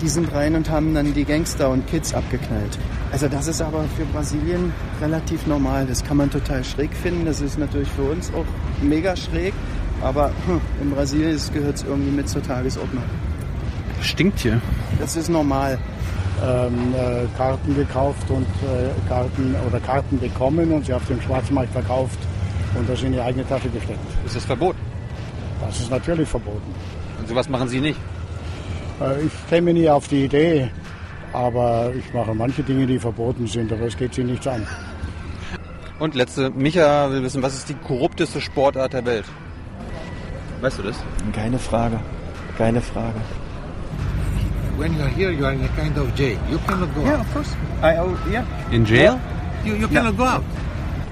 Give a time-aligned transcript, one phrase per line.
[0.00, 2.78] die sind rein und haben dann die Gangster und Kids abgeknallt.
[3.10, 5.86] Also das ist aber für Brasilien relativ normal.
[5.86, 7.24] Das kann man total schräg finden.
[7.24, 8.44] Das ist natürlich für uns auch
[8.82, 9.54] mega schräg.
[10.02, 13.02] Aber hm, in Brasilien gehört es irgendwie mit zur Tagesordnung.
[14.00, 14.60] Stinkt hier.
[15.00, 15.78] Das ist normal.
[16.40, 21.72] Ähm, äh, Karten gekauft und äh, Karten oder Karten bekommen und sie auf dem Schwarzmarkt
[21.72, 22.18] verkauft
[22.76, 23.98] und das in die eigene Tasche gesteckt.
[24.24, 24.78] Ist das verboten?
[25.60, 26.72] Das ist natürlich verboten.
[27.18, 27.98] Und sowas machen Sie nicht?
[29.00, 30.70] Äh, ich käme nie auf die Idee,
[31.32, 34.66] aber ich mache manche Dinge, die verboten sind, aber es geht sie nichts an.
[35.98, 39.24] Und letzte, Micha will wissen, was ist die korrupteste Sportart der Welt?
[40.60, 40.96] Weißt du das?
[41.32, 41.98] Keine Frage.
[42.56, 43.20] Keine Frage.
[44.78, 46.38] when you are here, you are in a kind of jail.
[46.48, 47.20] You cannot go out.
[47.20, 47.52] of course.
[47.82, 48.46] I, oh, yeah.
[48.70, 49.20] In jail?
[49.64, 50.44] You, you cannot go out.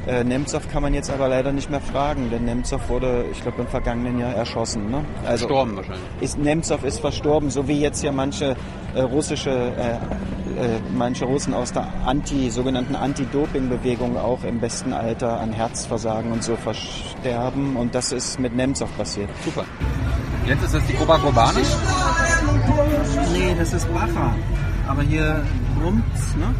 [0.06, 3.62] Äh, Nemtsov kann man jetzt aber leider nicht mehr fragen, denn Nemtsov wurde, ich glaube,
[3.62, 4.88] im vergangenen Jahr erschossen.
[4.88, 5.04] Ne?
[5.26, 6.04] Also Gestorben wahrscheinlich.
[6.20, 8.56] Ist, Nemtsov ist verstorben, so wie jetzt ja manche
[8.94, 9.98] äh, russische, äh, äh,
[10.96, 16.54] manche Russen aus der Anti, sogenannten Anti-Doping-Bewegung auch im besten Alter an Herzversagen und so
[16.54, 17.76] versterben.
[17.76, 19.28] Und das ist mit Nemtsov passiert.
[19.44, 19.64] Super.
[20.46, 21.58] Jetzt ist das die Copacabana?
[23.32, 24.34] Nee, das ist Bacha.
[24.86, 25.42] Aber hier
[25.80, 26.54] brummt's, ne?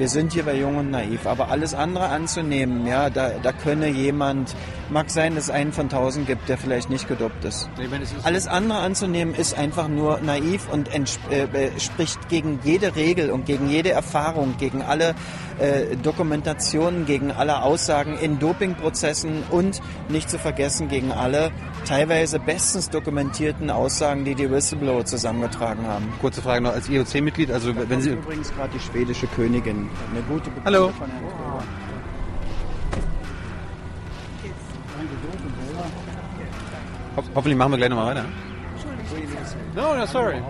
[0.00, 3.88] Wir sind hier bei Jung und Naiv, aber alles andere anzunehmen, ja, da, da könne
[3.88, 4.56] jemand,
[4.88, 7.68] mag sein, dass es einen von tausend gibt, der vielleicht nicht gedopt ist.
[7.90, 12.96] Meine, ist- Alles andere anzunehmen ist einfach nur naiv und äh, äh, spricht gegen jede
[12.96, 15.14] Regel und gegen jede Erfahrung, gegen alle
[15.60, 21.50] äh, Dokumentationen, gegen alle Aussagen in Dopingprozessen und nicht zu vergessen gegen alle
[21.86, 26.12] teilweise bestens dokumentierten Aussagen, die die Whistleblower zusammengetragen haben.
[26.20, 27.50] Kurze Frage noch als IOC-Mitglied.
[27.50, 30.88] Also wenn Sie übrigens gerade die schwedische Königin, eine gute Bekannte Hallo.
[30.88, 31.24] von Herrn.
[37.16, 38.24] Ho hoffentlich machen wir gleich nochmal weiter.
[39.74, 40.42] No, no, sorry.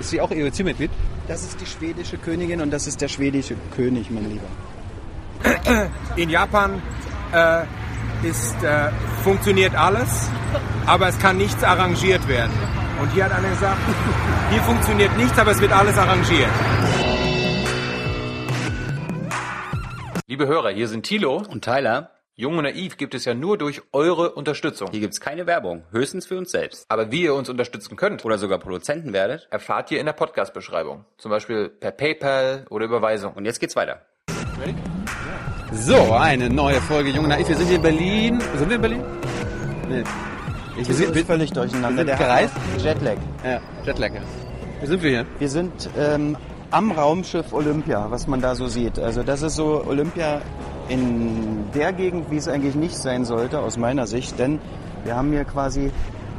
[0.00, 0.90] Ist sie auch IOC-Mitglied?
[1.26, 4.46] Das ist die schwedische Königin und das ist der schwedische König, mein Lieber.
[6.16, 6.82] In Japan
[7.32, 7.64] äh,
[8.28, 8.90] ist, äh,
[9.22, 10.28] funktioniert alles,
[10.84, 12.52] aber es kann nichts arrangiert werden.
[13.00, 13.78] Und hier hat einer gesagt,
[14.50, 16.50] hier funktioniert nichts, aber es wird alles arrangiert.
[20.26, 21.42] Liebe Hörer, hier sind Thilo.
[21.48, 24.88] Und Tyler, Jung und Naiv gibt es ja nur durch eure Unterstützung.
[24.90, 26.84] hier gibt's keine Werbung, höchstens für uns selbst.
[26.88, 29.46] Aber wie ihr uns unterstützen könnt, Oder sogar Produzenten werdet.
[29.52, 31.04] erfahrt ihr in der Podcast-Beschreibung.
[31.16, 33.34] Zum Beispiel per PayPal oder Überweisung.
[33.34, 34.02] Und jetzt geht's weiter.
[35.72, 37.48] So, eine neue Folge Jung und Naiv.
[37.48, 38.40] Wir sind hier in Berlin.
[38.56, 39.04] Sind wir in Berlin?
[39.88, 40.02] Nee.
[40.76, 42.04] Ich, wir, sind, völlig durcheinander.
[42.04, 42.54] wir sind gereist?
[42.78, 43.16] Jetlag.
[43.44, 44.12] ja, Jetlag.
[44.12, 44.20] ja.
[44.80, 45.26] Wo sind wir hier?
[45.38, 46.36] Wir sind ähm,
[46.72, 48.98] am Raumschiff Olympia, was man da so sieht.
[48.98, 50.42] Also das ist so Olympia
[50.88, 54.38] in der Gegend, wie es eigentlich nicht sein sollte, aus meiner Sicht.
[54.38, 54.58] Denn
[55.04, 55.90] wir haben hier quasi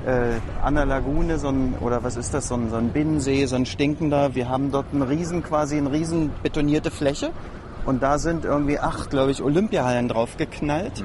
[0.05, 3.45] äh, an der Lagune so ein, oder was ist das, so ein, so ein Binnensee,
[3.45, 4.35] so ein stinkender.
[4.35, 7.31] Wir haben dort einen riesen, quasi eine riesen betonierte Fläche.
[7.85, 11.03] Und da sind irgendwie acht, glaube ich, Olympiahallen drauf geknallt.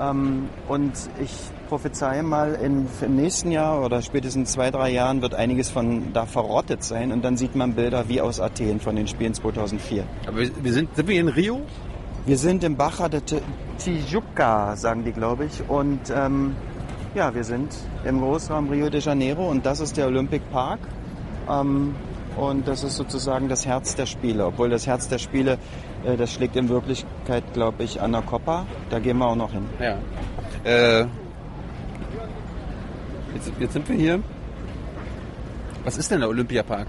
[0.00, 1.32] Ähm, und ich
[1.68, 6.26] prophezeie mal, in, im nächsten Jahr oder spätestens zwei, drei Jahren wird einiges von da
[6.26, 7.12] verrottet sein.
[7.12, 10.04] Und dann sieht man Bilder wie aus Athen von den Spielen 2004.
[10.26, 11.62] Aber wir, sind, sind wir in Rio?
[12.26, 13.42] Wir sind im Baja de Ti-
[13.78, 15.62] Tijuca, sagen die, glaube ich.
[15.68, 16.56] Und ähm,
[17.14, 17.74] ja, wir sind
[18.04, 20.80] im Großraum Rio de Janeiro und das ist der Olympic Park.
[21.50, 21.94] Ähm,
[22.36, 24.46] und das ist sozusagen das Herz der Spiele.
[24.46, 25.58] Obwohl das Herz der Spiele,
[26.04, 28.64] äh, das schlägt in Wirklichkeit, glaube ich, an der Copa.
[28.90, 29.66] Da gehen wir auch noch hin.
[29.78, 29.96] Ja.
[30.64, 31.00] Äh,
[33.34, 34.20] jetzt, jetzt sind wir hier.
[35.84, 36.86] Was ist denn der Olympiapark?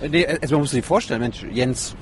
[0.00, 1.94] Äh, Nee, erstmal musst du dir vorstellen, Mensch, Jens,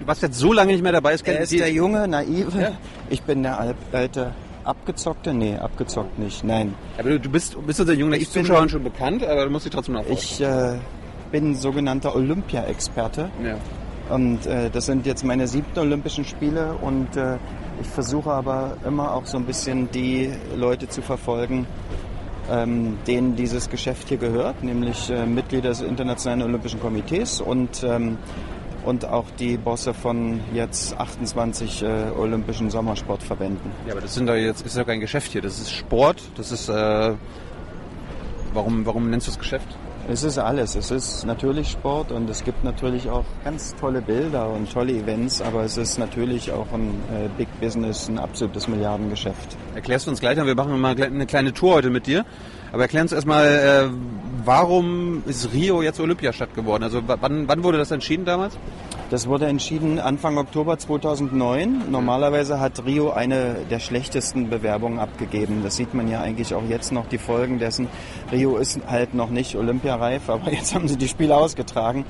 [0.00, 1.16] du warst jetzt so lange nicht mehr dabei.
[1.24, 2.60] Er ist der junge, naive.
[2.60, 2.72] Ja.
[3.10, 4.32] Ich bin der al- alte,
[4.64, 5.32] abgezockte.
[5.34, 6.44] Nee, abgezockt nicht.
[6.44, 6.74] Nein.
[6.98, 9.64] Aber du, du bist, bist unser junger Ich bin- Zuschauern schon bekannt, aber du musst
[9.66, 10.76] dich trotzdem noch Ich äh,
[11.32, 13.30] bin sogenannter Olympia-Experte.
[13.44, 13.56] Ja.
[14.14, 17.36] Und äh, das sind jetzt meine siebten Olympischen Spiele und äh,
[17.80, 21.66] ich versuche aber immer auch so ein bisschen die Leute zu verfolgen,
[22.50, 28.18] ähm, denen dieses Geschäft hier gehört, nämlich äh, Mitglieder des Internationalen Olympischen Komitees und, ähm,
[28.84, 31.86] und auch die Bosse von jetzt 28 äh,
[32.18, 33.70] Olympischen Sommersportverbänden.
[33.86, 35.42] Ja, aber das sind doch jetzt ist doch kein Geschäft hier.
[35.42, 36.22] Das ist Sport.
[36.36, 37.14] Das ist äh,
[38.52, 39.68] warum warum nennst du das Geschäft?
[40.06, 40.74] Es ist alles.
[40.74, 45.40] Es ist natürlich Sport und es gibt natürlich auch ganz tolle Bilder und tolle Events,
[45.40, 49.56] aber es ist natürlich auch ein äh, Big Business, ein absolutes Milliardengeschäft.
[49.74, 52.26] Erklärst du uns gleich, wir machen mal eine kleine Tour heute mit dir.
[52.72, 53.88] Aber erklär uns erstmal, äh,
[54.44, 56.82] warum ist Rio jetzt Olympiastadt geworden?
[56.82, 58.58] Also wann, wann wurde das entschieden damals?
[59.10, 61.90] Das wurde entschieden Anfang Oktober 2009.
[61.90, 65.60] Normalerweise hat Rio eine der schlechtesten Bewerbungen abgegeben.
[65.62, 67.88] Das sieht man ja eigentlich auch jetzt noch die Folgen dessen.
[68.32, 72.04] Rio ist halt noch nicht olympiareif, aber jetzt haben sie die Spiele ausgetragen.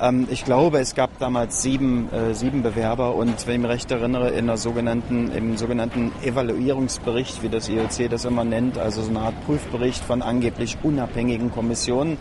[0.00, 3.90] Ähm, ich glaube, es gab damals sieben, äh, sieben Bewerber und wenn ich mich recht
[3.90, 9.10] erinnere, in der sogenannten, im sogenannten Evaluierungsbericht, wie das IOC das immer nennt, also so
[9.10, 12.16] eine Art Prüfbericht von angeblich unabhängigen Kommissionen,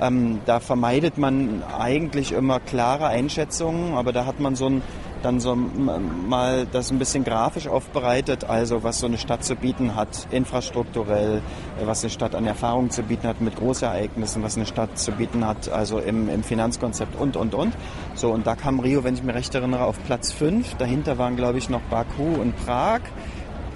[0.00, 4.82] ähm, da vermeidet man eigentlich immer klare Einschätzungen, aber da hat man so ein
[5.22, 9.94] dann so mal das ein bisschen grafisch aufbereitet, also was so eine Stadt zu bieten
[9.96, 11.38] hat, infrastrukturell,
[11.80, 15.12] äh, was eine Stadt an Erfahrung zu bieten hat mit Großereignissen, was eine Stadt zu
[15.12, 17.74] bieten hat, also im, im Finanzkonzept und, und, und.
[18.14, 20.74] So, und da kam Rio, wenn ich mich recht erinnere, auf Platz 5.
[20.74, 23.00] Dahinter waren, glaube ich, noch Baku und Prag.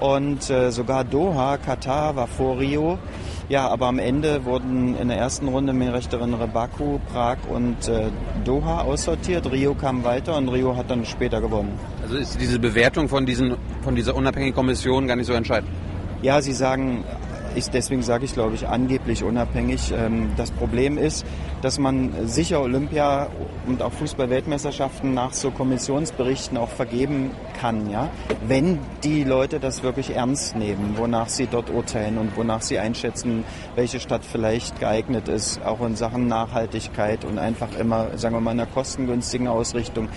[0.00, 2.98] Und äh, sogar Doha, Katar war vor Rio.
[3.48, 7.88] Ja, aber am Ende wurden in der ersten Runde, mir recht erinnere, Baku, Prag und
[7.88, 8.06] äh,
[8.44, 9.50] Doha aussortiert.
[9.50, 11.78] Rio kam weiter und Rio hat dann später gewonnen.
[12.02, 15.70] Also ist diese Bewertung von, diesen, von dieser unabhängigen Kommission gar nicht so entscheidend?
[16.22, 17.04] Ja, Sie sagen,
[17.56, 19.92] ist, deswegen sage ich, glaube ich, angeblich unabhängig.
[19.96, 21.24] Ähm, das Problem ist,
[21.62, 23.28] dass man sicher Olympia
[23.66, 27.30] und auch Fußball-Weltmeisterschaften nach so Kommissionsberichten auch vergeben
[27.60, 28.10] kann, ja,
[28.46, 33.44] wenn die Leute das wirklich ernst nehmen, wonach sie dort urteilen und wonach sie einschätzen,
[33.74, 38.52] welche Stadt vielleicht geeignet ist, auch in Sachen Nachhaltigkeit und einfach immer, sagen wir mal,
[38.52, 40.08] in einer kostengünstigen Ausrichtung.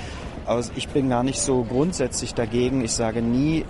[0.46, 2.84] Aber ich bin gar nicht so grundsätzlich dagegen.
[2.84, 3.66] Ich sage nie,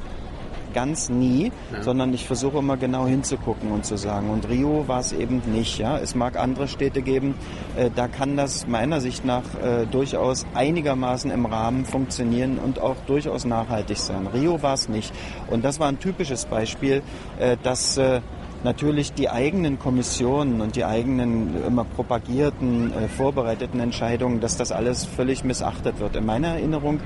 [0.78, 1.82] ganz nie, ja.
[1.82, 4.30] sondern ich versuche immer genau hinzugucken und zu sagen.
[4.30, 5.80] Und Rio war es eben nicht.
[5.80, 5.98] Ja?
[5.98, 7.34] Es mag andere Städte geben,
[7.76, 12.98] äh, da kann das meiner Sicht nach äh, durchaus einigermaßen im Rahmen funktionieren und auch
[13.08, 14.28] durchaus nachhaltig sein.
[14.28, 15.12] Rio war es nicht.
[15.50, 17.02] Und das war ein typisches Beispiel,
[17.40, 18.22] äh, dass äh,
[18.68, 25.06] natürlich die eigenen Kommissionen und die eigenen immer propagierten, äh, vorbereiteten Entscheidungen, dass das alles
[25.06, 26.18] völlig missachtet wird.
[26.18, 27.00] In meiner Erinnerung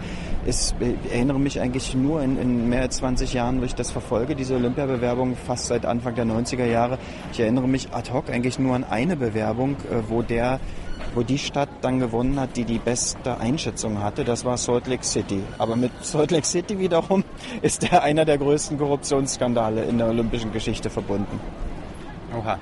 [0.48, 3.76] ist, ich äh, erinnere mich eigentlich nur in, in mehr als 20 Jahren, wo ich
[3.76, 6.98] das verfolge, diese Olympiabewerbung fast seit Anfang der 90er Jahre.
[7.32, 10.60] Ich erinnere mich ad hoc eigentlich nur an eine Bewerbung, äh, wo der
[11.14, 15.04] wo die Stadt dann gewonnen hat, die die beste Einschätzung hatte, das war Salt Lake
[15.04, 15.42] City.
[15.58, 17.24] Aber mit Salt Lake City wiederum
[17.62, 21.40] ist der einer der größten Korruptionsskandale in der olympischen Geschichte verbunden.
[22.38, 22.58] Oha.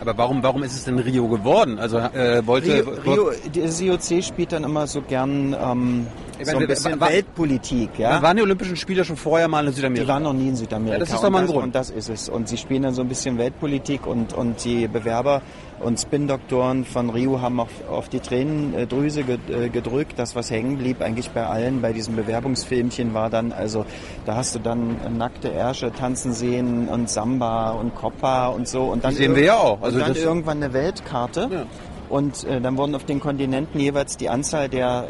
[0.00, 1.78] Aber warum, warum ist es denn Rio geworden?
[1.78, 6.06] Also äh, wollte Rio, Rio, das IOC spielt dann immer so gern ähm,
[6.42, 7.98] so ein bisschen war, Weltpolitik.
[7.98, 8.22] Ja?
[8.22, 10.04] Waren die Olympischen Spiele schon vorher mal in Südamerika?
[10.04, 10.94] Die waren noch nie in Südamerika.
[10.94, 11.64] Ja, das ist doch mal ein und Grund.
[11.64, 12.28] Und das ist es.
[12.28, 15.42] Und sie spielen dann so ein bisschen Weltpolitik und, und die Bewerber
[15.80, 20.18] und Spin-Doktoren von Rio haben auf, auf die Tränendrüse äh, gedrückt.
[20.18, 23.84] Das, was hängen blieb, eigentlich bei allen, bei diesem Bewerbungsfilmchen war dann, also
[24.26, 28.84] da hast du dann nackte Ärsche tanzen sehen und Samba und Copa und so.
[28.84, 29.80] Und dann die sehen wir ja auch.
[29.82, 31.48] Also und dann irgendwann eine Weltkarte.
[31.50, 31.66] Ja.
[32.08, 35.08] Und äh, dann wurden auf den Kontinenten jeweils die Anzahl der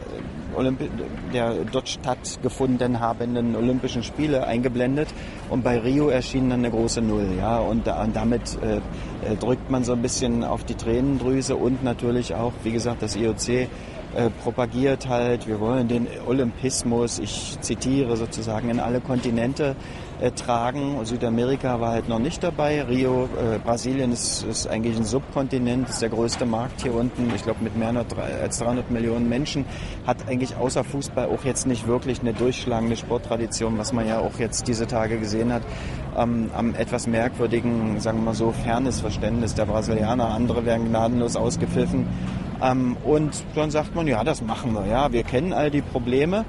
[0.58, 0.90] Olympi
[1.32, 5.08] der dort stattgefunden habenden Olympischen Spiele eingeblendet
[5.50, 7.28] und bei Rio erschien dann eine große Null.
[7.38, 11.56] Ja, und, da, und damit äh, äh drückt man so ein bisschen auf die Tränendrüse
[11.56, 17.58] und natürlich auch, wie gesagt, das IOC äh, propagiert halt, wir wollen den Olympismus, ich
[17.60, 19.76] zitiere sozusagen, in alle Kontinente
[20.20, 21.04] äh, tragen.
[21.04, 22.82] Südamerika war halt noch nicht dabei.
[22.82, 27.32] Rio, äh, Brasilien ist, ist eigentlich ein Subkontinent, ist der größte Markt hier unten.
[27.34, 27.94] Ich glaube mit mehr
[28.42, 29.64] als 300 Millionen Menschen.
[30.06, 34.38] Hat eigentlich außer Fußball auch jetzt nicht wirklich eine durchschlagende Sporttradition, was man ja auch
[34.38, 35.62] jetzt diese Tage gesehen hat.
[36.16, 40.28] Ähm, am etwas merkwürdigen, sagen wir mal so, fernes Verständnis der Brasilianer.
[40.28, 42.06] Andere werden gnadenlos ausgepfiffen.
[42.62, 44.86] Ähm, und dann sagt man, ja, das machen wir.
[44.86, 46.44] Ja, wir kennen all die Probleme.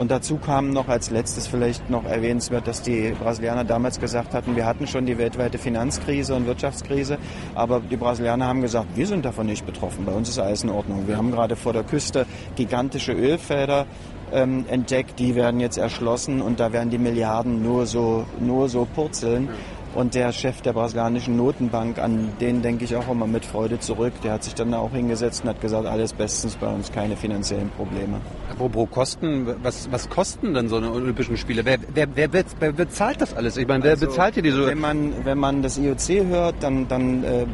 [0.00, 4.56] Und dazu kam noch als letztes vielleicht noch erwähnenswert, dass die Brasilianer damals gesagt hatten,
[4.56, 7.18] wir hatten schon die weltweite Finanzkrise und Wirtschaftskrise,
[7.54, 10.70] aber die Brasilianer haben gesagt, wir sind davon nicht betroffen, bei uns ist alles in
[10.70, 11.06] Ordnung.
[11.06, 12.24] Wir haben gerade vor der Küste
[12.56, 13.84] gigantische Ölfelder
[14.32, 18.86] ähm, entdeckt, die werden jetzt erschlossen und da werden die Milliarden nur so, nur so
[18.94, 19.50] purzeln.
[19.92, 24.12] Und der Chef der brasilianischen Notenbank, an den denke ich auch immer mit Freude zurück,
[24.22, 27.70] der hat sich dann auch hingesetzt und hat gesagt, alles bestens bei uns, keine finanziellen
[27.70, 28.20] Probleme.
[28.50, 31.64] Apropos Kosten, was, was kosten denn so eine Olympischen Spiele?
[31.64, 33.56] Wer, wer, wer, wer, bezahlt das alles?
[33.56, 34.64] Ich meine, wer also, bezahlt hier diese...
[34.66, 37.46] Wenn man, wenn man das IOC hört, dann, dann äh,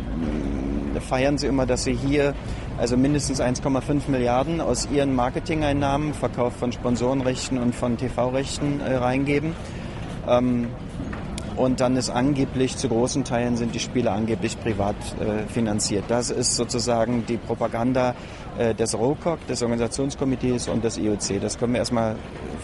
[1.00, 2.34] feiern sie immer, dass sie hier
[2.78, 9.54] also mindestens 1,5 Milliarden aus ihren Marketingeinnahmen, Verkauf von Sponsorenrechten und von TV-Rechten äh, reingeben.
[10.28, 10.68] Ähm,
[11.56, 16.04] Und dann ist angeblich, zu großen Teilen sind die Spiele angeblich privat äh, finanziert.
[16.08, 18.14] Das ist sozusagen die Propaganda
[18.58, 21.40] äh, des ROCOC, des Organisationskomitees und des IOC.
[21.40, 22.16] Das können wir erstmal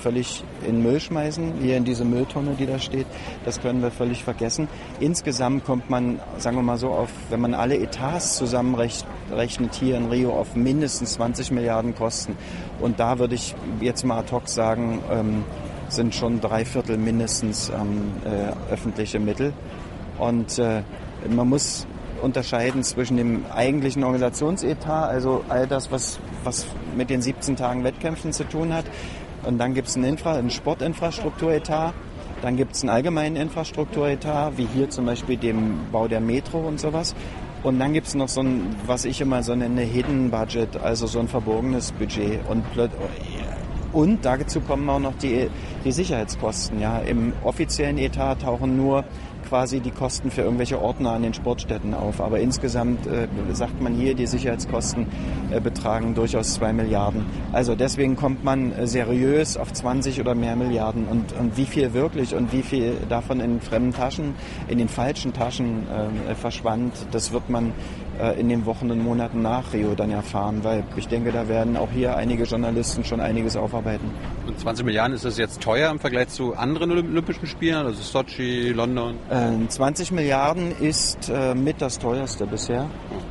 [0.03, 3.07] völlig in Müll schmeißen, hier in diese Mülltonne, die da steht.
[3.47, 4.69] Das können wir völlig vergessen.
[5.01, 10.11] Insgesamt kommt man, sagen wir mal so, auf, wenn man alle Etats zusammenrechnet hier in
[10.11, 12.37] Rio, auf mindestens 20 Milliarden Kosten.
[12.79, 15.45] Und da würde ich jetzt mal ad hoc sagen, ähm,
[15.93, 19.53] sind schon drei Viertel mindestens ähm, äh, öffentliche Mittel.
[20.19, 20.83] Und äh,
[21.31, 21.87] man muss
[22.23, 28.33] unterscheiden zwischen dem eigentlichen Organisationsetat, also all das, was, was mit den 17 Tagen Wettkämpfen
[28.33, 28.85] zu tun hat.
[29.45, 31.95] Und dann gibt es einen, Infra-, einen Sportinfrastrukturetat.
[32.43, 36.81] Dann gibt es einen allgemeinen Infrastrukturetat, wie hier zum Beispiel dem Bau der Metro und
[36.81, 37.15] sowas.
[37.63, 41.07] Und dann gibt es noch so ein, was ich immer so nenne, Hidden Budget, also
[41.07, 42.41] so ein verborgenes Budget.
[42.49, 42.91] Und, plöt-
[43.93, 45.49] und dazu kommen auch noch die,
[45.85, 46.81] die Sicherheitskosten.
[46.81, 46.99] Ja.
[46.99, 49.05] Im offiziellen Etat tauchen nur
[49.53, 52.23] quasi die Kosten für irgendwelche Ordner an den Sportstätten auf.
[52.23, 55.07] Aber insgesamt äh, sagt man hier, die Sicherheitskosten
[55.51, 57.27] äh, betragen durchaus zwei Milliarden.
[57.53, 61.07] Also deswegen kommt man äh, seriös auf 20 oder mehr Milliarden.
[61.07, 64.35] Und, und wie viel wirklich und wie viel davon in fremden Taschen,
[64.69, 65.87] in den falschen Taschen
[66.29, 67.73] äh, verschwand, das wird man
[68.39, 71.91] in den Wochen und Monaten nach Rio dann erfahren, weil ich denke, da werden auch
[71.91, 74.11] hier einige Journalisten schon einiges aufarbeiten.
[74.47, 78.71] Und 20 Milliarden ist das jetzt teuer im Vergleich zu anderen Olympischen Spielen, also Sochi,
[78.71, 79.17] London?
[79.31, 82.89] Äh, 20 Milliarden ist äh, mit das teuerste bisher.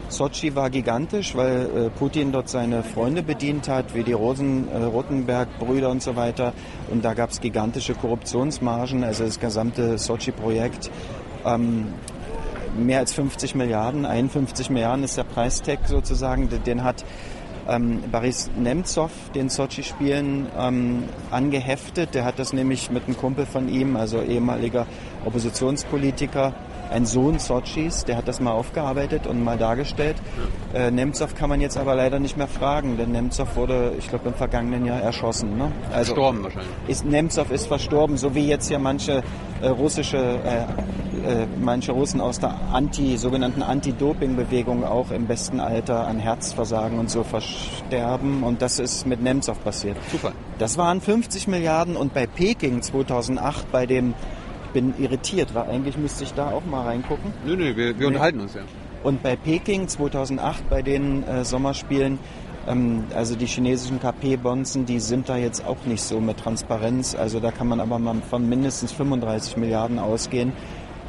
[0.09, 4.77] Sochi war gigantisch, weil äh, Putin dort seine Freunde bedient hat, wie die Rosen, äh,
[4.77, 6.53] Rotenberg-Brüder und so weiter.
[6.89, 10.91] Und da gab es gigantische Korruptionsmargen, also das gesamte Sochi-Projekt.
[11.45, 11.93] Ähm,
[12.77, 17.03] mehr als 50 Milliarden, 51 Milliarden ist der Preistag sozusagen, den- hat
[17.67, 22.15] ähm, Boris Nemtsov den Sochi-Spielen ähm, angeheftet.
[22.15, 24.87] Der hat das nämlich mit einem Kumpel von ihm, also ehemaliger
[25.25, 26.53] Oppositionspolitiker,
[26.91, 30.17] ein Sohn Sochis, der hat das mal aufgearbeitet und mal dargestellt.
[30.73, 34.29] Äh, Nemtsov kann man jetzt aber leider nicht mehr fragen, denn Nemtsov wurde, ich glaube,
[34.29, 35.57] im vergangenen Jahr erschossen.
[35.57, 35.71] Ne?
[35.91, 36.71] Also Gestorben wahrscheinlich.
[36.87, 39.23] ist, Nemtsov ist verstorben, so wie jetzt ja manche
[39.61, 46.07] äh, russische, äh, äh, manche Russen aus der Anti, sogenannten Anti-Doping-Bewegung auch im besten Alter
[46.07, 48.43] an Herzversagen und so versterben.
[48.43, 49.97] Und das ist mit Nemtsov passiert.
[50.11, 50.33] Super.
[50.57, 54.13] Das waren 50 Milliarden und bei Peking 2008 bei dem,
[54.73, 57.33] bin irritiert, weil eigentlich müsste ich da auch mal reingucken.
[57.45, 58.61] Nö, nö, wir, wir unterhalten uns ja.
[59.03, 62.19] Und bei Peking 2008 bei den äh, Sommerspielen,
[62.67, 67.15] ähm, also die chinesischen KP-Bonzen, die sind da jetzt auch nicht so mit Transparenz.
[67.15, 70.53] Also da kann man aber mal von mindestens 35 Milliarden ausgehen.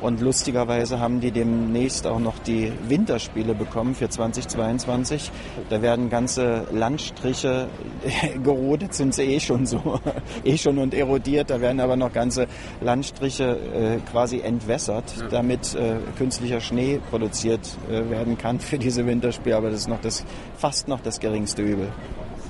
[0.03, 5.31] Und lustigerweise haben die demnächst auch noch die Winterspiele bekommen für 2022.
[5.71, 7.69] Da werden ganze Landstriche
[8.43, 10.01] gerodet, sind sie eh schon so,
[10.45, 11.51] eh schon und erodiert.
[11.51, 12.49] Da werden aber noch ganze
[12.81, 19.57] Landstriche äh, quasi entwässert, damit äh, künstlicher Schnee produziert äh, werden kann für diese Winterspiele.
[19.57, 20.25] Aber das ist noch das,
[20.57, 21.87] fast noch das geringste Übel.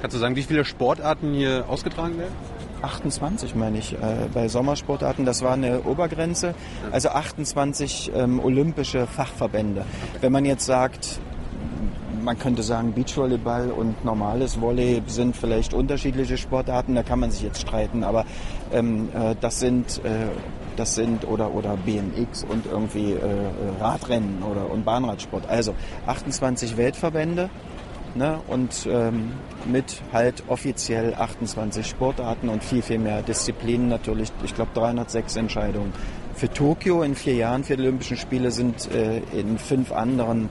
[0.00, 2.34] Kannst du sagen, wie viele Sportarten hier ausgetragen werden?
[2.82, 3.98] 28 meine ich, äh,
[4.32, 6.54] bei Sommersportarten, das war eine Obergrenze.
[6.90, 9.84] Also 28 ähm, olympische Fachverbände.
[10.20, 11.20] Wenn man jetzt sagt,
[12.22, 17.42] man könnte sagen, Beachvolleyball und normales Volley sind vielleicht unterschiedliche Sportarten, da kann man sich
[17.42, 18.24] jetzt streiten, aber
[18.72, 20.28] ähm, äh, das sind äh,
[20.76, 23.18] das sind oder oder BMX und irgendwie äh,
[23.80, 25.48] Radrennen oder und Bahnradsport.
[25.48, 25.74] Also
[26.06, 27.50] 28 Weltverbände
[28.14, 29.32] ne, und ähm,
[29.64, 34.32] mit halt offiziell 28 Sportarten und viel, viel mehr Disziplinen natürlich.
[34.44, 35.92] Ich glaube 306 Entscheidungen.
[36.34, 40.48] Für Tokio in vier Jahren, für die Olympischen Spiele, sind äh, in fünf anderen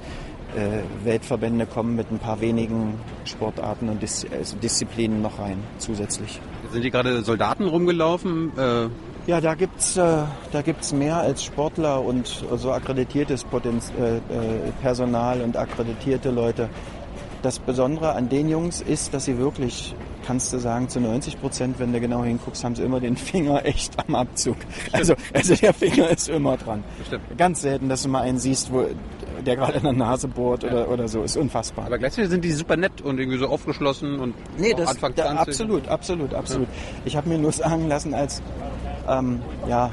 [0.55, 6.39] äh, Weltverbände kommen mit ein paar wenigen Sportarten und Dis also Disziplinen noch rein zusätzlich.
[6.71, 8.51] Sind hier gerade Soldaten rumgelaufen?
[8.57, 8.89] Äh,
[9.27, 14.21] Ja, da gibt's äh, da gibt's mehr als Sportler und so akkreditiertes Potenz äh, äh,
[14.81, 16.69] Personal und akkreditierte Leute.
[17.41, 19.95] Das Besondere an den Jungs ist, dass sie wirklich,
[20.25, 23.65] kannst du sagen, zu 90 Prozent, wenn du genau hinguckst, haben sie immer den Finger
[23.65, 24.57] echt am Abzug.
[24.91, 26.83] Also, also der Finger ist immer dran.
[27.07, 27.37] Stimmt.
[27.37, 28.85] Ganz selten, dass du mal einen siehst, wo
[29.45, 31.23] der gerade in der Nase bohrt oder, oder so.
[31.23, 31.85] Ist unfassbar.
[31.87, 35.23] aber gleichzeitig sind die super nett und irgendwie so aufgeschlossen und Nee, das, Anfang da,
[35.23, 35.39] 20.
[35.39, 36.67] absolut, absolut, absolut.
[37.05, 38.41] Ich habe mir nur sagen lassen, als
[39.07, 39.91] ähm, ja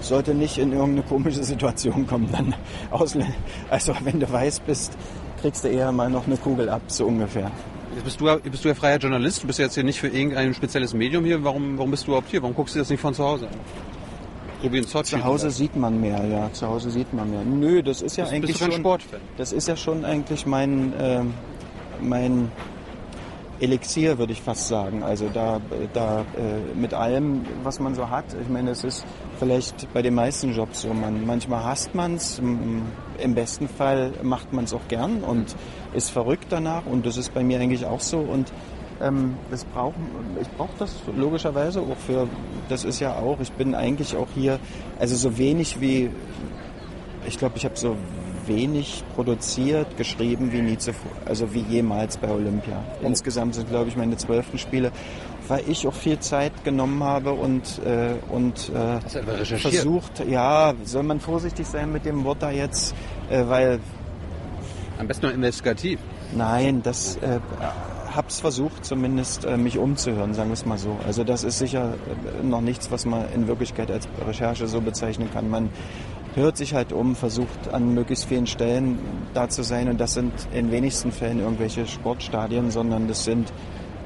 [0.00, 2.54] sollte nicht in irgendeine komische Situation kommen, dann
[2.90, 3.32] Ausländer.
[3.70, 4.96] Also wenn du weiß bist,
[5.42, 7.50] kriegst du eher mal noch eine Kugel ab, so ungefähr.
[7.94, 10.08] Jetzt bist du, ja- bist du ja freier Journalist, du bist jetzt hier nicht für
[10.08, 11.44] irgendein spezielles Medium hier.
[11.44, 12.40] Warum, warum bist du überhaupt hier?
[12.40, 13.54] Warum guckst du das nicht von zu Hause an?
[14.62, 15.04] So wie in Sochi.
[15.16, 16.50] Zu Hause sieht man mehr, ja.
[16.52, 17.42] Zu Hause sieht man mehr.
[17.44, 18.80] Nö, das ist ja Bist- eigentlich bist schon.
[18.80, 19.20] Sportfan?
[19.36, 21.34] Das ist ja schon eigentlich mein ähm,
[22.00, 22.50] mein
[23.60, 25.02] Elixier, würde ich fast sagen.
[25.02, 25.60] Also da,
[25.92, 28.24] da äh, mit allem, was man so hat.
[28.40, 29.04] Ich meine, es ist
[29.42, 30.94] vielleicht bei den meisten Jobs so.
[30.94, 35.56] Man, manchmal hasst man es, im besten Fall macht man es auch gern und
[35.94, 38.52] ist verrückt danach und das ist bei mir eigentlich auch so und
[39.00, 39.94] ähm, das brauch,
[40.40, 42.28] ich brauche das logischerweise auch für,
[42.68, 44.60] das ist ja auch, ich bin eigentlich auch hier,
[45.00, 46.10] also so wenig wie,
[47.26, 47.96] ich glaube, ich habe so
[48.46, 52.84] wenig produziert, geschrieben wie nie zuvor, also wie jemals bei Olympia.
[53.02, 54.92] Insgesamt sind, glaube ich, meine zwölften Spiele,
[55.52, 59.00] weil ich auch viel Zeit genommen habe und, äh, und äh,
[59.58, 62.94] versucht, ja, soll man vorsichtig sein mit dem Wort da jetzt,
[63.28, 63.78] äh, weil
[64.98, 66.00] Am besten nur investigativ.
[66.34, 67.40] Nein, das äh,
[68.16, 70.96] hab's versucht, zumindest äh, mich umzuhören, sagen wir es mal so.
[71.06, 71.96] Also das ist sicher
[72.40, 75.50] äh, noch nichts, was man in Wirklichkeit als Recherche so bezeichnen kann.
[75.50, 75.68] Man
[76.34, 78.98] hört sich halt um, versucht an möglichst vielen Stellen
[79.34, 83.52] da zu sein und das sind in wenigsten Fällen irgendwelche Sportstadien, sondern das sind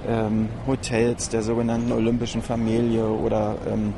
[0.09, 3.93] ähm, Hotels der sogenannten olympischen Familie oder ähm,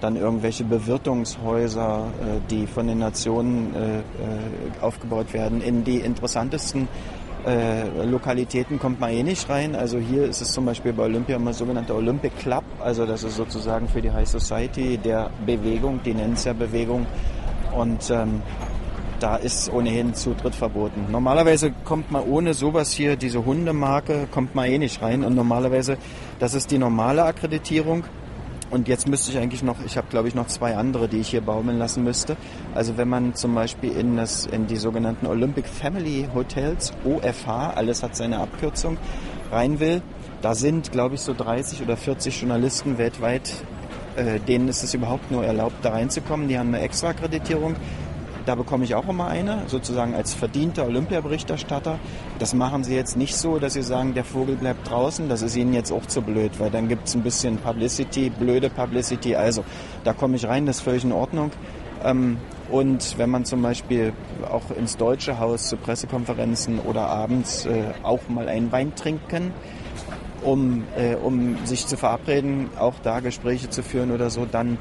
[0.00, 4.02] dann irgendwelche Bewirtungshäuser, äh, die von den Nationen äh, äh,
[4.80, 5.62] aufgebaut werden.
[5.62, 6.88] In die interessantesten
[7.46, 9.74] äh, Lokalitäten kommt man eh nicht rein.
[9.74, 12.64] Also hier ist es zum Beispiel bei Olympia immer sogenannter Olympic Club.
[12.80, 17.06] Also das ist sozusagen für die High Society der Bewegung, die nennen es ja Bewegung.
[17.76, 18.42] Und ähm,
[19.22, 21.06] da ist ohnehin Zutritt verboten.
[21.10, 25.22] Normalerweise kommt man ohne sowas hier, diese Hundemarke, kommt man eh nicht rein.
[25.22, 25.96] Und normalerweise,
[26.40, 28.04] das ist die normale Akkreditierung.
[28.70, 31.28] Und jetzt müsste ich eigentlich noch, ich habe glaube ich noch zwei andere, die ich
[31.28, 32.36] hier baumeln lassen müsste.
[32.74, 38.02] Also wenn man zum Beispiel in, das, in die sogenannten Olympic Family Hotels, OFH, alles
[38.02, 38.96] hat seine Abkürzung,
[39.50, 40.00] rein will,
[40.40, 43.52] da sind glaube ich so 30 oder 40 Journalisten weltweit,
[44.16, 46.48] äh, denen ist es überhaupt nur erlaubt, da reinzukommen.
[46.48, 47.76] Die haben eine extra Akkreditierung.
[48.44, 51.98] Da bekomme ich auch immer eine, sozusagen als verdienter Olympiaberichterstatter.
[52.38, 55.28] Das machen sie jetzt nicht so, dass sie sagen, der Vogel bleibt draußen.
[55.28, 58.70] Das ist ihnen jetzt auch zu blöd, weil dann gibt es ein bisschen Publicity, blöde
[58.70, 59.36] Publicity.
[59.36, 59.64] Also
[60.04, 61.50] da komme ich rein, das ist völlig in Ordnung.
[62.04, 62.38] Ähm,
[62.70, 64.12] und wenn man zum Beispiel
[64.50, 69.52] auch ins Deutsche Haus zu Pressekonferenzen oder abends äh, auch mal einen Wein trinken,
[70.44, 74.78] um, äh, um sich zu verabreden, auch da Gespräche zu führen oder so, dann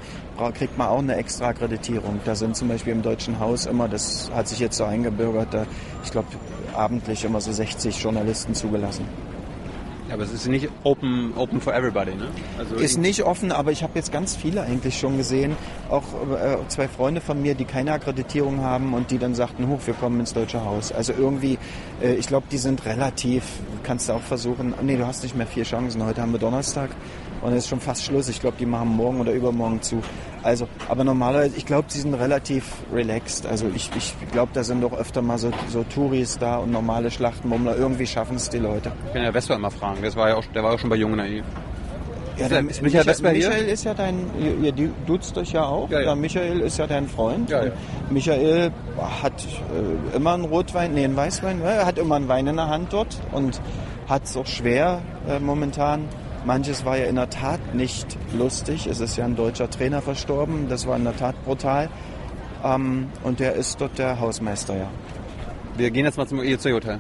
[0.54, 2.20] kriegt man auch eine extra Akkreditierung.
[2.26, 5.66] Da sind zum Beispiel im Deutschen Haus immer, das hat sich jetzt so eingebürgert, da,
[6.04, 6.28] ich glaube
[6.74, 9.06] abendlich immer so 60 Journalisten zugelassen.
[10.12, 12.28] Ja, aber es ist nicht open, open for everybody, ne?
[12.58, 15.56] Also Ist nicht offen, aber ich habe jetzt ganz viele eigentlich schon gesehen.
[15.90, 16.04] Auch
[16.34, 19.94] äh, zwei Freunde von mir, die keine Akkreditierung haben und die dann sagten, hoch, wir
[19.94, 20.92] kommen ins Deutsche Haus.
[20.92, 21.58] Also irgendwie,
[22.02, 23.44] äh, ich glaube, die sind relativ,
[23.84, 26.06] kannst du auch versuchen, nee, du hast nicht mehr vier Chancen.
[26.06, 26.90] Heute haben wir Donnerstag
[27.42, 28.30] und es ist schon fast Schluss.
[28.30, 30.02] Ich glaube, die machen morgen oder übermorgen zu.
[30.44, 33.46] Also, aber normalerweise, ich glaube, sie sind relativ relaxed.
[33.46, 37.12] Also ich, ich glaube, da sind doch öfter mal so, so Touris da und normale
[37.12, 37.76] Schlachtenmummler.
[37.78, 38.92] Irgendwie schaffen es die Leute.
[39.08, 40.02] ich kann ja Vesper immer fragen.
[40.02, 41.44] Das war ja auch, der war auch schon bei Jung und Naiv.
[42.38, 43.04] Ja, der- ist Michael
[43.36, 43.50] hier?
[43.50, 45.90] Michael ist ja dein, ihr, ihr du- duzt euch ja auch.
[45.92, 46.06] Ja, ja.
[46.06, 47.50] Der Michael ist ja dein Freund.
[47.52, 47.72] Ja, ja.
[48.10, 48.72] Michael
[49.22, 49.34] hat
[50.14, 52.94] äh, immer einen Rotwein, nee, einen Weißwein, er hat immer einen Wein in der Hand
[52.94, 53.62] dort und
[54.10, 56.06] hat es auch schwer äh, momentan.
[56.46, 58.88] Manches war ja in der Tat nicht lustig.
[58.88, 60.68] Es ist ja ein deutscher Trainer verstorben.
[60.70, 61.90] Das war in der Tat brutal.
[62.64, 64.88] Ähm, und der ist dort der Hausmeister, ja.
[65.78, 67.00] Wir gehen jetzt mal zum EOC Hotel.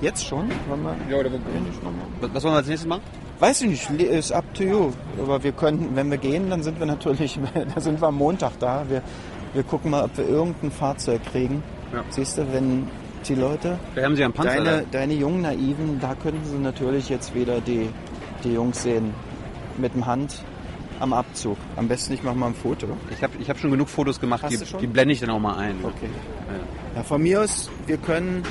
[0.00, 0.48] Jetzt schon?
[0.68, 3.02] Wollen wir, Ja, oder was, was wollen wir als nächstes machen?
[3.40, 4.90] Weiß ich nicht, ist up to you.
[5.20, 7.38] Aber wir können, wenn wir gehen, dann sind wir natürlich,
[7.74, 8.84] da sind wir am Montag da.
[8.88, 9.02] Wir,
[9.54, 11.62] wir gucken mal, ob wir irgendein Fahrzeug kriegen.
[11.92, 12.04] Ja.
[12.10, 12.86] Siehst du, wenn
[13.28, 14.62] die Leute, Da haben sie ja einen Panzer.
[14.62, 17.88] deine, deine jungen Naiven, da könnten sie natürlich jetzt wieder die,
[18.44, 19.14] die Jungs sehen.
[19.76, 20.42] Mit dem Hand
[21.00, 21.56] am Abzug.
[21.76, 22.88] Am besten ich mache mal ein Foto.
[23.12, 25.56] Ich habe ich hab schon genug Fotos gemacht, die, die blende ich dann auch mal
[25.56, 25.76] ein.
[25.84, 26.08] Okay.
[26.96, 28.42] Ja, von mir aus, wir können.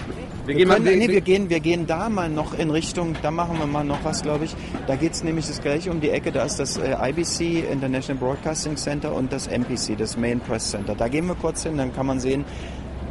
[0.46, 2.70] Wir gehen mal- können, wir- nee, wir- wir gehen, wir gehen da mal noch in
[2.70, 4.56] Richtung, da machen wir mal noch was, glaube ich.
[4.88, 6.32] Da geht es nämlich das gleiche um die Ecke.
[6.32, 10.96] Da ist das äh, IBC, International Broadcasting Center, und das MPC, das Main Press Center.
[10.96, 12.46] Da gehen wir kurz hin, dann kann man sehen,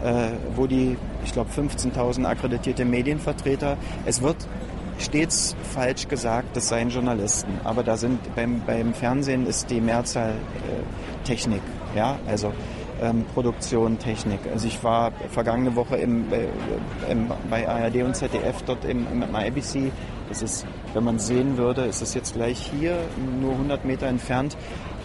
[0.02, 3.76] äh, wo die, ich glaube, 15.000 akkreditierte Medienvertreter.
[4.06, 4.36] Es wird
[4.98, 7.60] stets falsch gesagt, das seien Journalisten.
[7.64, 11.62] Aber da sind beim, beim Fernsehen ist die Mehrzahl äh, Technik.
[11.94, 12.52] Ja, also
[13.00, 14.40] ähm, Produktion, Technik.
[14.52, 16.46] Also ich war vergangene Woche im, äh,
[17.10, 19.92] im, bei ARD und ZDF dort im, im IBC.
[20.28, 22.96] Das ist, wenn man sehen würde, ist es jetzt gleich hier,
[23.40, 24.56] nur 100 Meter entfernt.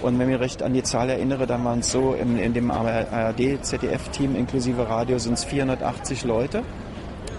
[0.01, 2.53] Und wenn ich mich recht an die Zahl erinnere, dann waren es so, in, in
[2.53, 6.63] dem ARD-ZDF-Team inklusive Radio sind es 480 Leute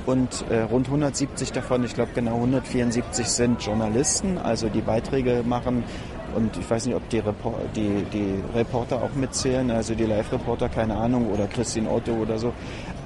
[0.06, 5.84] und äh, rund 170 davon, ich glaube genau 174 sind Journalisten, also die Beiträge machen
[6.34, 10.68] Und ich weiß nicht, ob die, Repor die, die Reporter auch mitzählen, also die Live-Reporter,
[10.68, 12.52] keine Ahnung, oder Christine Otto oder so.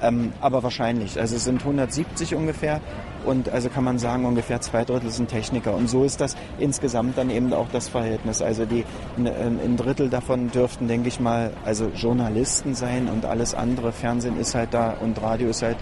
[0.01, 1.19] Ähm, aber wahrscheinlich.
[1.19, 2.79] Also es sind 170 ungefähr
[3.25, 5.75] und also kann man sagen, ungefähr zwei Drittel sind Techniker.
[5.75, 8.41] Und so ist das insgesamt dann eben auch das Verhältnis.
[8.41, 8.85] Also die,
[9.17, 13.91] ein, ein Drittel davon dürften, denke ich mal, also Journalisten sein und alles andere.
[13.91, 15.77] Fernsehen ist halt da und Radio ist halt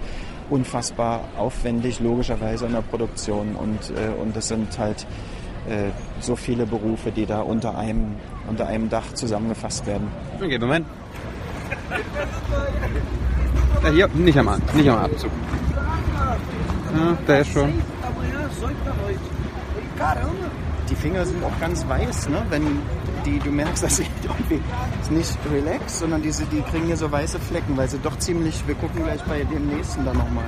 [0.50, 3.56] unfassbar aufwendig, logischerweise in der Produktion.
[3.56, 5.06] Und, äh, und das sind halt
[5.68, 8.16] äh, so viele Berufe, die da unter einem,
[8.48, 10.08] unter einem Dach zusammengefasst werden.
[10.36, 10.86] Okay, Moment.
[13.84, 15.32] Ja, hier, nicht am, nicht am Abzug.
[16.96, 17.74] Ja, der ist schon.
[20.90, 22.46] Die Finger sind auch ganz weiß, ne?
[22.50, 22.80] Wenn
[23.26, 24.62] die, du merkst, dass sie irgendwie
[25.10, 28.76] nicht relaxed, sondern diese, die kriegen hier so weiße Flecken, weil sie doch ziemlich, wir
[28.76, 30.46] gucken gleich bei dem nächsten dann nochmal.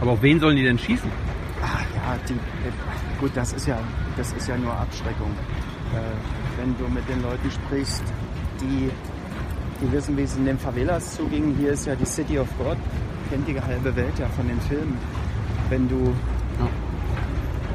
[0.00, 1.10] Aber auf wen sollen die denn schießen?
[1.62, 2.34] Ah ja, die,
[3.20, 3.78] gut, das ist ja,
[4.16, 5.30] das ist ja nur Abschreckung.
[5.94, 8.02] Äh, wenn du mit den Leuten sprichst,
[8.60, 8.90] die,
[9.80, 11.54] die wissen, wie es in den Favelas zuging.
[11.58, 12.76] Hier ist ja die City of God,
[13.30, 14.98] kennt die halbe Welt ja von den Filmen.
[15.70, 16.12] Wenn du,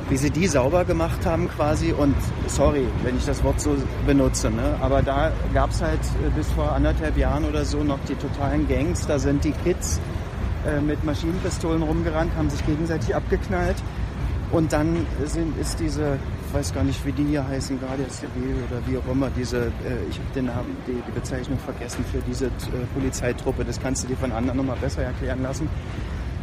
[0.10, 2.16] wie sie die sauber gemacht haben quasi und,
[2.48, 4.76] sorry, wenn ich das Wort so benutze, ne?
[4.82, 8.68] aber da gab es halt äh, bis vor anderthalb Jahren oder so noch die totalen
[8.68, 10.00] Gangs, da sind die Kids
[10.66, 13.78] äh, mit Maschinenpistolen rumgerannt, haben sich gegenseitig abgeknallt.
[14.52, 18.56] Und dann sind, ist diese, ich weiß gar nicht, wie die hier heißen, Guardia Civil
[18.70, 22.20] oder wie auch immer, diese, äh, ich habe den Namen, die, die Bezeichnung vergessen für
[22.28, 22.50] diese äh,
[22.94, 25.68] Polizeitruppe, das kannst du dir von anderen nochmal besser erklären lassen.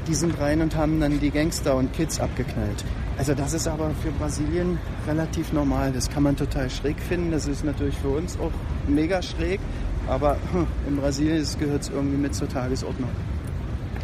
[0.08, 2.84] Die sind rein und haben dann die Gangster und Kids abgeknallt.
[3.18, 5.92] Also das ist aber für Brasilien relativ normal.
[5.92, 7.30] Das kann man total schräg finden.
[7.30, 8.50] Das ist natürlich für uns auch
[8.88, 9.60] mega schräg.
[10.08, 13.10] Aber hm, in Brasilien gehört es irgendwie mit zur Tagesordnung.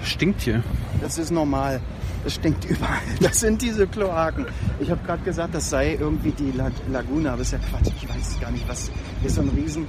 [0.04, 0.62] Stinkt hier.
[1.00, 1.80] Das ist normal.
[2.22, 3.00] Das stinkt überall.
[3.20, 4.46] Das sind diese Kloaken.
[4.78, 7.92] Ich habe gerade gesagt, das sei irgendwie die La Laguna, aber das ist ja Quatsch.
[8.00, 8.90] Ich weiß gar nicht, was.
[9.20, 9.86] Hier ist so ein Riesen.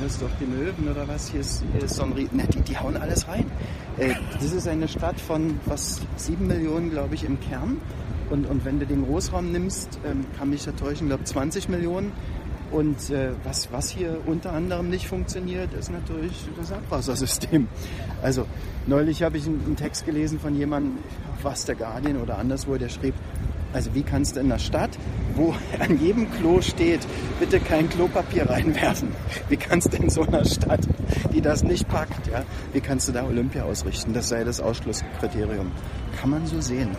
[0.00, 1.28] Hier ist doch die Möwen oder was?
[1.28, 2.38] Hier ist, hier ist so ein Riesen.
[2.38, 3.44] Ne, die, die hauen alles rein.
[3.98, 7.76] Äh, das ist eine Stadt von was sieben Millionen, glaube ich, im Kern.
[8.30, 12.12] Und, und wenn du den Großraum nimmst, ähm, kann mich da täuschen, glaube 20 Millionen.
[12.70, 17.68] Und äh, was, was hier unter anderem nicht funktioniert, ist natürlich das Abwassersystem.
[18.22, 18.46] Also
[18.86, 20.96] neulich habe ich einen, einen Text gelesen von jemandem,
[21.42, 23.14] was der Guardian oder anderswo, der schrieb,
[23.72, 24.90] also wie kannst du in einer Stadt,
[25.34, 27.06] wo an jedem Klo steht,
[27.38, 29.08] bitte kein Klopapier reinwerfen?
[29.48, 30.80] Wie kannst du in so einer Stadt,
[31.32, 34.12] die das nicht packt, ja, wie kannst du da Olympia ausrichten?
[34.12, 35.70] Das sei das Ausschlusskriterium.
[36.20, 36.90] Kann man so sehen.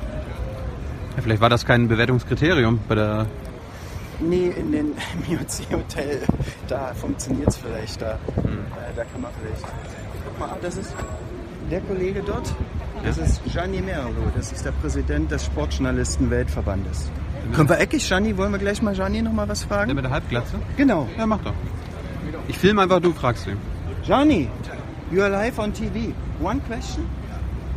[1.16, 3.28] Ja, vielleicht war das kein Bewertungskriterium bei der.
[4.20, 4.94] Nee, in den
[5.28, 6.22] MIOC Hotel,
[6.68, 8.02] da funktioniert es vielleicht.
[8.02, 8.18] Da, äh,
[8.96, 9.66] da kann man vielleicht.
[10.26, 10.94] Guck mal, das ist
[11.70, 12.54] der Kollege dort.
[13.04, 17.10] Das ist Gianni Merlo, das ist der Präsident des Sportjournalisten-Weltverbandes.
[17.54, 18.38] Können wir eckig, Gianni?
[18.38, 19.96] Wollen wir gleich mal Gianni noch mal was Der fragen?
[19.96, 20.56] mit der Halbglatze?
[20.78, 21.08] Genau.
[21.18, 21.54] Ja, mach doch.
[22.48, 23.58] Ich filme einfach, du fragst ihn.
[24.06, 24.50] Gianni,
[25.12, 26.14] you are live on TV.
[26.42, 27.06] One question?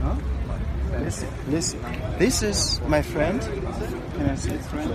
[0.03, 0.15] Huh?
[1.03, 1.81] Listen, listen.
[2.19, 3.41] This is my friend.
[4.17, 4.93] Can I say friend?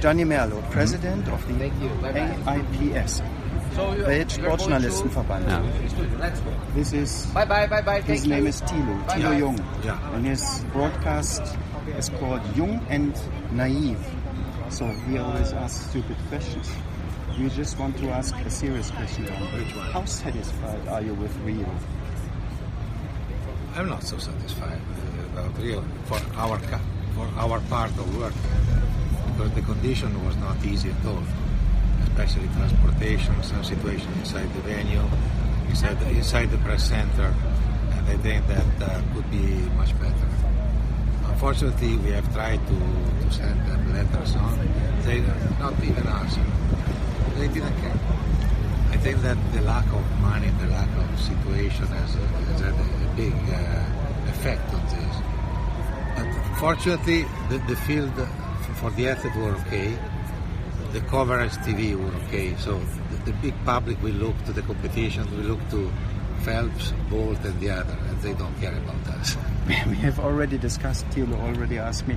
[0.00, 1.70] Gianni Merlo, President of the
[2.46, 3.22] AIPS,
[3.76, 5.48] Weltsportjournalistenverband.
[5.48, 5.60] Ja.
[6.74, 8.00] This is Bye bye bye bye.
[8.02, 10.14] his name is Tilo Tilo Jung, Yeah.
[10.14, 11.42] and his broadcast
[11.98, 13.14] is called Jung and
[13.52, 13.98] Naive.
[14.70, 16.68] So we always ask stupid questions.
[17.38, 19.26] We just want to ask a serious question.
[19.26, 19.42] John.
[19.58, 19.86] Which one?
[19.92, 21.66] How satisfied are you with Rio?
[23.76, 26.58] I'm not so satisfied uh, about Rio for our
[27.14, 28.34] for our part of work
[29.36, 31.22] because the condition was not easy at all,
[32.22, 35.02] especially transportation, some situation inside the venue,
[35.70, 37.34] inside the, inside the press center,
[37.92, 39.46] and I think that uh, could be
[39.80, 40.28] much better.
[41.24, 42.76] Unfortunately, we have tried to,
[43.24, 44.52] to send them letters on.
[45.04, 45.20] They
[45.58, 46.44] not even answer.
[47.36, 48.00] They didn't care.
[48.90, 53.14] I think that the lack of money, the lack of situation has, has had a
[53.16, 55.16] big uh, effect on this.
[56.16, 58.12] But fortunately, the, the field
[58.76, 59.96] for the athlete were okay.
[60.92, 62.56] The coverage TV were okay.
[62.56, 65.90] So the, the big public will look to the competition, will look to
[66.42, 69.36] Phelps, Bolt, and the other, and they don't care about us.
[69.86, 71.06] We have already discussed.
[71.10, 72.16] Thilo already asked me,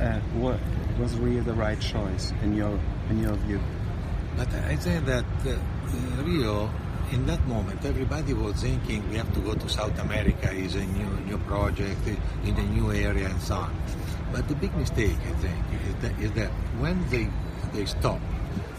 [0.00, 0.58] uh, what
[0.98, 2.78] was Rio the right choice in your
[3.10, 3.60] in your view?
[4.36, 6.70] But I say that uh, uh, Rio,
[7.12, 10.84] in that moment, everybody was thinking we have to go to South America, is a
[10.84, 13.76] new new project uh, in a new area and so on.
[14.32, 16.50] But the big mistake, I think, is that, is that
[16.80, 17.28] when they
[17.76, 18.20] they stop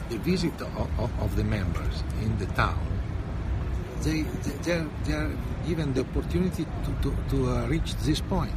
[0.10, 2.80] the visit of, of, the members in the town,
[4.02, 4.22] they
[4.64, 5.32] they're, they're
[5.68, 8.54] given the opportunity to, to, to uh, reach this point.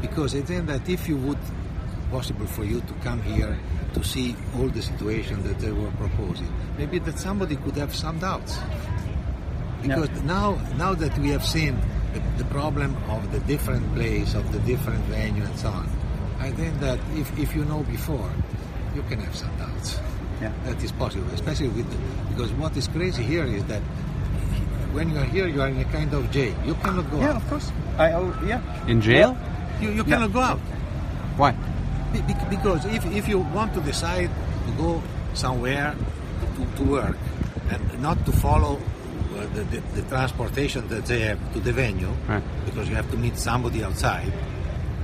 [0.00, 1.38] Because I think that if you would
[2.10, 3.58] possible for you to come here
[3.92, 6.46] to see all the situation that they were proposing.
[6.78, 8.58] Maybe that somebody could have some doubts.
[9.82, 11.76] Because now, now that we have seen
[12.12, 15.88] the, the problem of the different place, of the different venue and so on,
[16.38, 18.30] I think that if, if you know before,
[18.94, 19.73] you can have some doubts.
[20.40, 20.52] Yeah.
[20.66, 21.98] That is possible, especially with the,
[22.34, 23.82] because what is crazy here is that
[24.92, 26.54] when you are here, you are in a kind of jail.
[26.66, 27.36] You cannot go Yeah, out.
[27.36, 27.72] of course.
[27.98, 28.60] I, oh, yeah.
[28.86, 29.36] In jail?
[29.80, 30.60] You, you cannot go out.
[31.36, 31.52] Why?
[32.12, 34.30] Be- be- Because if, if you want to decide
[34.66, 35.02] to go
[35.34, 35.94] somewhere
[36.56, 37.16] to, to work
[37.70, 38.78] and not to follow
[39.34, 42.42] uh, the, the, the transportation that they have to the venue, Right.
[42.66, 44.30] because you have to meet somebody outside,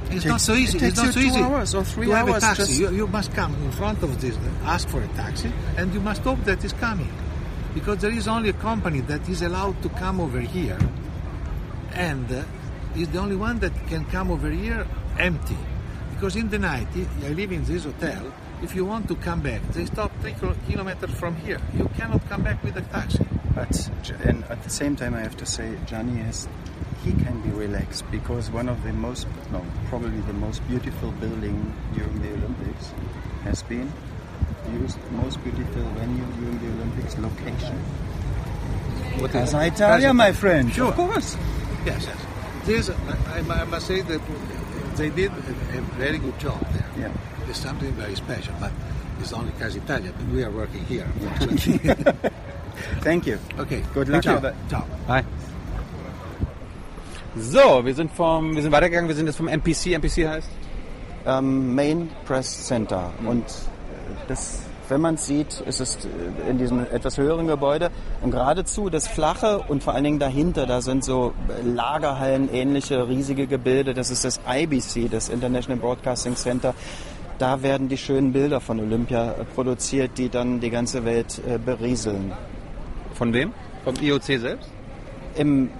[0.07, 0.79] it's Takes- not so easy.
[0.79, 2.43] it It's takes not so you two easy hours or three to have a hours
[2.43, 2.63] taxi.
[2.65, 6.01] just- You, you must come in front of this, ask for a taxi, and you
[6.01, 7.11] must hope that it's coming,
[7.75, 10.79] because there is only a company that is allowed to come over here,
[11.95, 12.43] and uh,
[12.97, 14.87] is the only one that can come over here
[15.19, 15.57] empty.
[16.15, 18.33] Because in the night, I I live in this hotel.
[18.63, 20.35] If you want to come back, they stop three
[20.69, 21.59] kilometers from here.
[21.75, 23.25] You cannot come back with a taxi.
[23.55, 23.91] But
[24.25, 26.47] and at the same time, I have to say, Gianni has
[27.05, 31.75] he can be relaxed because one of the most, no, probably the most beautiful building
[31.95, 32.93] during the Olympics
[33.45, 33.91] has been
[34.73, 37.77] used most beautiful venue during the Olympics location.
[39.19, 40.73] What Casa Italia, my friend.
[40.73, 40.89] Sure.
[40.89, 41.37] Of course.
[41.85, 42.27] Yes, yes.
[42.67, 44.21] This, I, I must say that
[44.97, 46.91] they did a, a very good job there.
[46.99, 47.49] Yeah.
[47.49, 48.71] It's something very special, but
[49.19, 50.13] it's only Casa Italia.
[50.17, 51.07] But we are working here.
[53.01, 53.39] Thank you.
[53.59, 53.83] okay.
[53.95, 54.35] Good luck Ciao.
[54.37, 54.55] with it.
[54.69, 54.87] Ciao.
[55.07, 55.25] Hi.
[57.37, 60.49] So, wir sind vom, wir sind weitergegangen, wir sind jetzt vom MPC, MPC heißt?
[61.27, 63.13] ähm, Main Press Center.
[63.27, 63.49] Und äh,
[64.29, 67.91] das, wenn man es sieht, ist es äh, in diesem etwas höheren Gebäude
[68.23, 71.33] und geradezu das flache und vor allen Dingen dahinter, da sind so
[71.65, 73.95] Lagerhallen, ähnliche riesige Gebilde.
[73.95, 76.75] Das ist das IBC, das International Broadcasting Center.
[77.39, 81.59] Da werden die schönen Bilder von Olympia äh, produziert, die dann die ganze Welt äh,
[81.59, 82.33] berieseln.
[83.15, 83.53] Von wem?
[83.85, 84.71] Vom IOC selbst?
[85.37, 85.71] Im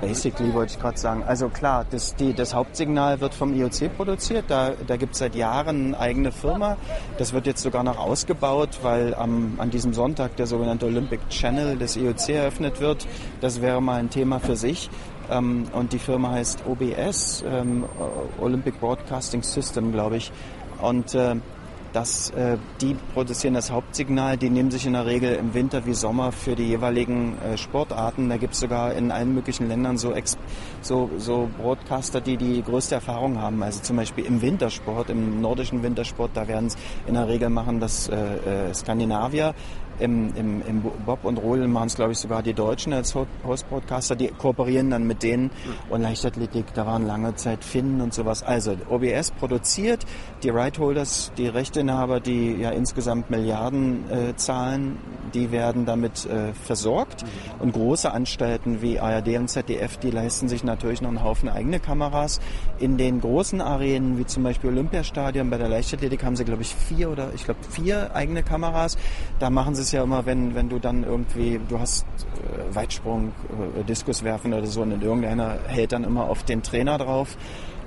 [0.00, 1.22] Basically wollte ich gerade sagen.
[1.26, 4.44] Also klar, das, die, das Hauptsignal wird vom IOC produziert.
[4.48, 6.76] Da, da gibt es seit Jahren eine eigene Firma.
[7.18, 11.76] Das wird jetzt sogar noch ausgebaut, weil am, an diesem Sonntag der sogenannte Olympic Channel
[11.76, 13.06] des IOC eröffnet wird.
[13.40, 14.90] Das wäre mal ein Thema für sich.
[15.30, 17.84] Ähm, und die Firma heißt OBS, ähm,
[18.40, 20.30] Olympic Broadcasting System, glaube ich.
[20.80, 21.36] Und äh,
[21.96, 25.94] das, äh, die produzieren das Hauptsignal, die nehmen sich in der Regel im Winter wie
[25.94, 28.28] Sommer für die jeweiligen äh, Sportarten.
[28.28, 30.36] Da gibt es sogar in allen möglichen Ländern so, Ex
[30.82, 33.62] so, so Broadcaster, die die größte Erfahrung haben.
[33.62, 37.80] Also zum Beispiel im Wintersport, im nordischen Wintersport, da werden es in der Regel machen
[37.80, 38.14] das äh,
[38.68, 39.54] äh, Skandinavier.
[39.98, 43.26] Im, im, im Bob und Rodeln machen es, glaube ich, sogar die Deutschen als Ho-
[43.44, 44.16] Host-Broadcaster.
[44.16, 45.50] Die kooperieren dann mit denen.
[45.90, 48.42] Und Leichtathletik, da waren lange Zeit Finnen und sowas.
[48.42, 50.04] Also OBS produziert,
[50.42, 54.98] die Right-Holders, die Rechteinhaber, die ja insgesamt Milliarden äh, zahlen,
[55.34, 57.24] die werden damit äh, versorgt.
[57.58, 61.80] Und große Anstalten wie ARD und ZDF, die leisten sich natürlich noch einen Haufen eigene
[61.80, 62.40] Kameras.
[62.78, 66.74] In den großen Arenen, wie zum Beispiel Olympiastadion, bei der Leichtathletik haben sie, glaube ich,
[66.74, 68.96] vier oder ich glaube vier eigene Kameras.
[69.38, 73.32] Da machen sie es ja immer, wenn, wenn du dann irgendwie, du hast äh, Weitsprung,
[73.78, 77.36] äh, Diskuswerfen oder so und irgendeiner hält dann immer auf den Trainer drauf.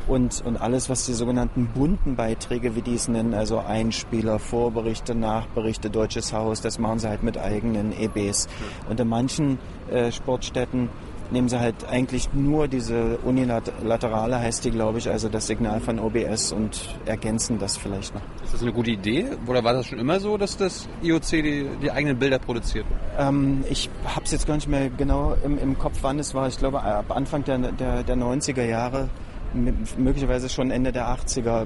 [0.07, 5.13] Und, und alles, was die sogenannten bunten Beiträge, wie die es nennen, also Einspieler, Vorberichte,
[5.13, 8.47] Nachberichte, Deutsches Haus, das machen sie halt mit eigenen EBs.
[8.89, 9.59] Und in manchen
[9.91, 10.89] äh, Sportstätten
[11.31, 15.99] nehmen sie halt eigentlich nur diese unilaterale, heißt die, glaube ich, also das Signal von
[15.99, 18.21] OBS und ergänzen das vielleicht noch.
[18.43, 19.25] Ist das eine gute Idee?
[19.47, 22.85] Oder war das schon immer so, dass das IOC die, die eigenen Bilder produziert?
[23.17, 26.47] Ähm, ich habe es jetzt gar nicht mehr genau im, im Kopf, wann es war.
[26.47, 29.09] Ich glaube, ab Anfang der, der, der 90er Jahre,
[29.53, 31.65] möglicherweise schon Ende der 80er.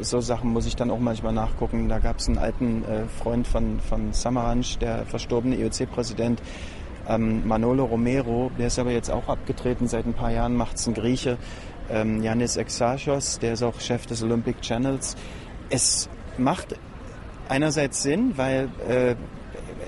[0.00, 1.88] So Sachen muss ich dann auch manchmal nachgucken.
[1.88, 6.40] Da gab es einen alten äh, Freund von, von Samaranch, der verstorbene IOC-Präsident,
[7.08, 8.50] ähm, Manolo Romero.
[8.58, 9.88] Der ist aber jetzt auch abgetreten.
[9.88, 11.38] Seit ein paar Jahren macht es ein Grieche.
[11.90, 15.16] Ähm, Exarchos, der ist auch Chef des Olympic Channels.
[15.68, 16.76] Es macht
[17.48, 19.14] einerseits Sinn, weil äh,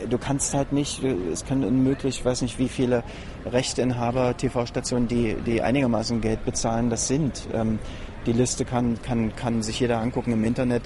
[0.09, 3.03] du kannst halt nicht, es können unmöglich, ich weiß nicht, wie viele
[3.47, 7.49] Rechteinhaber, TV-Stationen, die, die einigermaßen Geld bezahlen, das sind.
[7.53, 7.79] Ähm,
[8.27, 10.83] die Liste kann, kann, kann sich jeder angucken im Internet.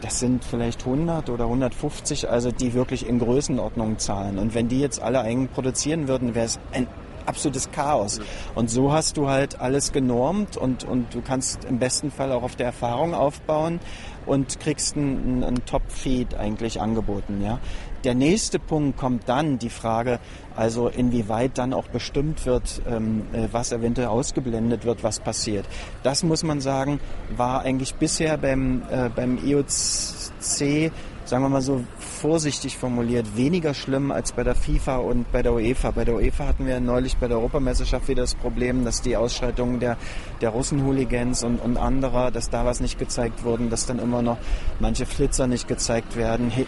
[0.00, 4.38] Das sind vielleicht 100 oder 150, also die wirklich in Größenordnung zahlen.
[4.38, 6.86] Und wenn die jetzt alle eigen produzieren würden, wäre es ein
[7.26, 8.20] absolutes Chaos.
[8.54, 12.42] Und so hast du halt alles genormt und, und du kannst im besten Fall auch
[12.42, 13.80] auf der Erfahrung aufbauen
[14.24, 17.42] und kriegst einen, einen Top-Feed eigentlich angeboten.
[17.42, 17.58] Ja.
[18.04, 20.20] Der nächste Punkt kommt dann, die Frage,
[20.54, 25.66] also inwieweit dann auch bestimmt wird, ähm, äh, was eventuell ausgeblendet wird, was passiert.
[26.02, 27.00] Das muss man sagen,
[27.36, 30.92] war eigentlich bisher beim, äh, beim IOC,
[31.24, 31.84] sagen wir mal so
[32.26, 35.92] vorsichtig formuliert, weniger schlimm als bei der FIFA und bei der UEFA.
[35.92, 39.78] Bei der UEFA hatten wir neulich bei der Europameisterschaft wieder das Problem, dass die Ausschreitungen
[39.78, 39.96] der,
[40.40, 44.38] der Russen-Hooligans und, und anderer, dass da was nicht gezeigt wurden, dass dann immer noch
[44.80, 46.66] manche Flitzer nicht gezeigt werden, hin,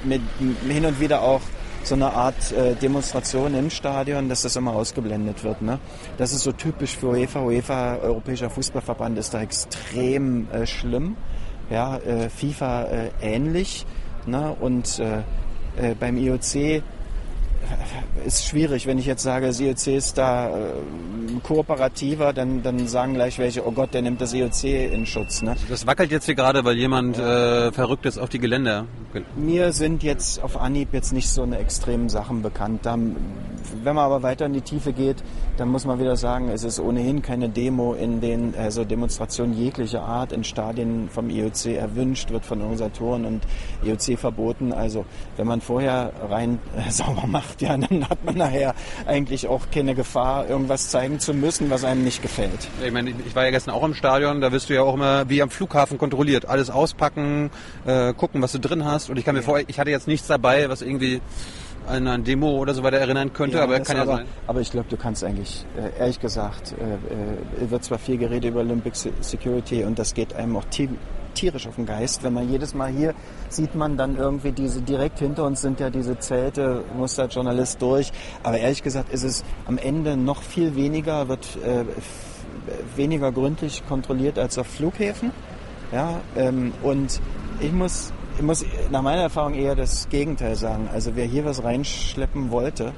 [0.84, 1.40] und wieder auch
[1.82, 5.60] so eine Art äh, Demonstration im Stadion, dass das immer ausgeblendet wird.
[5.60, 5.80] Ne?
[6.18, 7.40] Das ist so typisch für UEFA.
[7.40, 11.16] UEFA, Europäischer Fußballverband, ist da extrem äh, schlimm.
[11.68, 13.86] Ja, äh, FIFA äh, ähnlich.
[14.26, 14.54] Ne?
[14.60, 15.22] Und äh,
[16.00, 16.82] beim IOC
[18.24, 20.52] ist schwierig, wenn ich jetzt sage, das IOC ist da äh,
[21.42, 25.42] kooperativer, dann, dann sagen gleich welche, oh Gott, der nimmt das IOC in Schutz.
[25.42, 25.56] Ne?
[25.68, 28.86] Das wackelt jetzt hier gerade, weil jemand äh, verrückt ist auf die Geländer.
[29.36, 32.84] Mir sind jetzt auf Anhieb jetzt nicht so eine extremen Sachen bekannt.
[32.84, 33.16] Dann,
[33.82, 35.16] wenn man aber weiter in die Tiefe geht,
[35.56, 40.02] dann muss man wieder sagen, es ist ohnehin keine Demo in den, also Demonstrationen jeglicher
[40.02, 43.42] Art in Stadien vom IOC erwünscht, wird von Organisatoren und
[43.82, 44.72] IOC verboten.
[44.72, 45.04] Also
[45.36, 48.74] wenn man vorher rein äh, sauber macht, ja, dann hat man nachher
[49.06, 52.68] eigentlich auch keine Gefahr, irgendwas zeigen zu müssen, was einem nicht gefällt.
[52.84, 55.28] Ich meine, ich war ja gestern auch im Stadion, da wirst du ja auch immer
[55.28, 56.46] wie am Flughafen kontrolliert.
[56.46, 57.50] Alles auspacken,
[57.86, 59.10] äh, gucken, was du drin hast.
[59.10, 61.20] Und ich kann mir vor, ich hatte jetzt nichts dabei, was irgendwie
[61.86, 64.26] an eine Demo oder so weiter erinnern könnte, Ja, aber kann ja aber, sein.
[64.46, 68.50] aber ich glaube, du kannst eigentlich, äh, ehrlich gesagt, äh, äh, wird zwar viel geredet
[68.50, 70.90] über Olympic Se- Security und das geht einem auch ti-
[71.34, 72.22] tierisch auf den Geist.
[72.22, 73.14] Wenn man jedes Mal hier
[73.48, 77.80] sieht man dann irgendwie diese, direkt hinter uns sind ja diese Zelte, muss der Journalist
[77.82, 78.12] durch.
[78.42, 81.84] Aber ehrlich gesagt ist es am Ende noch viel weniger, wird äh,
[82.96, 85.32] weniger gründlich kontrolliert als auf Flughäfen.
[85.92, 87.20] Ja, ähm, und
[87.60, 90.88] ich muss, ich muss nach meiner Erfahrung eher das Gegenteil sagen.
[90.92, 92.92] Also wer hier was reinschleppen wollte,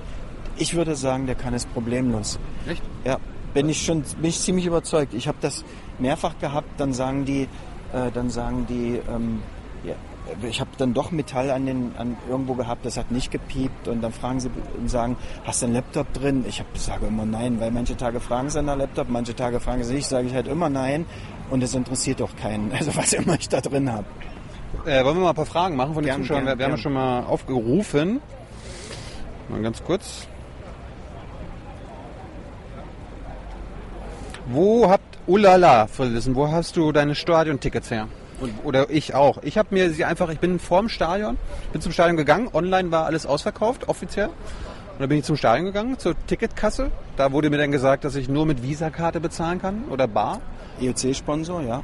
[0.57, 2.39] ich würde sagen, der kann es problemlos.
[2.69, 2.83] Echt?
[3.05, 3.19] Ja,
[3.55, 5.15] bin ich schon bin ich ziemlich überzeugt.
[5.15, 5.65] Ich habe das
[5.99, 7.49] mehrfach gehabt, dann sagen die,
[7.93, 9.43] äh, dann sagen die, ähm,
[9.85, 9.95] ja,
[10.43, 14.03] ich habe dann doch Metall an den an irgendwo gehabt, das hat nicht gepiept und
[14.03, 16.45] dann fragen sie und sagen, hast du einen Laptop drin?
[16.47, 19.83] Ich hab, sage immer nein, weil manche Tage fragen sie nach Laptop, manche Tage fragen
[19.83, 21.07] sie nicht, sage ich halt immer nein
[21.51, 24.05] und es interessiert doch keinen, also was immer ich da drin habe.
[24.87, 26.45] Äh, wollen wir mal ein paar Fragen machen von den Gern, Zuschauern?
[26.45, 28.21] gern, wir wir haben ja schon mal aufgerufen.
[29.49, 30.29] Mal ganz kurz.
[34.47, 38.09] Wo habt, ulala, Friedrichsen, wo hast du deine Stadiontickets her?
[38.41, 39.43] Und, oder ich auch.
[39.43, 41.37] Ich habe mir sie einfach, ich bin vorm Stadion,
[41.73, 44.29] bin zum Stadion gegangen, online war alles ausverkauft, offiziell.
[44.29, 46.91] Und dann bin ich zum Stadion gegangen, zur Ticketkasse.
[47.17, 50.41] Da wurde mir dann gesagt, dass ich nur mit Visakarte bezahlen kann oder bar.
[50.81, 51.83] IOC-Sponsor, ja.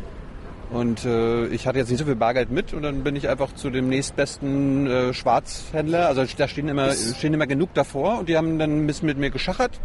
[0.71, 3.55] Und äh, ich hatte jetzt nicht so viel Bargeld mit und dann bin ich einfach
[3.55, 6.09] zu dem nächstbesten äh, Schwarzhändler.
[6.09, 9.17] Also da stehen immer, stehen immer genug davor und die haben dann ein bisschen mit
[9.17, 9.79] mir geschachert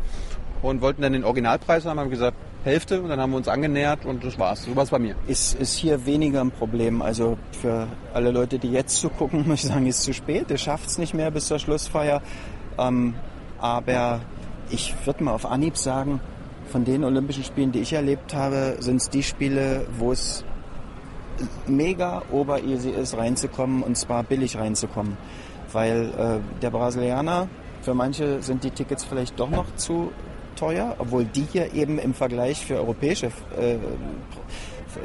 [0.61, 4.05] und wollten dann den Originalpreis haben, haben gesagt Hälfte und dann haben wir uns angenähert
[4.05, 4.63] und das war's.
[4.63, 5.15] So war's bei mir.
[5.27, 7.01] ist, ist hier weniger ein Problem.
[7.01, 10.51] Also für alle Leute, die jetzt zugucken, muss ich sagen, ist zu spät.
[10.51, 12.21] Ihr schafft es nicht mehr bis zur Schlussfeier.
[12.77, 13.15] Ähm,
[13.59, 14.21] aber
[14.69, 16.21] ich würde mal auf Anhieb sagen,
[16.71, 20.45] von den Olympischen Spielen, die ich erlebt habe, sind es die Spiele, wo es
[21.67, 25.17] mega obereasy ist, reinzukommen und zwar billig reinzukommen.
[25.71, 27.47] Weil äh, der Brasilianer,
[27.81, 30.11] für manche sind die Tickets vielleicht doch noch zu
[30.61, 33.27] teuer, obwohl die hier eben im Vergleich für europäische,
[33.59, 33.77] äh,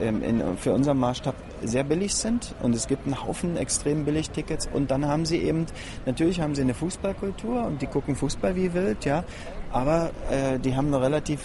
[0.03, 4.31] ähm, in, für unseren Maßstab sehr billig sind und es gibt einen Haufen extrem billig
[4.31, 5.65] Tickets und dann haben sie eben,
[6.05, 9.25] natürlich haben sie eine Fußballkultur und die gucken Fußball wie wild, ja,
[9.73, 11.41] aber äh, die haben eine relativ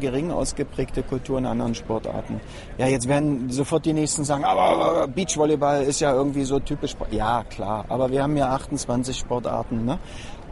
[0.00, 2.40] gering ausgeprägte Kultur in anderen Sportarten.
[2.78, 6.94] Ja, jetzt werden sofort die Nächsten sagen, aber, aber Beachvolleyball ist ja irgendwie so typisch.
[7.10, 9.98] Ja, klar, aber wir haben ja 28 Sportarten, ne?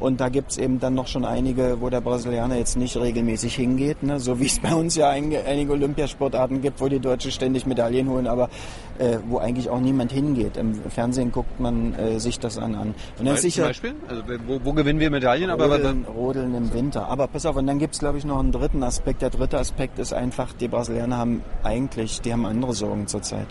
[0.00, 4.02] Und da gibt's eben dann noch schon einige, wo der Brasilianer jetzt nicht regelmäßig hingeht,
[4.02, 4.18] ne?
[4.18, 8.26] so wie es bei uns ja einige, Olympiasportarten gibt, wo die Deutschen ständig Medaillen holen,
[8.26, 8.50] aber
[8.98, 10.56] äh, wo eigentlich auch niemand hingeht.
[10.56, 12.74] Im Fernsehen guckt man äh, sich das an.
[12.74, 12.94] an.
[13.18, 13.94] Und dann Zum sicher Beispiel?
[14.08, 15.50] Also wo, wo gewinnen wir Medaillen?
[15.50, 17.08] Aber Rodeln, Rodeln im Winter.
[17.08, 19.22] Aber pass auf, und dann gibt's glaube ich, noch einen dritten Aspekt.
[19.22, 23.46] Der dritte Aspekt ist einfach, die Brasilianer haben eigentlich, die haben andere Sorgen zurzeit.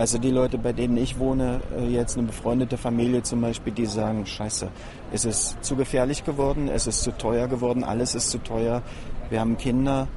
[0.00, 3.84] Also die Leute, bei denen ich wohne, äh, jetzt eine befreundete Familie zum Beispiel, die
[3.84, 4.68] sagen, scheiße,
[5.12, 8.82] es ist zu gefährlich geworden, es ist zu teuer geworden, alles ist zu teuer.
[9.28, 10.08] Wir haben Kinder,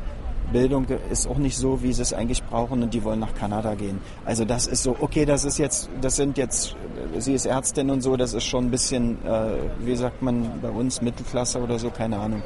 [0.51, 3.73] Bildung ist auch nicht so, wie sie es eigentlich brauchen und die wollen nach Kanada
[3.75, 3.99] gehen.
[4.25, 6.75] Also das ist so, okay, das ist jetzt, das sind jetzt,
[7.17, 10.69] sie ist Ärztin und so, das ist schon ein bisschen, äh, wie sagt man bei
[10.69, 12.43] uns, Mittelklasse oder so, keine Ahnung.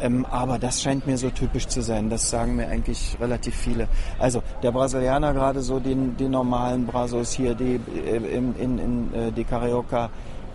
[0.00, 2.08] Ähm, aber das scheint mir so typisch zu sein.
[2.08, 3.86] Das sagen mir eigentlich relativ viele.
[4.18, 9.32] Also der Brasilianer gerade so, die normalen Brasos hier, die äh, in, in, in äh,
[9.32, 10.08] die Carioca,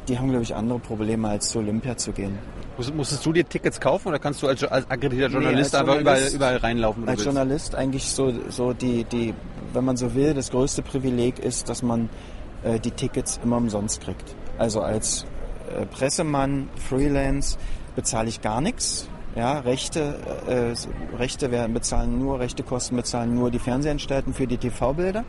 [0.08, 2.38] die haben glaube ich andere Probleme als zu Olympia zu gehen.
[2.78, 5.82] Muss- Musstest du dir Tickets kaufen oder kannst du als, als akkreditierter Nee, Journalist als
[5.82, 7.02] einfach überall, Journalist- überall reinlaufen?
[7.04, 7.24] wo du Als?
[7.24, 9.34] Journalist eigentlich so, so die, die,
[9.74, 12.10] wenn man so will, das größte Privileg ist, dass man
[12.64, 14.36] äh, die Tickets immer umsonst kriegt.
[14.58, 15.26] Also als
[15.76, 17.58] äh, Pressemann, Freelance
[17.96, 19.08] bezahle ich gar nichts.
[19.36, 20.16] Ja, Rechte,
[20.48, 25.26] äh, Rechte werden bezahlen nur, Rechte Kosten bezahlen nur die Fernsehanstalten für die TV-Bilder.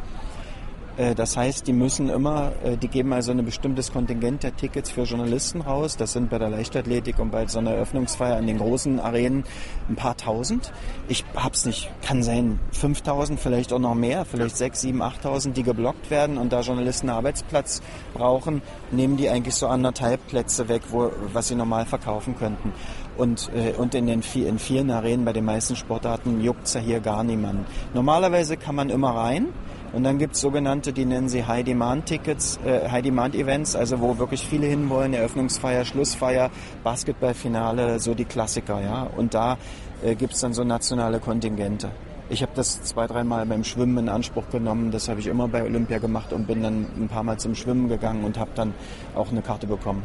[0.96, 4.90] Äh, Das heißt, die müssen immer, äh, die geben also ein bestimmtes Kontingent der Tickets
[4.90, 5.96] für Journalisten raus.
[5.96, 9.44] Das sind bei der Leichtathletik und bei so einer Eröffnungsfeier in den großen Arenen
[9.88, 10.72] ein paar tausend.
[11.08, 15.62] Ich hab's nicht, kann sein 5000, vielleicht auch noch mehr, vielleicht 6, 7, 8000, die
[15.62, 17.82] geblockt werden und da Journalisten einen Arbeitsplatz
[18.14, 22.72] brauchen, nehmen die eigentlich so anderthalb Plätze weg, wo, was sie normal verkaufen könnten.
[23.16, 27.00] Und, äh, und in, den, in vielen Arenen, bei den meisten Sportarten, juckt's ja hier
[27.00, 27.64] gar niemanden.
[27.94, 29.48] Normalerweise kann man immer rein.
[29.92, 35.14] Und dann gibt's sogenannte, die nennen sie High-Demand-Tickets, äh, High-Demand-Events, also wo wirklich viele hinwollen,
[35.14, 36.50] Eröffnungsfeier, Schlussfeier,
[36.84, 39.04] Basketballfinale, so die Klassiker, ja.
[39.16, 39.58] Und da
[40.02, 41.90] äh, gibt's dann so nationale Kontingente.
[42.28, 44.90] Ich habe das zwei, dreimal beim Schwimmen in Anspruch genommen.
[44.90, 47.88] Das habe ich immer bei Olympia gemacht und bin dann ein paar Mal zum Schwimmen
[47.88, 48.74] gegangen und habe dann
[49.14, 50.02] auch eine Karte bekommen.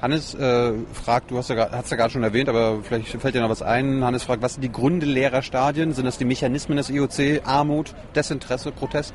[0.00, 3.40] Hannes äh, fragt, du hast ja, hast ja gerade schon erwähnt, aber vielleicht fällt dir
[3.40, 4.04] noch was ein.
[4.04, 5.92] Hannes fragt, was sind die Gründe leerer Stadien?
[5.92, 7.42] Sind das die Mechanismen des IOC?
[7.44, 9.12] Armut, Desinteresse, Protest?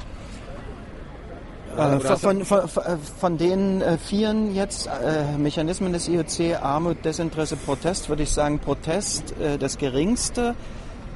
[1.77, 2.83] Äh, von, von, von,
[3.19, 8.59] von den äh, vieren jetzt äh, Mechanismen des IOC, Armut, Desinteresse, Protest, würde ich sagen,
[8.59, 10.53] Protest äh, das geringste,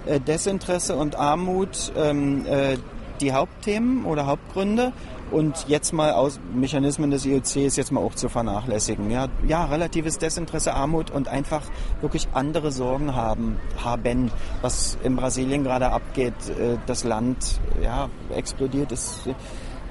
[0.05, 2.77] äh, Desinteresse und Armut ähm, äh,
[3.21, 4.93] die Hauptthemen oder Hauptgründe.
[5.31, 9.11] Und jetzt mal aus Mechanismen des IOC ist jetzt mal auch zu vernachlässigen.
[9.11, 11.63] Ja, ja, relatives Desinteresse, Armut und einfach
[12.01, 16.33] wirklich andere Sorgen haben, haben, was in Brasilien gerade abgeht.
[16.49, 19.27] Äh, Das Land ja, explodiert, ist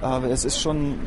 [0.03, 0.99] aber es ist schon,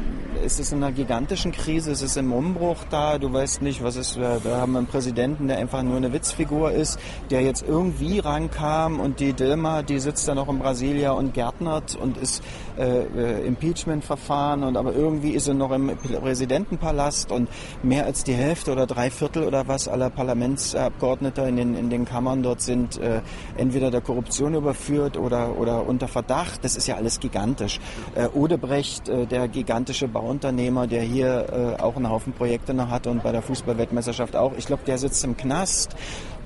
[0.43, 3.95] es ist in einer gigantischen Krise, es ist im Umbruch da, du weißt nicht, was
[3.95, 6.99] ist, wir wir haben einen Präsidenten, der einfach nur eine Witzfigur ist,
[7.29, 11.95] der jetzt irgendwie rankam und die Dilma, die sitzt da noch in Brasilia und gärtnert
[11.95, 12.43] und ist
[12.79, 17.49] äh, äh, Impeachment-Verfahren und aber irgendwie ist sie noch im Präsidentenpalast und
[17.83, 22.05] mehr als die Hälfte oder drei Viertel oder was aller Parlamentsabgeordneter in den, in den
[22.05, 23.21] Kammern dort sind äh,
[23.57, 26.63] entweder der Korruption überführt oder, oder unter Verdacht.
[26.63, 27.79] Das ist ja alles gigantisch.
[28.15, 33.09] Äh, Odebrecht, äh, der gigantische Bauunternehmer, der hier äh, auch einen Haufen Projekte noch hatte
[33.09, 35.95] und bei der Fußballweltmeisterschaft auch, ich glaube, der sitzt im Knast.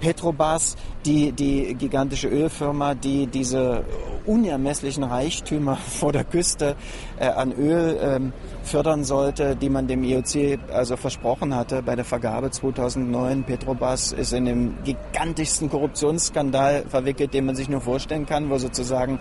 [0.04, 0.76] Petrobras,
[1.06, 3.86] die, die gigantische Ölfirma, die diese
[4.26, 6.76] unermesslichen Reichtümer vor der Küste
[7.18, 8.34] äh, an Öl ähm,
[8.64, 13.46] fördern sollte, die man dem IOC also versprochen hatte bei der Vergabe 2009.
[13.46, 19.20] Petrobras ist in dem gigantischsten Korruptionsskandal verwickelt, den man sich nur vorstellen kann, wo sozusagen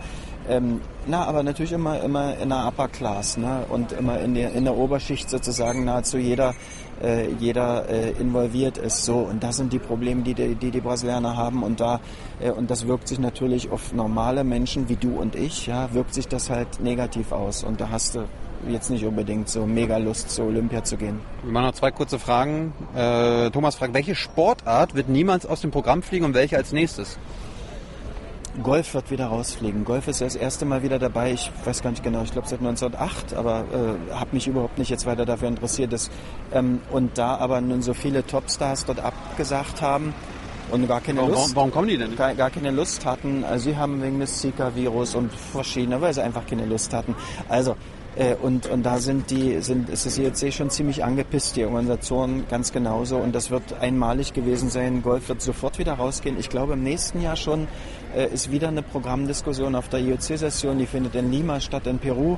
[0.48, 3.64] ähm, na, aber natürlich immer immer in der Upper Class, ne?
[3.68, 6.54] Und immer in der in der Oberschicht sozusagen nahezu jeder
[7.02, 9.04] äh, jeder äh, involviert ist.
[9.04, 12.00] So und das sind die Probleme, die die, die, die Brasilianer haben und da
[12.40, 16.14] äh, und das wirkt sich natürlich auf normale Menschen wie du und ich, ja, wirkt
[16.14, 18.24] sich das halt negativ aus und da hast du
[18.68, 21.20] jetzt nicht unbedingt so mega Lust zur Olympia zu gehen.
[21.42, 22.72] Wir machen noch zwei kurze Fragen.
[22.94, 27.18] Äh, Thomas fragt, welche Sportart wird niemals aus dem Programm fliegen und welche als nächstes?
[28.62, 29.84] Golf wird wieder rausfliegen.
[29.84, 31.32] Golf ist das erste Mal wieder dabei.
[31.32, 34.90] Ich weiß gar nicht genau, ich glaube seit 1908, aber äh, habe mich überhaupt nicht
[34.90, 35.92] jetzt weiter dafür interessiert.
[35.92, 36.10] Dass,
[36.52, 40.12] ähm, und da aber nun so viele Topstars dort abgesagt haben
[40.70, 42.18] und gar keine Warum, Lust, warum, warum kommen die denn nicht?
[42.18, 43.42] gar, gar keine Lust hatten.
[43.44, 47.14] Also sie haben wegen des Zika-Virus und verschiedener, weil sie einfach keine Lust hatten.
[47.48, 47.76] Also
[48.16, 52.44] äh, und, und da sind die, sind, ist das IOC schon ziemlich angepisst, die Organisation
[52.50, 53.16] ganz genauso.
[53.16, 55.02] Und das wird einmalig gewesen sein.
[55.02, 56.38] Golf wird sofort wieder rausgehen.
[56.38, 57.68] Ich glaube, im nächsten Jahr schon
[58.32, 60.78] ist wieder eine Programmdiskussion auf der IOC-Session.
[60.78, 62.36] Die findet in Lima statt, in Peru.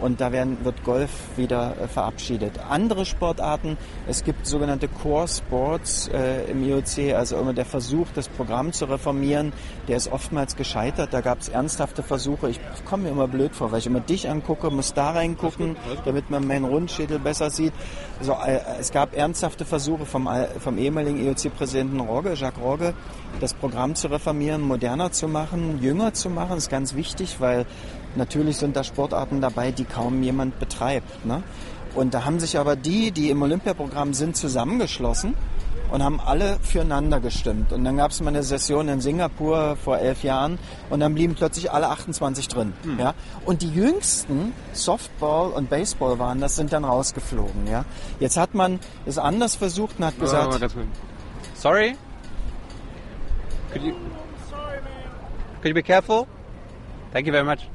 [0.00, 2.52] Und da werden, wird Golf wieder äh, verabschiedet.
[2.68, 3.78] Andere Sportarten,
[4.08, 8.86] es gibt sogenannte Core Sports äh, im IOC, also immer der Versuch, das Programm zu
[8.86, 9.52] reformieren,
[9.88, 11.10] der ist oftmals gescheitert.
[11.12, 12.50] Da gab es ernsthafte Versuche.
[12.50, 16.28] Ich komme mir immer blöd vor, weil ich immer dich angucke, muss da reingucken, damit
[16.28, 17.72] man meinen Rundschädel besser sieht.
[18.18, 22.94] Also, äh, es gab ernsthafte Versuche vom, Al- vom ehemaligen IOC-Präsidenten Rogge, Jacques Rogge,
[23.40, 26.50] das Programm zu reformieren, moderner zu machen, jünger zu machen.
[26.50, 27.64] Das ist ganz wichtig, weil
[28.16, 31.24] natürlich sind da Sportarten dabei, die kaum jemand betreibt.
[31.24, 31.42] Ne?
[31.94, 35.34] Und da haben sich aber die, die im Olympiaprogramm sind, zusammengeschlossen
[35.90, 37.72] und haben alle füreinander gestimmt.
[37.72, 40.58] Und dann gab es mal eine Session in Singapur vor elf Jahren
[40.90, 42.72] und dann blieben plötzlich alle 28 drin.
[42.98, 43.14] Ja?
[43.44, 47.68] Und die jüngsten, Softball und Baseball waren das, sind dann rausgeflogen.
[47.68, 47.84] Ja?
[48.18, 50.74] Jetzt hat man es anders versucht und hat gesagt, kurz.
[51.54, 51.96] Sorry?
[53.72, 53.92] Could you,
[55.62, 56.26] could you be careful?
[57.12, 57.73] Thank you very much.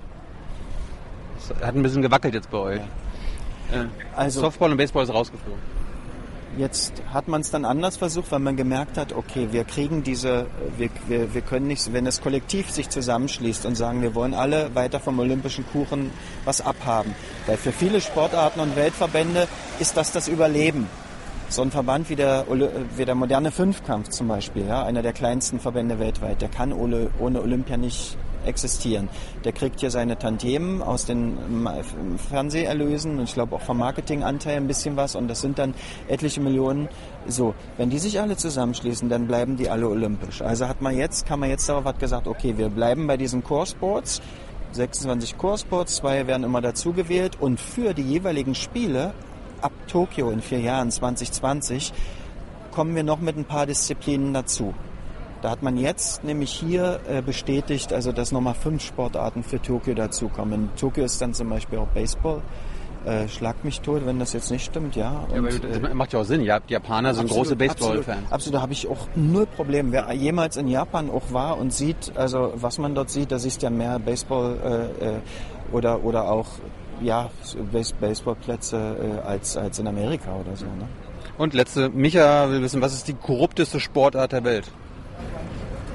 [1.40, 2.80] Es hat ein bisschen gewackelt jetzt bei euch.
[3.72, 3.86] Äh,
[4.16, 5.80] Also Softball und Baseball ist rausgeflogen.
[6.58, 10.48] Jetzt hat man es dann anders versucht, weil man gemerkt hat, okay, wir kriegen diese,
[10.78, 14.74] wir, wir, wir können nicht, wenn das Kollektiv sich zusammenschließt und sagen, wir wollen alle
[14.74, 16.10] weiter vom olympischen Kuchen
[16.46, 17.14] was abhaben.
[17.46, 19.48] Weil für viele Sportarten und Weltverbände
[19.80, 20.88] ist das das Überleben.
[21.50, 22.46] So ein Verband wie der,
[22.98, 27.10] wie der moderne Fünfkampf zum Beispiel, ja, einer der kleinsten Verbände weltweit, der kann ohne
[27.20, 29.10] Olympia nicht existieren.
[29.44, 31.38] Der kriegt hier seine Tantiemen aus den
[32.30, 35.74] Fernseherlösen und ich glaube auch vom Marketinganteil ein bisschen was und das sind dann
[36.08, 36.90] etliche Millionen.
[37.28, 40.42] So, wenn die sich alle zusammenschließen, dann bleiben die alle olympisch.
[40.42, 43.44] Also hat man jetzt, kann man jetzt darauf hat gesagt, okay, wir bleiben bei diesen
[43.44, 44.22] Core Sports.
[44.72, 49.14] 26 Core Sports, zwei werden immer dazu gewählt und für die jeweiligen Spiele
[49.62, 51.92] ab Tokio in vier Jahren 2020
[52.72, 54.74] kommen wir noch mit ein paar Disziplinen dazu.
[55.42, 59.94] Da hat man jetzt nämlich hier äh, bestätigt, also dass nochmal fünf Sportarten für Tokio
[59.94, 60.54] dazukommen.
[60.54, 62.42] In Tokio ist dann zum Beispiel auch Baseball.
[63.06, 65.26] Äh, schlag mich tot, wenn das jetzt nicht stimmt, ja.
[65.34, 66.42] Ja, Und, äh, das macht ja auch Sinn.
[66.42, 68.08] Ja, die Japaner sind große Baseball-Fans.
[68.08, 69.94] Absolut, absolut, da habe ich auch null Problem.
[69.94, 73.62] Wer jemals in Japan auch war und sieht, also was man dort sieht, da siehst
[73.62, 75.14] du ja mehr Baseball äh, äh,
[75.72, 76.48] oder, oder auch
[77.02, 77.30] ja,
[77.72, 80.66] Base Baseballplätze äh, als, als in Amerika oder so.
[80.66, 80.90] Ne?
[81.38, 84.70] Und letzte, Micha will wissen, was ist die korrupteste Sportart der Welt?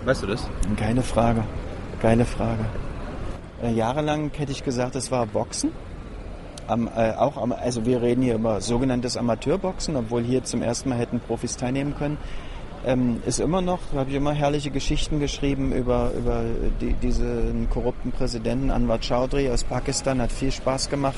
[0.04, 0.48] Weißt du das?
[0.76, 1.44] Geile Frage.
[2.02, 2.64] Geile Frage.
[3.62, 5.72] Äh, jahrelang hätte ich gesagt, es war Boxen.
[6.66, 10.90] Am, äh, auch am, also wir reden hier über sogenanntes Amateurboxen, obwohl hier zum ersten
[10.90, 12.18] Mal hätten Profis teilnehmen können.
[12.86, 16.42] Ähm, ist immer noch, habe ich immer herrliche Geschichten geschrieben über, über
[16.82, 21.16] die, diesen korrupten Präsidenten Anwar Chaudhry aus Pakistan, hat viel Spaß gemacht.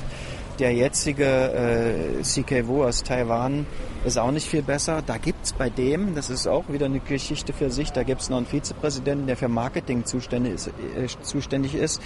[0.58, 3.66] Der jetzige äh, CK Wu aus Taiwan
[4.06, 5.02] ist auch nicht viel besser.
[5.06, 8.38] Da gibt's bei dem, das ist auch wieder eine Geschichte für sich, da gibt's noch
[8.38, 10.68] einen Vizepräsidenten, der für Marketing zuständig ist.
[10.68, 12.00] Äh, zuständig ist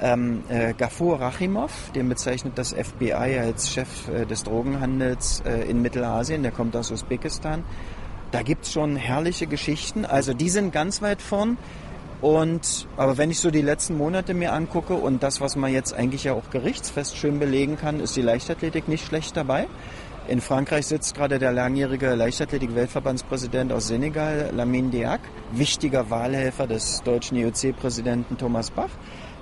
[0.00, 5.82] ähm, äh, Gafur Rachimov, den bezeichnet das FBI als Chef äh, des Drogenhandels äh, in
[5.82, 7.64] Mittelasien, der kommt aus Usbekistan.
[8.30, 11.58] Da gibt's schon herrliche Geschichten, also die sind ganz weit vorn.
[12.20, 15.94] Und, aber wenn ich so die letzten Monate mir angucke und das, was man jetzt
[15.94, 19.66] eigentlich ja auch gerichtsfest schön belegen kann, ist die Leichtathletik nicht schlecht dabei.
[20.28, 27.38] In Frankreich sitzt gerade der langjährige Leichtathletik-Weltverbandspräsident aus Senegal, Lamine Diak, wichtiger Wahlhelfer des deutschen
[27.38, 28.90] IOC-Präsidenten Thomas Bach.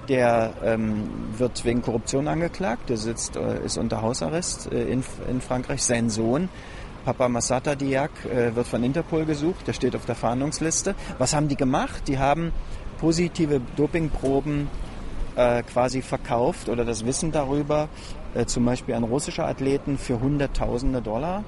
[0.09, 5.43] Der ähm, wird wegen Korruption angeklagt, der sitzt, äh, ist unter Hausarrest äh, in, in
[5.43, 5.83] Frankreich.
[5.83, 6.49] Sein Sohn,
[7.09, 10.95] Papa Massata Diak, äh, wird von Interpol gesucht, der steht auf der Fahndungsliste.
[11.17, 12.03] Was haben die gemacht?
[12.07, 12.53] Die haben
[13.01, 14.69] positive Dopingproben
[15.35, 17.89] äh, quasi verkauft oder das Wissen darüber,
[18.35, 21.45] äh, zum Beispiel an russische Athleten für Hunderttausende Dollar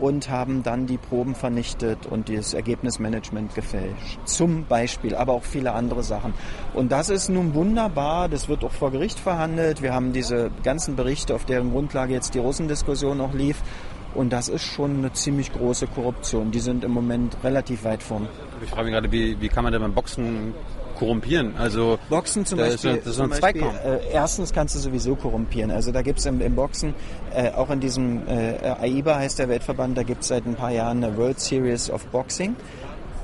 [0.00, 4.18] und haben dann die Proben vernichtet und das Ergebnismanagement gefälscht.
[4.24, 6.34] Zum Beispiel, aber auch viele andere Sachen.
[6.74, 9.82] Und das ist nun wunderbar, das wird auch vor Gericht verhandelt.
[9.82, 13.62] Wir haben diese ganzen Berichte, auf deren Grundlage jetzt die Russendiskussion auch lief.
[14.18, 16.50] Und das ist schon eine ziemlich große Korruption.
[16.50, 18.26] Die sind im Moment relativ weit vorn.
[18.60, 20.54] Ich frage mich gerade, wie, wie kann man denn beim Boxen
[20.98, 21.54] korrumpieren?
[21.56, 25.70] Also Boxen zum Beispiel, ist, das ist ein Beispiel äh, erstens kannst du sowieso korrumpieren.
[25.70, 26.96] Also da gibt's im, im Boxen,
[27.32, 31.04] äh, auch in diesem äh, AIBA heißt der Weltverband, da gibt's seit ein paar Jahren
[31.04, 32.56] eine World Series of Boxing.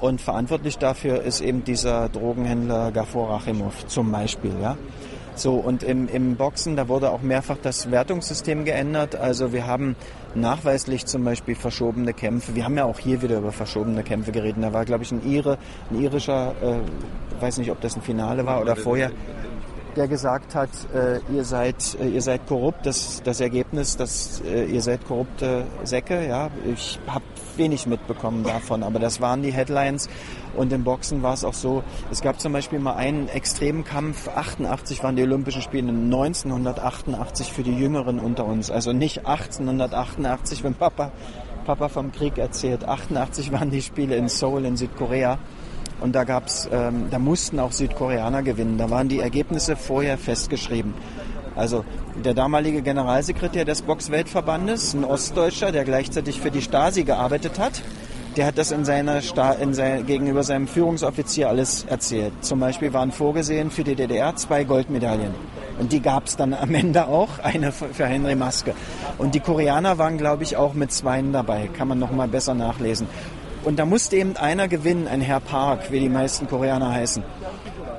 [0.00, 4.52] Und verantwortlich dafür ist eben dieser Drogenhändler Gafur Rachimov zum Beispiel.
[4.62, 4.76] Ja?
[5.34, 9.16] So, und im, im Boxen, da wurde auch mehrfach das Wertungssystem geändert.
[9.16, 9.96] Also wir haben
[10.34, 12.54] nachweislich zum Beispiel verschobene Kämpfe.
[12.54, 14.62] Wir haben ja auch hier wieder über verschobene Kämpfe geredet.
[14.62, 15.58] Da war, glaube ich, ein Ire,
[15.90, 19.10] ein irischer, äh, weiß nicht, ob das ein Finale war oder vorher,
[19.96, 22.84] der gesagt hat, äh, ihr seid äh, ihr seid korrupt.
[22.86, 26.26] Das das Ergebnis, dass äh, ihr seid korrupte Säcke.
[26.26, 27.24] Ja, ich habe
[27.58, 30.08] wenig mitbekommen davon, aber das waren die Headlines.
[30.56, 31.82] Und im Boxen war es auch so.
[32.10, 34.28] Es gab zum Beispiel mal einen Extremkampf.
[34.28, 38.70] 88 waren die Olympischen Spiele 1988 für die Jüngeren unter uns.
[38.70, 41.12] Also nicht 1888, wenn Papa
[41.64, 42.86] Papa vom Krieg erzählt.
[42.86, 45.38] 88 waren die Spiele in Seoul in Südkorea.
[46.00, 48.78] Und da gab's, ähm, da mussten auch Südkoreaner gewinnen.
[48.78, 50.94] Da waren die Ergebnisse vorher festgeschrieben.
[51.56, 51.84] Also
[52.24, 57.82] der damalige Generalsekretär des Boxweltverbandes, ein Ostdeutscher, der gleichzeitig für die Stasi gearbeitet hat,
[58.36, 62.32] der hat das in seiner Sta in sein, gegenüber seinem Führungsoffizier alles erzählt.
[62.40, 65.32] Zum Beispiel waren vorgesehen für die DDR zwei Goldmedaillen.
[65.78, 68.74] Und die gab es dann am Ende auch, eine für Henry Maske.
[69.18, 71.68] Und die Koreaner waren, glaube ich, auch mit zweien dabei.
[71.76, 73.06] Kann man noch mal besser nachlesen.
[73.64, 77.22] Und da musste eben einer gewinnen, ein Herr Park, wie die meisten Koreaner heißen.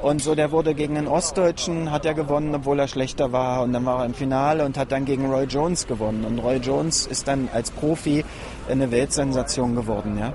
[0.06, 3.64] Und so, der wurde gegen einen Ostdeutschen, hat er gewonnen, obwohl er schlechter war.
[3.64, 6.26] Und dann war er im Finale und hat dann gegen Roy Jones gewonnen.
[6.26, 8.24] Und Roy Jones ist dann als Profi
[8.70, 10.34] eine Weltsensation geworden, ja.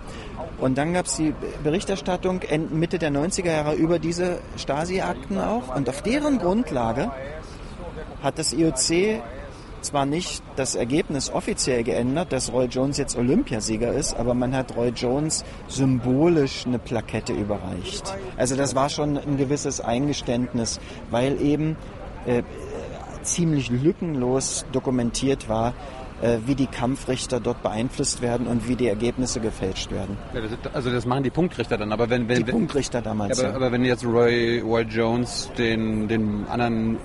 [0.58, 2.40] Und dann gab es die Berichterstattung
[2.72, 5.76] Mitte der 90er Jahre über diese Stasi-Akten auch.
[5.76, 7.12] Und auf deren Grundlage
[8.24, 9.22] hat das IOC
[9.82, 14.76] zwar nicht das Ergebnis offiziell geändert, dass Roy Jones jetzt Olympiasieger ist, aber man hat
[14.76, 18.14] Roy Jones symbolisch eine Plakette überreicht.
[18.36, 21.76] Also das war schon ein gewisses Eingeständnis, weil eben
[22.26, 22.42] äh,
[23.22, 25.74] ziemlich lückenlos dokumentiert war,
[26.22, 30.18] äh, wie die Kampfrichter dort beeinflusst werden und wie die Ergebnisse gefälscht werden.
[30.34, 33.38] Ja, das also das machen die Punktrichter dann, aber wenn, wenn, Die wenn Punktrichter damals.
[33.38, 33.54] aber, ja.
[33.54, 36.98] aber wenn jetzt Roy, Roy Jones den, den anderen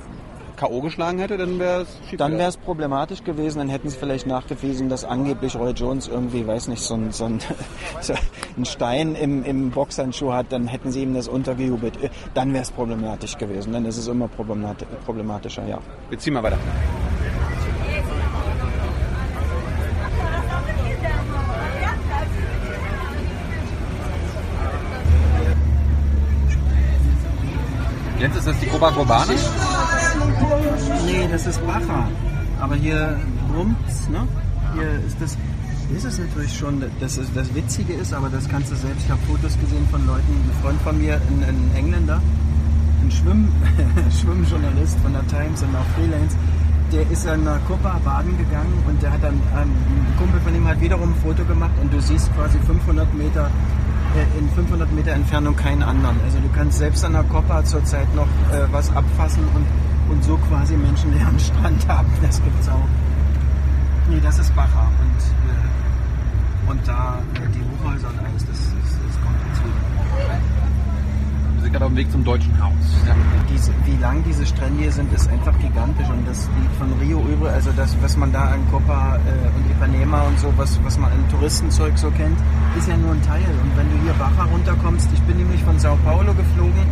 [0.56, 0.82] K.O.
[0.82, 4.26] geschlagen hätte, dann wäre es schief Dann wäre es problematisch gewesen, dann hätten sie vielleicht
[4.28, 7.40] nachgewiesen, dass angeblich Roy Jones irgendwie, weiß nicht, so ein, so ein,
[8.02, 8.14] so
[8.58, 11.98] ein Stein im, im Boxhandschuh hat, dann hätten sie ihm das untergejubelt.
[12.34, 15.80] Dann wäre es problematisch gewesen, dann ist es immer problemati- problematischer, ja.
[16.10, 16.58] Wir ziehen mal weiter.
[28.20, 29.34] Jens, ist das die Copacabana?
[31.06, 32.08] Nee, das ist Bacha.
[32.60, 33.20] Aber hier
[33.52, 34.28] brummt's, ne?
[34.74, 35.38] Hier ist das.
[35.96, 39.06] Ist es natürlich schon, das, ist, das Witzige ist, aber das kannst du selbst.
[39.06, 42.20] Ich habe Fotos gesehen von Leuten, ein Freund von mir, ein, ein Engländer,
[43.04, 43.50] ein Schwimm,
[44.20, 46.36] Schwimmjournalist von der Times und auch Freelance,
[46.92, 49.70] der ist an der Copa baden gegangen und der hat dann, ein
[50.18, 53.52] Kumpel von ihm hat wiederum ein Foto gemacht und du siehst quasi 500 Meter,
[54.38, 56.20] in 500 Meter Entfernung keinen anderen.
[56.24, 59.66] Also du kannst selbst an der Copa zurzeit noch äh, was abfassen und,
[60.12, 62.12] und so quasi menschenleeren Strand haben.
[62.22, 62.88] Das gibt's auch.
[64.10, 68.92] Nee, das ist Bacha und, äh, und da äh, die Hochhäuser und alles, das, das,
[69.06, 69.64] das kommt dazu.
[71.55, 72.74] Wir sind gerade auf dem Weg zum Deutschen Haus.
[73.08, 73.16] Ja.
[73.52, 77.20] Diese, wie lang diese Strände hier sind, ist einfach gigantisch und das liegt von Rio
[77.28, 80.98] über, also das, was man da an Copa äh, und Ipanema und so, was, was
[81.00, 82.38] man an Touristenzeug so kennt,
[82.78, 83.50] ist ja nur ein Teil.
[83.64, 86.86] Und wenn du hier Baja runterkommst, ich bin nämlich von Sao Paulo geflogen,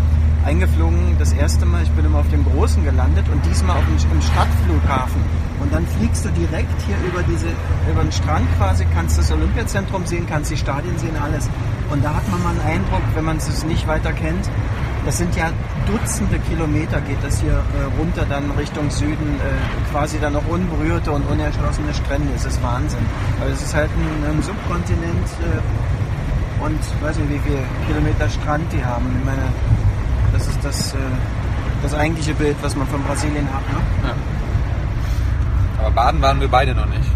[0.46, 4.12] eingeflogen das erste Mal, ich bin immer auf dem Großen gelandet und diesmal auf dem,
[4.12, 5.22] im Stadtflughafen.
[5.60, 7.48] Und dann fliegst du direkt hier über diese,
[7.90, 11.50] über den Strand quasi, kannst das Olympiazentrum sehen, kannst die Stadien sehen, alles.
[11.90, 14.50] Und da hat man mal einen Eindruck, wenn man es nicht weiter kennt,
[15.06, 15.52] das sind ja
[15.86, 21.12] Dutzende Kilometer geht das hier äh, runter, dann Richtung Süden, äh, quasi dann noch unberührte
[21.12, 22.30] und unerschlossene Strände.
[22.34, 23.06] Es ist Wahnsinn.
[23.42, 28.72] Also es ist halt ein, ein Subkontinent äh, und weiß nicht, wie viele Kilometer Strand
[28.72, 29.06] die haben.
[29.20, 29.44] Ich meine,
[30.34, 30.98] das ist das, äh,
[31.82, 33.62] das eigentliche Bild, was man von Brasilien hat.
[33.70, 34.16] Ne?
[35.80, 37.10] Aber baden waren wir beide noch nicht.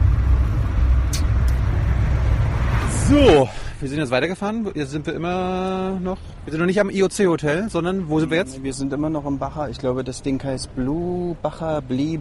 [3.09, 3.49] So,
[3.79, 4.69] wir sind jetzt weitergefahren.
[4.73, 6.17] Jetzt sind wir immer noch.
[6.45, 8.61] Wir sind noch nicht am IOC-Hotel, sondern wo sind wir jetzt?
[8.63, 9.69] Wir sind immer noch im Bacher.
[9.69, 12.19] Ich glaube, das Ding heißt Blue Bacher Blee,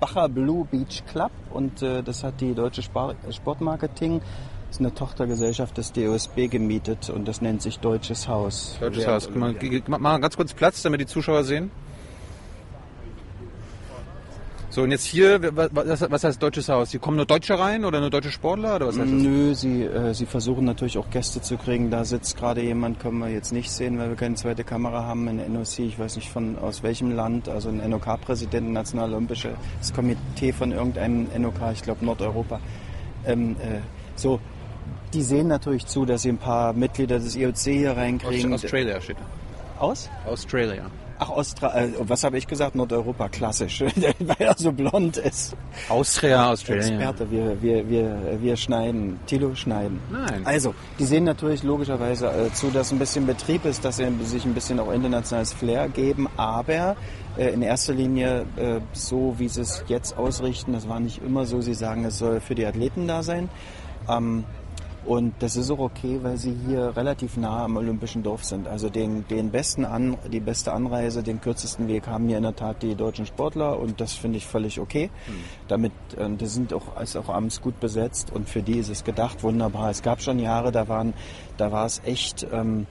[0.00, 4.20] Bacher Blue Beach Club und äh, das hat die deutsche Sportmarketing.
[4.74, 8.76] Das ist eine Tochtergesellschaft des DOSB gemietet und das nennt sich Deutsches Haus.
[8.80, 9.30] Deutsches Haus.
[9.30, 9.54] Mal,
[9.86, 11.70] mal ganz kurz Platz, damit die Zuschauer sehen.
[14.70, 16.90] So, und jetzt hier, was, heißt Deutsches Haus?
[16.90, 18.74] Hier kommen nur Deutsche rein oder nur deutsche Sportler?
[18.74, 19.22] Oder was heißt das?
[19.22, 21.92] Nö, sie, äh, sie versuchen natürlich auch Gäste zu kriegen.
[21.92, 25.28] Da sitzt gerade jemand, können wir jetzt nicht sehen, weil wir keine zweite Kamera haben,
[25.28, 29.52] ein NOC, ich weiß nicht von aus welchem Land, also ein NOK-Präsident, Nationalolympisches
[29.94, 32.58] Komitee von irgendeinem NOK, ich glaube Nordeuropa.
[33.24, 33.78] Ähm, äh,
[34.16, 34.40] so,
[35.14, 38.52] die sehen natürlich zu, dass sie ein paar Mitglieder des IOC hier reinkriegen.
[38.52, 39.82] Australia steht da.
[39.82, 40.10] Aus?
[40.26, 40.90] Australia.
[41.18, 42.74] Ach, Austra äh, was habe ich gesagt?
[42.74, 43.80] Nordeuropa, klassisch,
[44.18, 45.56] weil er so blond ist.
[45.88, 46.82] Austria, Australia.
[46.82, 49.20] Experte, wir, wir, wir, wir schneiden.
[49.26, 50.00] Tilo schneiden.
[50.10, 50.42] Nein.
[50.44, 54.44] Also, die sehen natürlich logischerweise äh, zu, dass ein bisschen Betrieb ist, dass sie sich
[54.44, 56.96] ein bisschen auch internationales Flair geben, aber
[57.38, 61.46] äh, in erster Linie äh, so, wie sie es jetzt ausrichten, das war nicht immer
[61.46, 63.48] so, sie sagen, es soll für die Athleten da sein.
[64.08, 64.44] Ähm,
[65.06, 68.66] und das ist auch okay, weil sie hier relativ nah am Olympischen Dorf sind.
[68.66, 72.56] Also den, den besten An, die beste Anreise, den kürzesten Weg haben hier in der
[72.56, 75.10] Tat die deutschen Sportler und das finde ich völlig okay.
[75.68, 79.04] Damit, äh, die sind auch, ist auch abends gut besetzt und für die ist es
[79.04, 79.90] gedacht, wunderbar.
[79.90, 81.14] Es gab schon Jahre, da waren,
[81.56, 82.86] da war es echt, ähm,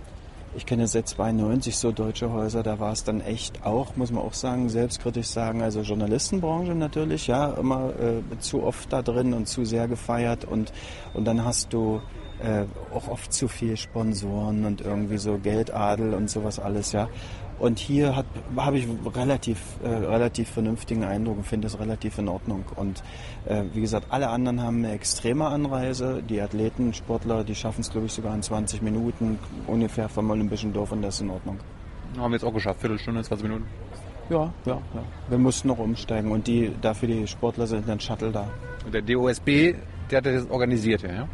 [0.55, 4.23] ich kenne seit 92 so deutsche Häuser, da war es dann echt auch, muss man
[4.23, 9.47] auch sagen, selbstkritisch sagen, also Journalistenbranche natürlich, ja, immer äh, zu oft da drin und
[9.47, 10.71] zu sehr gefeiert und,
[11.13, 12.01] und dann hast du
[12.39, 17.09] äh, auch oft zu viel Sponsoren und irgendwie so Geldadel und sowas alles, ja.
[17.59, 18.23] Und hier
[18.55, 22.65] habe ich relativ, äh, relativ vernünftigen Eindruck und finde es relativ in Ordnung.
[22.75, 23.03] Und
[23.45, 26.21] äh, wie gesagt, alle anderen haben eine extreme Anreise.
[26.27, 30.73] Die Athleten, Sportler, die schaffen es, glaube ich, sogar in 20 Minuten ungefähr vom Olympischen
[30.73, 31.59] Dorf und das ist in Ordnung.
[32.17, 32.81] Haben wir jetzt auch geschafft.
[32.81, 33.65] Viertelstunde, 20 Minuten.
[34.29, 35.03] Ja, ja, ja.
[35.29, 38.49] Wir mussten noch umsteigen und die, dafür die Sportler sind dann Shuttle da.
[38.85, 39.75] Und der DOSB,
[40.09, 41.27] der hat das organisiert, ja?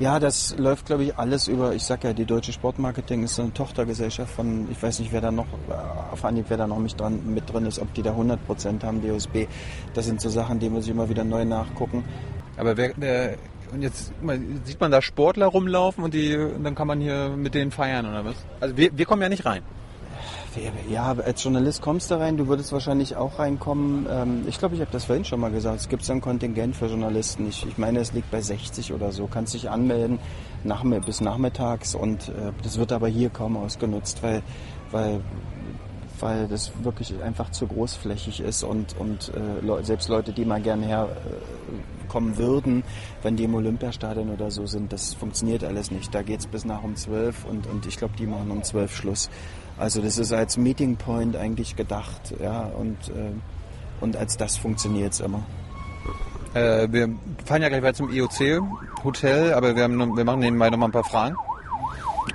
[0.00, 0.18] Ja?
[0.18, 3.54] Das läuft, glaube ich, alles über, ich sag ja, die Deutsche Sportmarketing ist so eine
[3.54, 6.98] Tochtergesellschaft von, ich weiß nicht, wer da noch, äh, auf Anhieb, wer da noch mit
[6.98, 9.46] dran, mit drin ist, ob die da 100 Prozent haben, DOSB.
[9.94, 12.04] Das sind so Sachen, die muss ich immer wieder neu nachgucken.
[12.56, 13.36] Aber wer, wer
[13.72, 14.12] und jetzt
[14.64, 18.06] sieht man da Sportler rumlaufen und, die, und dann kann man hier mit denen feiern
[18.06, 18.34] oder was?
[18.58, 19.62] Also wir, wir kommen ja nicht rein.
[20.88, 24.06] Ja, als Journalist kommst du rein, du würdest wahrscheinlich auch reinkommen.
[24.10, 25.78] Ähm, ich glaube, ich habe das vorhin schon mal gesagt.
[25.80, 27.48] Es gibt so ein Kontingent für Journalisten.
[27.48, 29.28] Ich, ich meine, es liegt bei 60 oder so.
[29.28, 30.18] Kannst dich anmelden
[30.64, 34.42] nach, bis nachmittags und äh, das wird aber hier kaum ausgenutzt, weil,
[34.90, 35.20] weil,
[36.18, 40.86] weil das wirklich einfach zu großflächig ist und, und äh, selbst Leute, die mal gerne
[40.86, 42.82] herkommen äh, würden,
[43.22, 46.12] wenn die im Olympiastadion oder so sind, das funktioniert alles nicht.
[46.12, 49.30] Da geht's bis nach um 12 und, und ich glaube, die machen um 12 Schluss.
[49.80, 53.32] Also das ist als Meeting Point eigentlich gedacht, ja, und, äh,
[54.02, 55.42] und als das funktioniert es immer.
[56.52, 57.08] Äh, wir
[57.46, 58.60] fahren ja gleich weiter zum IOC
[59.02, 61.34] Hotel, aber wir, haben, wir machen nebenbei noch mal ein paar Fragen.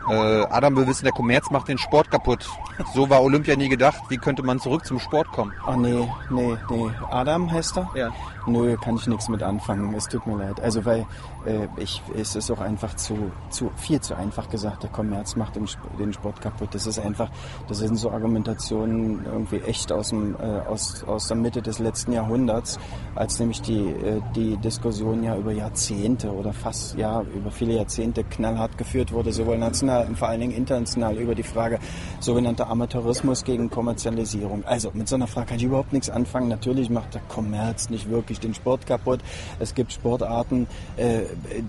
[0.10, 2.50] Äh, Adam will wissen, der Kommerz macht den Sport kaputt.
[2.96, 4.02] So war Olympia nie gedacht.
[4.10, 5.54] Wie könnte man zurück zum Sport kommen?
[5.68, 6.92] Oh nee, nee, nee.
[7.12, 7.90] Adam heißt er?
[7.96, 8.14] Ja.
[8.48, 9.94] Nö, kann ich nichts mit anfangen.
[9.96, 10.60] Es tut mir leid.
[10.62, 11.06] Also weil
[11.46, 14.84] äh, ich, es ist auch einfach zu, zu viel zu einfach gesagt.
[14.84, 15.68] Der Kommerz macht den,
[16.00, 16.70] den Sport kaputt.
[16.74, 17.30] Das ist einfach,
[17.68, 22.12] das sind so Argumentationen irgendwie echt aus dem äh, aus aus der Mitte des letzten
[22.12, 22.80] Jahrhunderts,
[23.16, 28.24] als nämlich die äh, die Diskussion ja über Jahrzehnte oder fast ja über viele Jahrzehnte
[28.24, 31.80] knallhart geführt wurde, sowohl national und vor allen Dingen international über die Frage
[32.20, 34.64] sogenannter Amateurismus gegen Kommerzialisierung.
[34.66, 36.48] Also mit so einer Frage kann ich überhaupt nichts anfangen.
[36.48, 39.20] Natürlich macht der Kommerz nicht wirklich den Sport kaputt.
[39.60, 40.68] Es gibt Sportarten,
[40.98, 41.22] äh,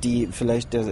[0.03, 0.85] die vielleicht der,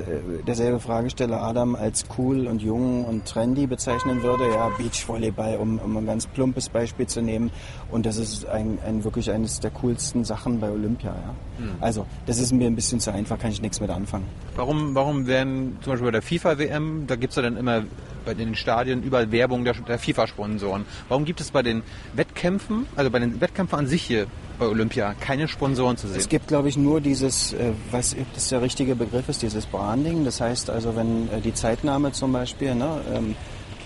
[0.47, 4.49] derselbe Fragesteller Adam als cool und jung und trendy bezeichnen würde.
[4.49, 7.51] Ja, Beachvolleyball, um, um ein ganz plumpes Beispiel zu nehmen.
[7.91, 11.15] Und das ist ein, ein wirklich eines der coolsten Sachen bei Olympia.
[11.15, 11.65] Ja.
[11.65, 11.71] Mhm.
[11.81, 14.27] Also das ist mir ein bisschen zu einfach, kann ich nichts mit anfangen.
[14.57, 17.85] Warum, warum werden zum Beispiel bei der FIFA-WM, da gibt es ja dann immer
[18.25, 20.85] bei den Stadien überall Werbung der, der FIFA-Sponsoren.
[21.09, 21.83] Warum gibt es bei den
[22.15, 24.27] Wettkämpfen, also bei den Wettkämpfen an sich hier
[24.59, 26.19] bei Olympia, keine Sponsoren zu sehen?
[26.19, 30.25] Es gibt, glaube ich, nur dieses, äh, was das der richtige Begriff ist, dieses Branding.
[30.25, 33.35] Das heißt also, wenn äh, die Zeitnahme zum Beispiel, ne, ähm,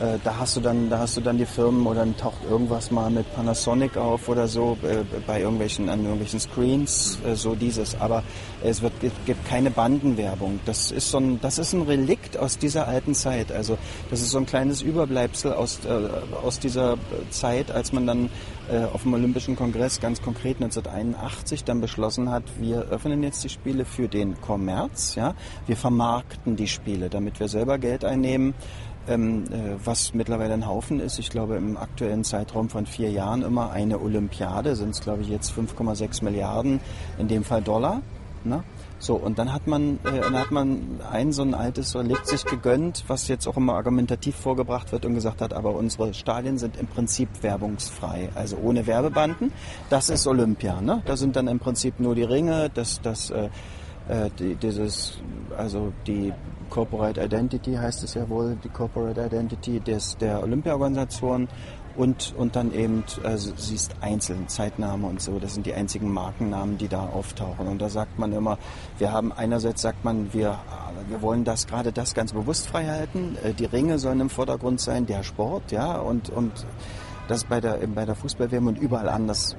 [0.00, 2.92] äh, da hast du dann, da hast du dann die Firmen oder dann taucht irgendwas
[2.92, 8.00] mal mit Panasonic auf oder so äh, bei irgendwelchen an irgendwelchen Screens, äh, so dieses.
[8.00, 8.22] Aber
[8.62, 8.92] es wird
[9.26, 10.60] gibt keine Bandenwerbung.
[10.66, 13.50] Das ist so ein, das ist ein Relikt aus dieser alten Zeit.
[13.50, 13.76] Also
[14.10, 15.90] das ist so ein kleines Überbleibsel aus äh,
[16.44, 16.96] aus dieser
[17.30, 18.30] Zeit, als man dann
[18.92, 23.84] auf dem Olympischen Kongress ganz konkret 1981 dann beschlossen hat, wir öffnen jetzt die Spiele
[23.84, 25.14] für den Kommerz.
[25.14, 25.34] Ja,
[25.66, 28.54] wir vermarkten die Spiele, damit wir selber Geld einnehmen
[29.08, 31.18] ähm, äh, was mittlerweile ein Haufen ist.
[31.18, 35.28] Ich glaube, im aktuellen Zeitraum von vier Jahren immer eine Olympiade sind es, glaube ich,
[35.28, 36.80] jetzt 5,6 Milliarden,
[37.18, 38.02] in dem Fall Dollar.
[38.44, 38.62] Ne?
[39.00, 42.44] So, und dann hat man, äh, dann hat man ein so ein altes Relikt sich
[42.44, 46.76] gegönnt, was jetzt auch immer argumentativ vorgebracht wird und gesagt hat, aber unsere Stadien sind
[46.76, 49.52] im Prinzip werbungsfrei, also ohne Werbebanden.
[49.88, 51.02] Das ist Olympia, ne?
[51.06, 53.50] Da sind dann im Prinzip nur die Ringe, das, das, äh,
[54.08, 55.18] äh die, dieses,
[55.56, 56.32] also die
[56.68, 61.48] Corporate Identity heißt es ja wohl, die Corporate Identity des, der Olympiaorganisation
[61.98, 66.78] und, und dann eben, also siehst einzeln, Zeitnahme und so, das sind die einzigen Markennamen,
[66.78, 67.66] die da auftauchen.
[67.66, 68.56] Und da sagt man immer,
[68.98, 70.60] wir haben einerseits sagt man, wir,
[71.08, 74.80] wir wollen das gerade das ganz bewusst frei halten, äh, die Ringe sollen im Vordergrund
[74.80, 76.52] sein, der Sport, ja, und, und
[77.26, 79.56] das bei der, bei der Fußball-WM und überall anders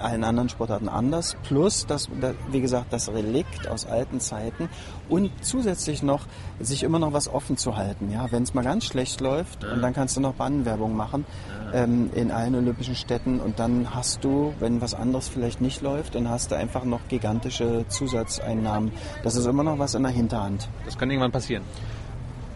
[0.00, 1.36] allen anderen Sportarten anders.
[1.44, 2.08] Plus, das,
[2.50, 4.68] wie gesagt, das Relikt aus alten Zeiten
[5.08, 6.26] und zusätzlich noch,
[6.60, 8.10] sich immer noch was offen zu halten.
[8.10, 11.24] Ja, wenn es mal ganz schlecht läuft und dann kannst du noch Bannenwerbung machen
[11.72, 16.14] ähm, in allen olympischen Städten und dann hast du, wenn was anderes vielleicht nicht läuft,
[16.14, 18.92] dann hast du einfach noch gigantische Zusatzeinnahmen.
[19.22, 20.68] Das ist immer noch was in der Hinterhand.
[20.84, 21.62] Das kann irgendwann passieren.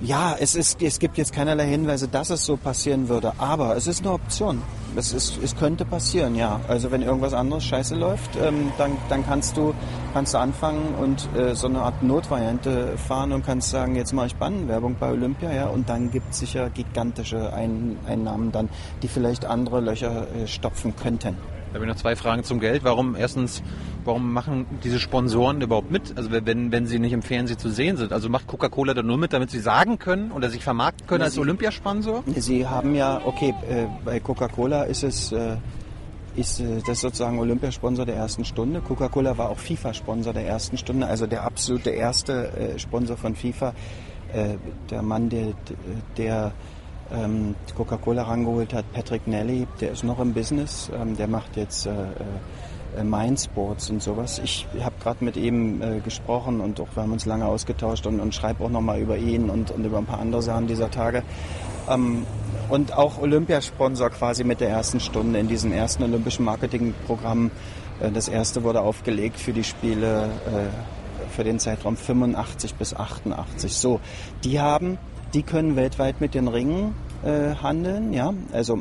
[0.04, 3.86] Ja, es, ist, es gibt jetzt keinerlei Hinweise, dass es so passieren würde, aber es
[3.86, 4.60] ist eine Option.
[4.96, 6.60] Es, ist, es könnte passieren, ja.
[6.66, 9.72] Also wenn irgendwas anderes scheiße läuft, ähm, dann, dann kannst, du,
[10.12, 14.26] kannst du anfangen und äh, so eine Art Notvariante fahren und kannst sagen, jetzt mache
[14.26, 18.70] ich Bannenwerbung bei Olympia, ja, und dann gibt es sicher gigantische Ein Einnahmen dann,
[19.02, 21.36] die vielleicht andere Löcher äh, stopfen könnten.
[21.72, 22.84] Da habe ich noch zwei Fragen zum Geld.
[22.84, 23.62] Warum erstens,
[24.04, 26.12] warum machen diese Sponsoren überhaupt mit?
[26.16, 28.12] Also wenn, wenn sie nicht im Fernsehen zu sehen sind.
[28.12, 31.38] Also macht Coca-Cola da nur mit, damit sie sagen können oder sich vermarkten können als
[31.38, 32.24] Olympiasponsor?
[32.36, 35.56] Sie haben ja, okay, äh, bei Coca-Cola ist es äh,
[36.36, 38.80] ist äh, das sozusagen Olympiasponsor der ersten Stunde.
[38.80, 43.74] Coca-Cola war auch FIFA-Sponsor der ersten Stunde, also der absolute erste äh, Sponsor von FIFA.
[44.32, 44.56] Äh,
[44.90, 45.52] der Mann, der,
[46.16, 46.52] der
[47.12, 51.86] ähm, Coca-Cola rangeholt hat, Patrick Nelly, der ist noch im Business, ähm, der macht jetzt
[51.86, 51.90] äh,
[52.96, 54.40] äh, Mindsports und sowas.
[54.44, 58.20] Ich habe gerade mit ihm äh, gesprochen und auch wir haben uns lange ausgetauscht und,
[58.20, 61.22] und schreibe auch nochmal über ihn und, und über ein paar andere Sachen dieser Tage.
[61.88, 62.26] Ähm,
[62.68, 67.50] und auch Olympiasponsor quasi mit der ersten Stunde in diesem ersten olympischen Marketingprogramm.
[68.00, 73.72] Äh, das erste wurde aufgelegt für die Spiele äh, für den Zeitraum 85 bis 88.
[73.72, 74.00] So,
[74.44, 74.98] die haben,
[75.34, 78.78] die können weltweit mit den Ringen äh, handeln, ja, also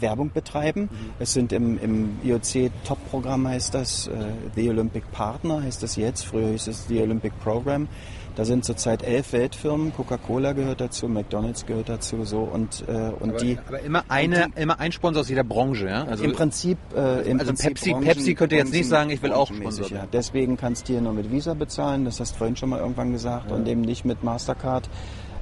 [0.00, 0.88] Werbung betreiben.
[1.18, 4.12] Es sind im, im IOC Top-Programm heißt das, äh,
[4.54, 7.88] The Olympic Partner heißt das jetzt, früher hieß es The Olympic Program.
[8.36, 13.30] Da sind zurzeit elf Weltfirmen, Coca-Cola gehört dazu, McDonalds gehört dazu, so und äh, und
[13.30, 16.04] Aber, die aber immer eine, immer ein Sponsor aus jeder Branche, ja?
[16.04, 19.20] also im Prinzip, äh, im also Prinzip Pepsi- Branchen- Pepsi könnte jetzt nicht sagen, ich
[19.24, 20.06] will auch Sponsor ja.
[20.12, 23.10] Deswegen kannst du hier nur mit Visa bezahlen, das hast du vorhin schon mal irgendwann
[23.10, 24.88] gesagt, und eben nicht mit Mastercard.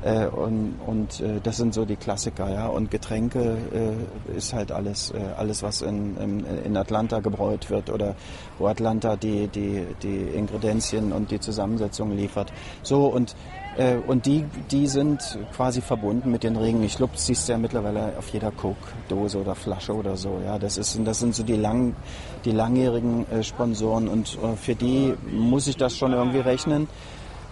[0.06, 2.68] Äh, und und äh, das sind so die Klassiker, ja.
[2.68, 7.90] Und Getränke äh, ist halt alles, äh, alles was in, in, in Atlanta gebräut wird
[7.90, 8.14] oder
[8.58, 12.52] wo Atlanta die, die, die Ingredienzien und die Zusammensetzung liefert.
[12.84, 13.34] So und
[13.78, 16.84] äh, und die, die sind quasi verbunden mit den Ringen.
[16.84, 20.40] Ich glaube, siehst du ja mittlerweile auf jeder Coke-Dose oder Flasche oder so.
[20.44, 21.96] Ja, das ist, das sind so die lang,
[22.44, 26.86] die langjährigen äh, Sponsoren und äh, für die muss ich das schon irgendwie rechnen.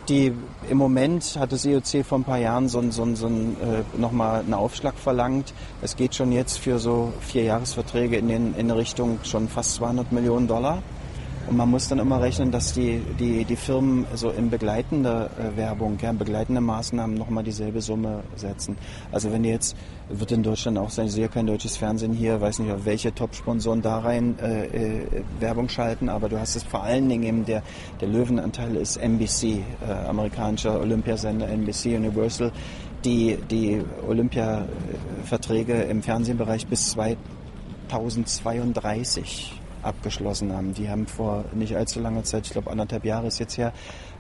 [0.09, 0.33] Die
[0.69, 4.53] im Moment hat das IOC vor ein paar Jahren so, so, so äh, nochmal einen
[4.53, 5.55] Aufschlag verlangt.
[5.81, 10.13] Es geht schon jetzt für so vier Jahresverträge in, den, in Richtung schon fast 200
[10.13, 10.83] Millionen Dollar.
[11.47, 15.55] Und man muss dann immer rechnen, dass die, die, die Firmen so in begleitender äh,
[15.59, 18.79] Werbung, ja, in begleitende Maßnahmen nochmal dieselbe Summe setzen.
[19.13, 19.77] Also wenn jetzt,
[20.09, 23.15] wird in Deutschland auch sein, ich sehe kein deutsches Fernsehen hier, weiß nicht, auf welche
[23.15, 25.07] Top-Sponsoren da rein äh, äh,
[25.39, 27.63] Werbung schalten, aber du hast es vor allen Dingen eben, der,
[28.01, 32.53] der Löwenanteil ist NBC, äh, amerikanischer Olympiasender NBC Universal,
[33.05, 40.75] die die Olympia-Verträge im Fernsehbereich bis 2032 abgeschlossen haben.
[40.75, 43.73] Die haben vor nicht allzu langer Zeit, ich glaube anderthalb Jahre ist jetzt her,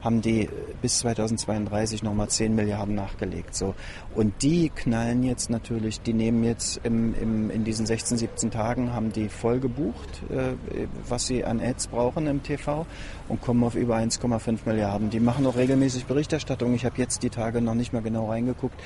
[0.02, 0.48] haben die
[0.82, 3.54] bis 2032 nochmal 10 Milliarden nachgelegt.
[3.54, 3.74] So.
[4.14, 8.92] Und die knallen jetzt natürlich, die nehmen jetzt im, im, in diesen 16, 17 Tagen,
[8.92, 12.86] haben die voll gebucht, äh, was sie an Ads brauchen im TV
[13.28, 15.08] und kommen auf über 1,5 Milliarden.
[15.08, 16.74] Die machen auch regelmäßig Berichterstattung.
[16.74, 18.78] Ich habe jetzt die Tage noch nicht mehr genau reingeguckt,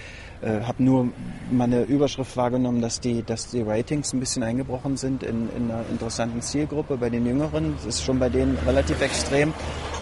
[0.43, 1.09] äh, habe nur
[1.51, 5.85] meine Überschrift wahrgenommen, dass die, dass die Ratings ein bisschen eingebrochen sind in, in einer
[5.91, 7.75] interessanten Zielgruppe bei den Jüngeren.
[7.77, 9.53] Das ist schon bei denen relativ extrem.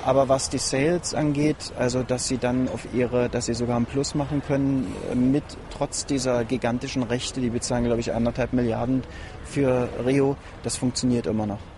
[0.05, 3.87] Aber was die Sales angeht, also dass sie dann auf ihre, dass sie sogar einen
[3.87, 9.03] Plus machen können, äh, mit trotz dieser gigantischen Rechte, die bezahlen glaube ich anderthalb Milliarden
[9.45, 11.76] für Rio, das funktioniert immer noch.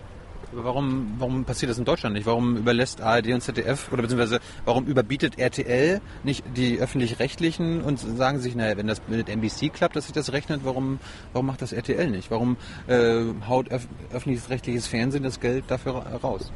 [0.51, 2.25] Warum, warum passiert das in Deutschland nicht?
[2.25, 8.39] Warum überlässt ARD und ZDF oder beziehungsweise warum überbietet RTL nicht die öffentlich-rechtlichen und sagen
[8.39, 10.99] sich, naja, wenn das mit NBC klappt, dass sich das rechnet, warum,
[11.33, 12.31] warum macht das RTL nicht?
[12.31, 16.51] Warum äh, haut öf öffentlich-rechtliches Fernsehen das Geld dafür ra- raus?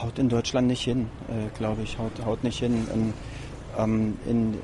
[0.00, 2.86] haut in Deutschland nicht hin, äh, glaube ich, haut, haut nicht hin.
[2.94, 3.12] In,
[3.76, 4.58] ähm, in, du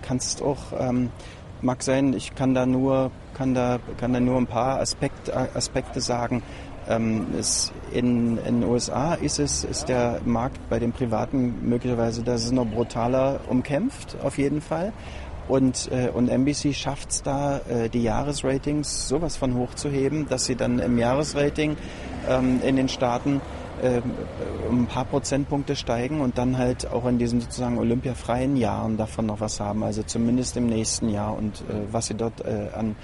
[0.00, 1.10] kannst auch, ähm,
[1.60, 6.00] mag sein, ich kann da nur, kann da, kann da nur ein paar Aspekt, Aspekte
[6.00, 6.42] sagen.
[6.88, 12.22] Ähm, es, in, in den USA ist es, ist der Markt bei den Privaten möglicherweise,
[12.22, 14.92] das ist noch brutaler umkämpft, auf jeden Fall.
[15.48, 20.56] Und, äh, und NBC schafft es da, äh, die Jahresratings sowas von hochzuheben, dass sie
[20.56, 21.76] dann im Jahresrating
[22.28, 23.42] ähm, in den Staaten
[23.82, 24.02] ähm,
[24.70, 29.26] um ein paar Prozentpunkte steigen und dann halt auch in diesen sozusagen olympiafreien Jahren davon
[29.26, 32.96] noch was haben, also zumindest im nächsten Jahr und äh, was sie dort äh, an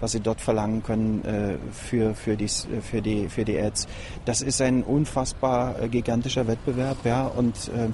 [0.00, 3.88] was sie dort verlangen können äh, für, für, die, für, die, für die Ads.
[4.24, 7.88] Das ist ein unfassbar äh, gigantischer Wettbewerb, ja, und äh,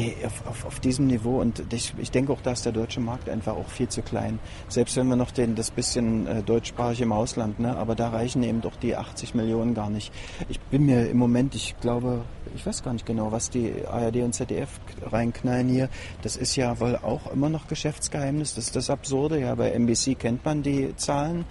[0.00, 3.00] eh, auf, auf, auf diesem Niveau und ich, ich denke auch, da ist der deutsche
[3.00, 4.38] Markt einfach auch viel zu klein.
[4.68, 8.42] Selbst wenn wir noch den, das bisschen äh, deutschsprachig im Ausland, ne, aber da reichen
[8.42, 10.12] eben doch die 80 Millionen gar nicht.
[10.48, 12.22] Ich bin mir im Moment, ich glaube,
[12.54, 14.68] ich weiß gar nicht genau, was die ARD und ZDF
[15.02, 15.88] reinknallen hier.
[16.22, 18.54] Das ist ja wohl auch immer noch Geschäftsgeheimnis.
[18.54, 19.40] Das ist das Absurde.
[19.40, 21.44] Ja, bei NBC kennt man die Zahlen.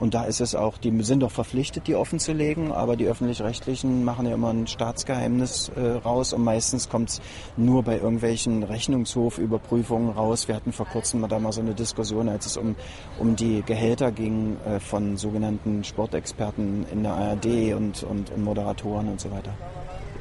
[0.00, 3.04] Und da ist es auch, die sind doch verpflichtet, die offen zu legen, aber die
[3.04, 7.20] öffentlich-rechtlichen machen ja immer ein Staatsgeheimnis äh, raus und meistens kommt es
[7.58, 10.48] nur bei irgendwelchen Rechnungshofüberprüfungen raus.
[10.48, 12.76] Wir hatten vor kurzem mal da mal so eine Diskussion, als es um,
[13.18, 19.06] um die Gehälter ging äh, von sogenannten Sportexperten in der ARD und, und, und Moderatoren
[19.06, 19.52] und so weiter.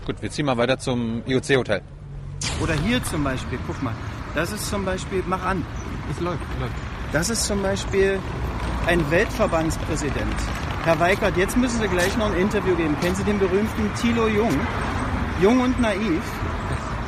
[0.09, 1.81] Gut, wir ziehen mal weiter zum IOC-Hotel.
[2.63, 3.93] Oder hier zum Beispiel, guck mal,
[4.33, 5.63] das ist zum Beispiel, mach an,
[6.09, 6.73] Es läuft, läuft.
[7.13, 8.17] Das ist zum Beispiel
[8.87, 10.33] ein Weltverbandspräsident.
[10.83, 12.97] Herr Weikert, jetzt müssen Sie gleich noch ein Interview geben.
[13.01, 14.49] Kennen Sie den berühmten Thilo Jung?
[15.43, 16.23] Jung und naiv.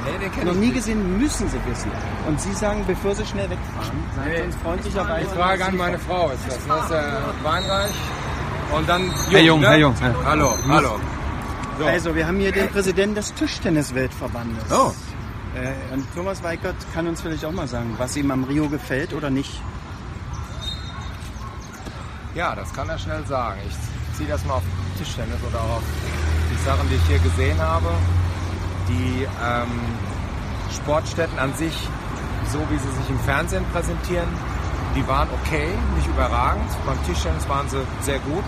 [0.06, 1.90] Nee, Noch ich nie gesehen, müssen Sie wissen.
[2.28, 5.28] Und Sie sagen, bevor Sie schnell wegfahren, sagen Sie uns freundlicherweise.
[5.28, 6.68] Die Frage an meine Frau ist das.
[6.68, 7.94] Das ist äh, Weinreich.
[8.78, 9.70] und dann Herr Jung, ne?
[9.70, 10.14] Herr Jung, ja.
[10.24, 11.00] Hallo, hallo.
[11.82, 11.88] So.
[11.88, 14.66] Also, wir haben hier den Präsidenten des Tischtennis-Weltverbandes.
[14.70, 14.94] Oh.
[15.56, 19.14] Äh, und Thomas Weikert kann uns vielleicht auch mal sagen, was ihm am Rio gefällt
[19.14, 19.60] oder nicht.
[22.36, 23.60] Ja, das kann er schnell sagen.
[23.68, 24.64] Ich ziehe das mal auf
[25.00, 25.82] Tischtennis oder auf
[26.52, 27.90] die Sachen, die ich hier gesehen habe.
[28.88, 29.72] Die ähm,
[30.76, 31.74] Sportstätten an sich,
[32.52, 34.30] so wie sie sich im Fernsehen präsentieren,
[34.96, 36.70] die waren okay, nicht überragend.
[36.86, 38.46] Beim Tischtennis waren sie sehr gut.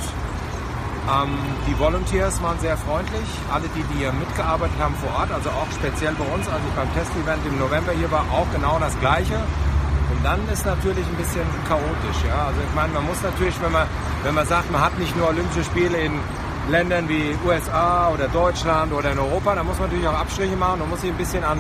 [1.04, 1.36] Ähm,
[1.68, 3.28] die Volunteers waren sehr freundlich.
[3.52, 6.74] Alle, die, die hier mitgearbeitet haben vor Ort, also auch speziell bei uns, als ich
[6.76, 9.36] beim Testevent im November hier war, auch genau das Gleiche.
[9.36, 12.24] Und dann ist natürlich ein bisschen chaotisch.
[12.28, 12.48] Ja?
[12.48, 13.88] Also ich meine, man muss natürlich, wenn man,
[14.24, 16.14] wenn man sagt, man hat nicht nur Olympische Spiele in
[16.70, 20.82] Ländern wie USA oder Deutschland oder in Europa, dann muss man natürlich auch Abstriche machen
[20.82, 21.60] und muss sich ein bisschen an,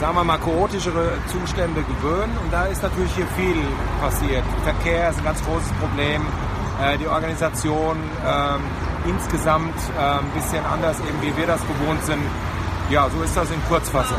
[0.00, 2.32] sagen wir mal, chaotischere Zustände gewöhnen.
[2.42, 3.60] Und da ist natürlich hier viel
[4.00, 4.44] passiert.
[4.64, 6.24] Verkehr ist ein ganz großes Problem.
[6.82, 8.60] Äh, die Organisation ähm,
[9.06, 12.22] insgesamt ein bisschen anders, eben wie wir das gewohnt sind.
[12.90, 14.16] Ja, so ist das in Kurzfassung,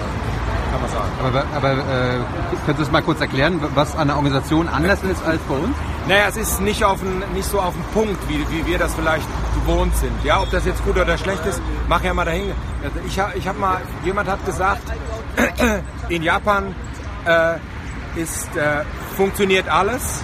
[0.71, 1.11] kann man sagen.
[1.23, 2.19] Aber, aber äh,
[2.65, 5.75] könntest du es mal kurz erklären, was an der Organisation anders ist als bei uns?
[6.07, 8.93] Naja, es ist nicht, auf den, nicht so auf den Punkt, wie, wie wir das
[8.95, 10.11] vielleicht gewohnt sind.
[10.23, 12.51] Ja, ob das jetzt gut oder schlecht ist, mach ja mal dahin.
[12.83, 14.81] Also Ich, ich habe mal, jemand hat gesagt,
[16.09, 16.75] in Japan
[17.25, 17.55] äh,
[18.15, 18.83] ist, äh,
[19.15, 20.23] funktioniert alles,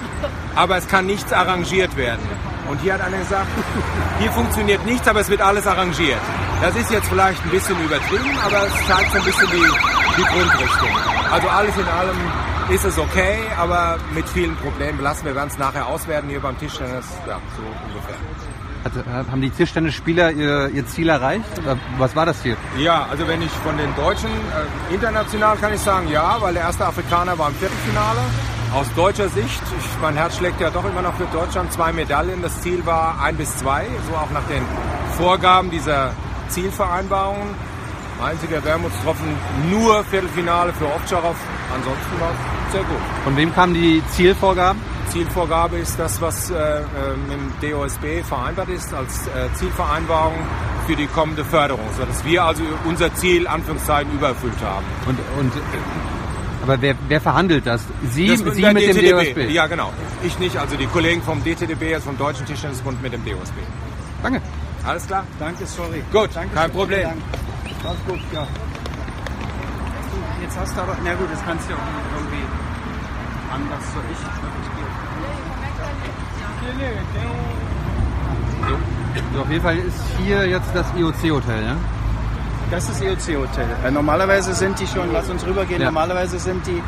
[0.56, 2.28] aber es kann nichts arrangiert werden.
[2.70, 3.48] Und hier hat einer gesagt,
[4.20, 6.20] hier funktioniert nichts, aber es wird alles arrangiert.
[6.62, 10.24] Das ist jetzt vielleicht ein bisschen übertrieben, aber es zeigt so ein bisschen die, die
[10.24, 10.90] Grundrichtung.
[11.32, 12.18] Also alles in allem
[12.70, 15.26] ist es okay, aber mit vielen Problemen belassen.
[15.26, 17.06] Wir es nachher auswerten hier beim Tischtennis.
[17.28, 18.16] Ja, so ungefähr.
[18.86, 18.94] Hat,
[19.32, 21.44] haben die Tischtennisspieler ihr, ihr Ziel erreicht?
[21.98, 22.56] Was war das Ziel?
[22.78, 26.64] Ja, also wenn ich von den Deutschen, äh, international kann ich sagen ja, weil der
[26.64, 28.20] erste Afrikaner war im Viertelfinale.
[28.76, 32.44] Aus deutscher Sicht, ich, mein Herz schlägt ja doch immer noch für Deutschland, zwei Medaillen.
[32.44, 34.62] Das Ziel war ein bis zwei, so auch nach den
[35.18, 36.12] Vorgaben dieser
[36.50, 37.56] Zielvereinbarungen.
[38.24, 39.30] Einziger Wermutstropfen,
[39.72, 41.36] nur Viertelfinale für Ovtcharov.
[41.74, 43.02] Ansonsten war es sehr gut.
[43.24, 44.80] Von wem kamen die Zielvorgaben?
[45.16, 46.84] Zielvorgabe ist das, was äh, äh,
[47.30, 50.34] mit dem DOSB vereinbart ist als äh, Zielvereinbarung
[50.88, 54.84] für die kommende Förderung, sodass wir also unser Ziel Anführungszeichen übererfüllt haben.
[55.08, 55.60] Und, und, äh,
[56.64, 57.86] aber wer, wer verhandelt das?
[58.12, 59.12] Sie, Das Sie mit dem DTDB.
[59.12, 59.54] DOSB?
[59.54, 59.94] Ja, genau.
[60.22, 63.56] Ich nicht, also die Kollegen vom DTDB, also vom Deutschen Tischtennisbund mit dem DOSB.
[64.22, 64.42] Danke.
[64.84, 65.24] Alles klar?
[65.40, 66.04] Danke, sorry.
[66.12, 67.04] Gut, Danke, kein Problem.
[67.04, 67.22] Dank.
[67.86, 68.46] Alles gut, ja.
[70.42, 72.44] Jetzt hast du aber, na gut, das kannst du ja auch irgendwie
[73.54, 74.85] anders so ich.
[79.34, 81.76] So, auf jeden Fall ist hier jetzt das IOC-Hotel, ja?
[82.72, 83.66] Das ist EOC-Hotel.
[83.86, 85.86] Äh, normalerweise sind die schon, lass uns rübergehen, Ja.
[85.88, 86.82] normalerweise sind die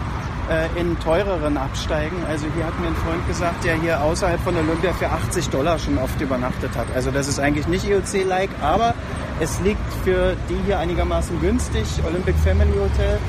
[0.49, 2.15] äh, in teureren Absteigen.
[2.27, 5.77] Also hier hat mir ein Freund gesagt, der hier außerhalb von Olympia für 80 Dollar
[5.77, 6.87] schon oft übernachtet hat.
[6.95, 8.93] Also das ist eigentlich nicht EOC-like, aber
[9.39, 11.85] es liegt für die hier einigermaßen günstig.
[12.07, 13.19] Olympic Family Hotel.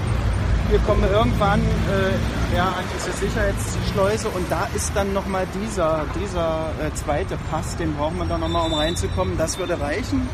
[0.71, 6.73] Wir kommen irgendwann äh, ja, an diese Sicherheitsschleuse und da ist dann nochmal dieser, dieser
[6.85, 9.39] äh, zweite Pass, den braucht man dann nochmal, um reinzukommen.
[9.39, 10.29] Das würde reichen.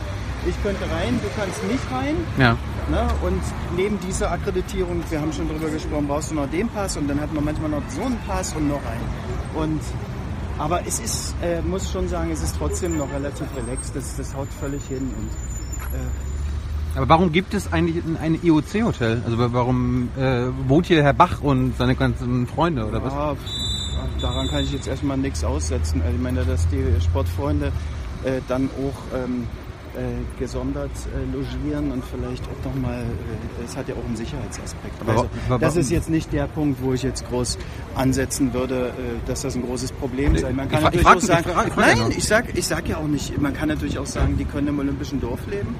[0.44, 2.16] Ich könnte rein, du kannst nicht rein.
[2.36, 2.56] Ja.
[2.90, 3.08] Ne?
[3.22, 3.40] Und
[3.76, 7.20] neben dieser Akkreditierung, wir haben schon drüber gesprochen, brauchst du noch den Pass und dann
[7.20, 9.62] hat man manchmal noch so einen Pass und noch einen.
[9.62, 9.80] Und,
[10.58, 13.94] aber es ist, äh, muss schon sagen, es ist trotzdem noch relativ relaxed.
[13.94, 15.14] Das, das haut völlig hin.
[15.16, 15.30] Und,
[15.96, 16.02] äh,
[16.96, 19.22] Aber warum gibt es eigentlich ein, IOC-Hotel?
[19.24, 23.12] Also warum äh, wohnt hier Herr Bach und seine ganzen Freunde oder was?
[23.12, 26.00] ja, pf, daran kann ich jetzt erstmal nichts aussetzen.
[26.02, 27.72] Also ich meine, dass die Sportfreunde
[28.24, 29.46] äh, dann auch ähm,
[29.96, 35.00] äh, gesondert äh, logieren und vielleicht auch nochmal, äh, das hat ja auch einen Sicherheitsaspekt.
[35.00, 37.58] Aber Also, wa- das ist jetzt nicht der Punkt, wo ich jetzt groß
[37.96, 38.92] ansetzen würde, äh,
[39.28, 40.52] dass das ein großes Problem sei.
[40.52, 42.66] Man kann Ich natürlich auch sagen, ich fra- ich frag ja nein, ich sag, ich
[42.66, 45.74] sag ja auch nicht, man kann natürlich auch sagen, die können im olympischen Dorf leben.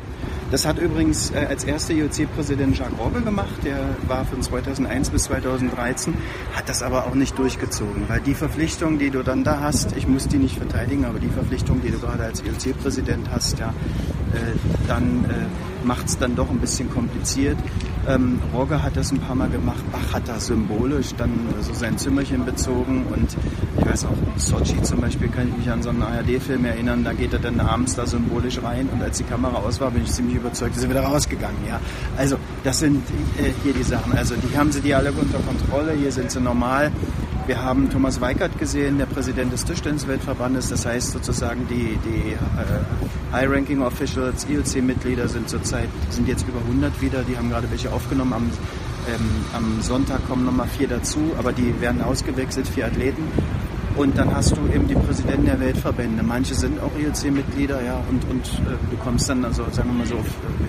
[0.55, 5.25] Das hat übrigens äh, als erster IOC-Präsident Jacques Rogge gemacht, der war von 2001 bis
[5.25, 6.15] 2013,
[6.55, 10.07] hat das aber auch nicht durchgezogen, weil die Verpflichtung, die du dann da hast, ich
[10.07, 14.39] muss die nicht verteidigen, aber die Verpflichtung, die du gerade als IOC-Präsident hast, ja, äh,
[14.87, 17.59] dann äh, macht es dann doch ein bisschen kompliziert.
[18.07, 21.31] Ähm, Rogge hat das ein paar Mal gemacht, Bach hat da symbolisch dann
[21.63, 23.07] so sein Zimmerchen bezogen.
[23.11, 23.37] Und
[23.79, 27.13] ich weiß auch, Sochi zum Beispiel kann ich mich an so einen ARD-Film erinnern, da
[27.13, 28.89] geht er dann abends da symbolisch rein.
[28.93, 31.57] Und als die Kamera aus war, bin ich ziemlich überzeugt, er wieder rausgegangen.
[31.67, 31.81] Ja,
[32.19, 33.03] Also das sind
[33.39, 36.41] äh, hier die Sachen, also die haben sie die alle unter Kontrolle, hier sind sie
[36.41, 36.93] normal.
[37.47, 40.71] Wir haben Thomas Weikert gesehen, der Präsident des Tischtennis-Weltverbandes.
[40.71, 47.03] Das heißt sozusagen, die, die äh, High-Ranking Officials, IOC-Mitglieder sind zurzeit, sind jetzt über 100
[47.03, 47.23] wieder.
[47.23, 48.33] Die haben gerade welche aufgenommen.
[48.33, 48.51] Am,
[49.09, 53.23] ähm, am Sonntag kommen nochmal vier dazu, aber die werden ausgewechselt, vier Athleten.
[53.97, 56.23] Und dann hast du eben die Präsidenten der Weltverbände.
[56.23, 60.07] Manche sind auch IOC-Mitglieder, ja, und, und äh, du kommst dann, also sagen wir mal
[60.07, 60.17] so,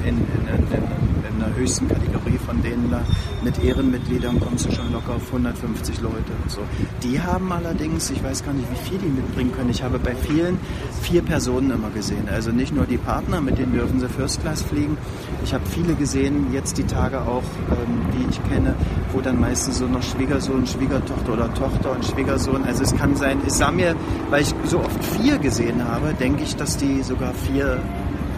[0.04, 3.02] in, in, in, in der höchsten Kategorie von denen da
[3.44, 6.62] mit Ehrenmitgliedern kommst du schon locker auf 150 Leute und so.
[7.04, 9.70] Die haben allerdings, ich weiß gar nicht, wie viel die mitbringen können.
[9.70, 10.58] Ich habe bei vielen
[11.02, 12.28] vier Personen immer gesehen.
[12.32, 14.98] Also nicht nur die Partner, mit denen dürfen sie First Class fliegen.
[15.44, 18.74] Ich habe viele gesehen, jetzt die Tage auch, ähm, die ich kenne,
[19.14, 22.64] wo dann meistens so noch Schwiegersohn, Schwiegertochter oder Tochter und Schwiegersohn.
[22.64, 23.96] Also es kann sein, es sah mir,
[24.30, 27.80] weil ich so oft vier gesehen habe, denke ich, dass die sogar vier,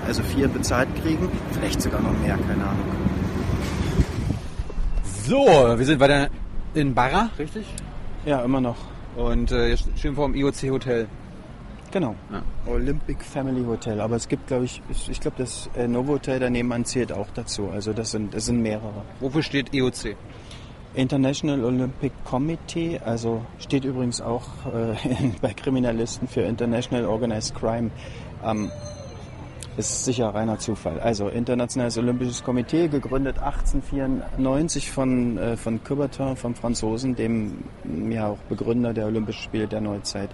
[0.05, 1.29] also vier bezahlt kriegen.
[1.51, 2.85] Vielleicht sogar noch mehr, keine Ahnung.
[5.25, 5.45] So,
[5.77, 6.29] wir sind weiter
[6.73, 7.65] in Barra, richtig?
[8.25, 8.77] Ja, immer noch.
[9.15, 11.07] Und äh, jetzt stehen wir vor dem IOC Hotel.
[11.91, 12.15] Genau.
[12.31, 12.43] Ja.
[12.71, 14.01] Olympic Family Hotel.
[14.01, 17.27] Aber es gibt, glaube ich, ich, ich glaube, das äh, Novo Hotel daneben zählt auch
[17.33, 17.69] dazu.
[17.69, 19.03] Also das sind, das sind mehrere.
[19.19, 20.15] Wofür steht IOC?
[20.97, 24.95] International Olympic Committee, also steht übrigens auch äh,
[25.41, 27.91] bei Kriminalisten für International Organized Crime.
[28.43, 28.71] Ähm,
[29.77, 30.99] ist sicher reiner Zufall.
[30.99, 37.63] Also Internationales Olympisches Komitee, gegründet 1894 von, äh, von Coubertin, vom Franzosen, dem
[38.09, 40.31] ja auch Begründer der Olympischen Spiele der Neuzeit.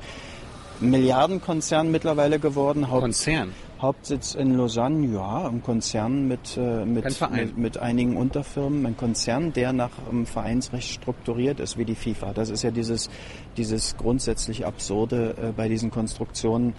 [0.80, 2.89] Milliardenkonzern mittlerweile geworden.
[2.89, 3.51] Haupt, Konzern.
[3.84, 8.86] Hauptsitz in Lausanne, ja, ein Konzern mit, äh, mit, mit, mit einigen Unterfirmen.
[8.86, 12.34] Ein Konzern, der nach ähm, Vereinsrecht strukturiert ist, wie die FIFA.
[12.34, 13.09] Das ist ja dieses,
[13.57, 16.73] dieses grundsätzlich Absurde äh, bei diesen Konstruktionen.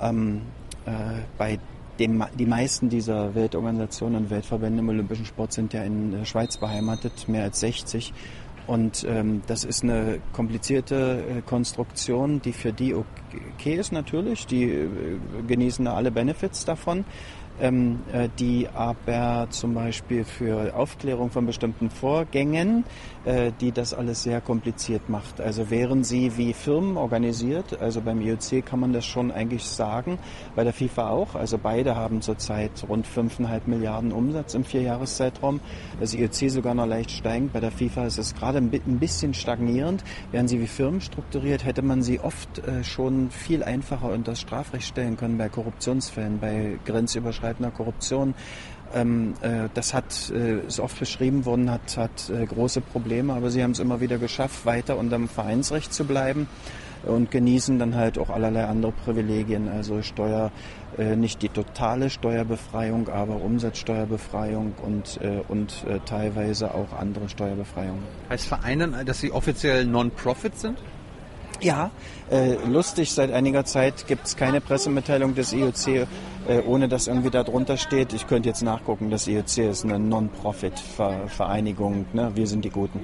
[0.00, 0.42] Ähm,
[0.86, 0.90] äh,
[1.36, 1.58] bei
[1.98, 6.56] dem, die meisten dieser Weltorganisationen und Weltverbände im olympischen Sport sind ja in der Schweiz
[6.56, 8.12] beheimatet, mehr als 60.
[8.66, 14.46] Und ähm, das ist eine komplizierte äh, Konstruktion, die für die okay ist natürlich.
[14.46, 14.88] Die äh,
[15.46, 17.04] genießen alle Benefits davon.
[17.58, 22.84] Ähm, äh, die aber zum Beispiel für Aufklärung von bestimmten Vorgängen,
[23.24, 25.40] äh, die das alles sehr kompliziert macht.
[25.40, 30.18] Also wären sie wie Firmen organisiert, also beim IOC kann man das schon eigentlich sagen,
[30.54, 31.34] bei der FIFA auch.
[31.34, 35.60] Also beide haben zurzeit rund 5,5 Milliarden Umsatz im Vierjahreszeitraum.
[35.98, 37.54] Das IOC sogar noch leicht steigend.
[37.54, 40.04] Bei der FIFA ist es gerade ein bi- ein bisschen stagnierend.
[40.30, 44.40] Wären sie wie Firmen strukturiert, hätte man sie oft äh, schon viel einfacher unter das
[44.42, 46.76] Strafrecht stellen können bei Korruptionsfällen, bei
[47.46, 48.34] grenzüberschreitender Korruption.
[48.94, 53.50] Ähm, äh, das hat, äh, ist oft beschrieben worden, hat, hat äh, große Probleme, aber
[53.50, 56.46] sie haben es immer wieder geschafft, weiter unter dem Vereinsrecht zu bleiben
[57.04, 60.52] und genießen dann halt auch allerlei andere Privilegien, also Steuer,
[60.98, 68.02] äh, nicht die totale Steuerbefreiung, aber Umsatzsteuerbefreiung und, äh, und äh, teilweise auch andere Steuerbefreiungen.
[68.30, 70.78] Heißt Verein dann, dass sie offiziell Non-Profit sind?
[71.60, 71.90] Ja,
[72.30, 76.06] äh, lustig, seit einiger Zeit gibt es keine Pressemitteilung des IOC, äh,
[76.66, 78.12] ohne dass irgendwie da drunter steht.
[78.12, 82.32] Ich könnte jetzt nachgucken, das IOC ist eine Non-Profit-Vereinigung, ne?
[82.34, 83.00] wir sind die Guten.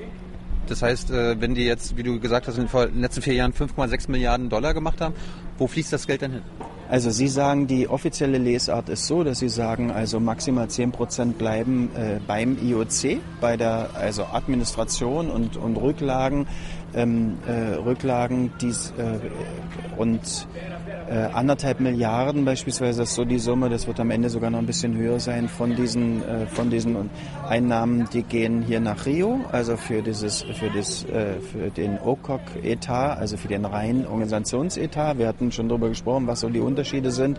[0.67, 3.53] Das heißt, äh, wenn die jetzt, wie du gesagt hast, in den letzten vier Jahren
[3.53, 5.15] 5,6 Milliarden Dollar gemacht haben,
[5.59, 6.43] wo fließt das Geld dann hin?
[6.89, 11.91] Also Sie sagen, die offizielle Lesart ist so, dass Sie sagen, also maximal 10% bleiben
[11.97, 16.47] äh, beim IOC, bei der also Administration und, und Rücklagen,
[16.95, 19.19] ähm, äh, Rücklagen dies, äh,
[19.97, 20.47] und
[21.09, 24.67] äh, anderthalb Milliarden beispielsweise ist so die Summe, das wird am Ende sogar noch ein
[24.67, 27.11] bisschen höher sein von diesen, äh, von diesen
[27.47, 33.19] Einnahmen, die gehen hier nach Rio, also für dieses, für das, äh, für den OCOC-Etat,
[33.19, 35.19] also für den reinen Organisationsetat.
[35.19, 37.39] Wir hatten schon darüber gesprochen, was so die Unterschiede sind.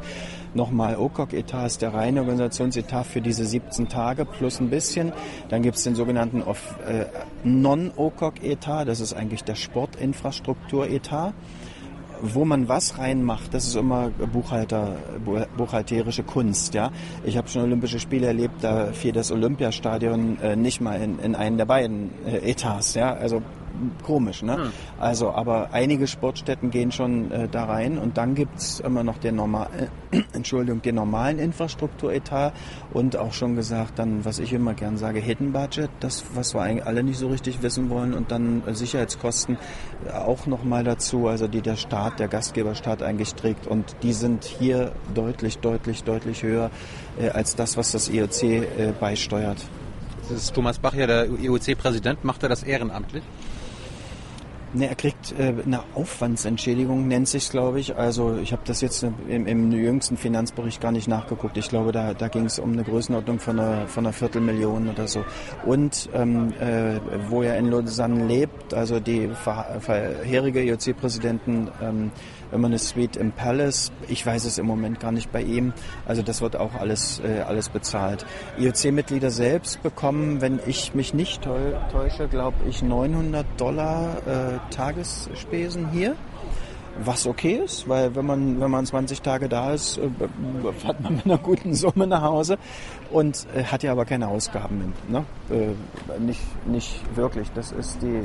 [0.53, 5.13] Nochmal, OCOC-Etat ist der reine Organisationsetat für diese 17 Tage plus ein bisschen.
[5.49, 7.05] Dann gibt es den sogenannten äh,
[7.43, 11.33] Non-OCOC-Etat, das ist eigentlich der Sportinfrastrukturetat
[12.23, 16.89] wo man was reinmacht, das ist immer Buchhalter, bu- buchhalterische Kunst, ja.
[17.25, 21.35] Ich habe schon Olympische Spiele erlebt, da fiel das Olympiastadion äh, nicht mal in, in
[21.35, 23.13] einen der beiden äh, Etats, ja.
[23.13, 23.41] Also
[24.03, 24.71] komisch, ne?
[24.99, 29.35] Also, aber einige Sportstätten gehen schon äh, da rein und dann gibt's immer noch den
[29.35, 29.67] normal,
[30.11, 32.53] äh, Entschuldigung, den normalen Infrastrukturetat
[32.93, 36.61] und auch schon gesagt, dann, was ich immer gern sage, Hidden Budget, das, was wir
[36.61, 39.57] eigentlich alle nicht so richtig wissen wollen und dann äh, Sicherheitskosten
[40.05, 44.43] äh, auch nochmal dazu, also die der Staat, der Gastgeberstaat eigentlich trägt und die sind
[44.43, 46.69] hier deutlich, deutlich, deutlich höher
[47.19, 49.57] äh, als das, was das IOC äh, beisteuert.
[50.29, 52.23] Das ist Thomas Bach ja der IOC-Präsident.
[52.23, 53.23] Macht er das ehrenamtlich?
[54.75, 57.95] Ne, er kriegt äh, eine Aufwandsentschädigung, nennt sich's, glaube ich.
[57.95, 61.57] Also ich habe das jetzt im, im jüngsten Finanzbericht gar nicht nachgeguckt.
[61.57, 65.07] Ich glaube, da, da ging es um eine Größenordnung von einer, von einer Viertelmillion oder
[65.07, 65.23] so.
[65.63, 66.99] Und ähm, äh,
[67.29, 72.11] wo er in Lausanne lebt, also die vorherige IOC-Präsidenten, ähm,
[72.53, 73.91] immer eine Suite im Palace.
[74.07, 75.73] Ich weiß es im Moment gar nicht bei ihm.
[76.05, 78.25] Also das wird auch alles, äh, alles bezahlt.
[78.59, 85.89] IOC-Mitglieder selbst bekommen, wenn ich mich nicht täu- täusche, glaube ich, 900 Dollar äh, Tagesspesen
[85.91, 86.15] hier.
[87.03, 90.09] was okay ist, weil wenn man, wenn man 20 Tage da ist, äh,
[90.77, 92.59] fährt man mit einer guten Summe nach Hause
[93.11, 94.93] und äh, hat ja aber keine Ausgaben.
[95.07, 95.25] Ne?
[95.49, 97.49] Äh, nicht, nicht wirklich.
[97.55, 98.21] Das ist die,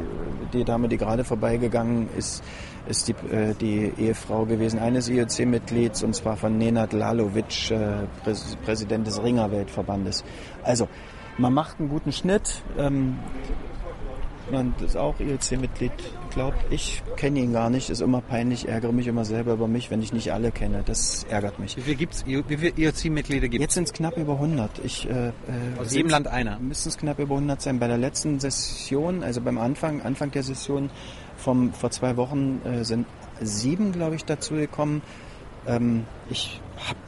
[0.52, 2.44] die Dame, die gerade vorbeigegangen ist,
[2.88, 8.56] ist die, äh, die Ehefrau gewesen eines IOC-Mitglieds und zwar von Nenad Lalovic, äh, Präs
[8.64, 10.24] Präsident des Ringerweltverbandes.
[10.62, 10.88] Also,
[11.36, 12.62] man macht einen guten Schnitt.
[12.78, 13.18] Ähm,
[14.50, 15.92] man ist auch IOC-Mitglied,
[16.30, 16.58] glaubt.
[16.70, 20.02] Ich kenne ihn gar nicht, ist immer peinlich, ärgere mich immer selber über mich, wenn
[20.02, 20.82] ich nicht alle kenne.
[20.84, 21.76] Das ärgert mich.
[21.76, 22.24] Wie viele gibt's?
[22.26, 24.70] Wie viele IOC-Mitglieder gibt Jetzt sind es knapp über 100.
[24.84, 25.32] Ich, äh, äh,
[25.78, 26.58] Aus jedem Land einer.
[26.58, 27.78] Müssten es knapp über 100 sein.
[27.78, 30.90] Bei der letzten Session, also beim Anfang, Anfang der Session
[31.36, 33.06] vom, vor zwei Wochen äh, sind
[33.40, 35.02] sieben, glaube ich, dazu gekommen.
[35.66, 36.98] Ähm, ich habe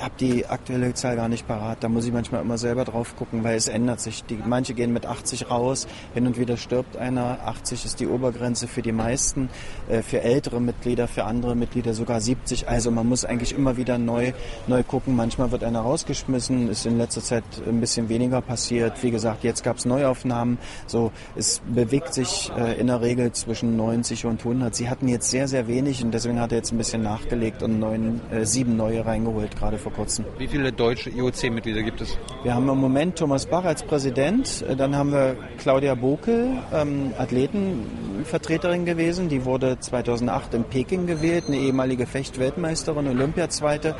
[0.00, 1.82] hab die aktuelle Zahl gar nicht parat.
[1.82, 4.24] Da muss ich manchmal immer selber drauf gucken, weil es ändert sich.
[4.24, 7.38] Die, manche gehen mit 80 raus, hin und wieder stirbt einer.
[7.44, 9.48] 80 ist die Obergrenze für die meisten,
[9.88, 12.68] äh, für ältere Mitglieder, für andere Mitglieder sogar 70.
[12.68, 14.32] Also man muss eigentlich immer wieder neu,
[14.66, 15.16] neu gucken.
[15.16, 19.02] Manchmal wird einer rausgeschmissen, ist in letzter Zeit ein bisschen weniger passiert.
[19.02, 20.58] Wie gesagt, jetzt gab es Neuaufnahmen.
[20.86, 24.74] So, es bewegt sich äh, in der Regel zwischen 90 und 100.
[24.74, 27.78] Sie hatten jetzt sehr, sehr wenig und deswegen hat er jetzt ein bisschen nachgelegt und
[27.78, 30.24] neun, äh, sieben neue reingeholt, gerade vor kurzem.
[30.36, 32.18] Wie viele deutsche IOC-Mitglieder gibt es?
[32.42, 37.12] Wir haben im Moment Thomas Bach als Präsident, äh, dann haben wir Claudia Bokel, ähm,
[37.16, 43.94] Athletenvertreterin gewesen, die wurde 2008 in Peking gewählt, eine ehemalige Fechtweltmeisterin, Olympiazweite.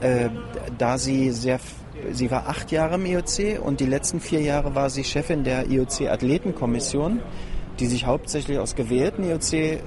[0.00, 0.30] Äh,
[0.76, 1.60] da sie sehr,
[2.10, 5.70] sie war acht Jahre im IOC und die letzten vier Jahre war sie Chefin der
[5.70, 7.20] IOC Athletenkommission,
[7.78, 9.78] die sich hauptsächlich aus gewählten IOC,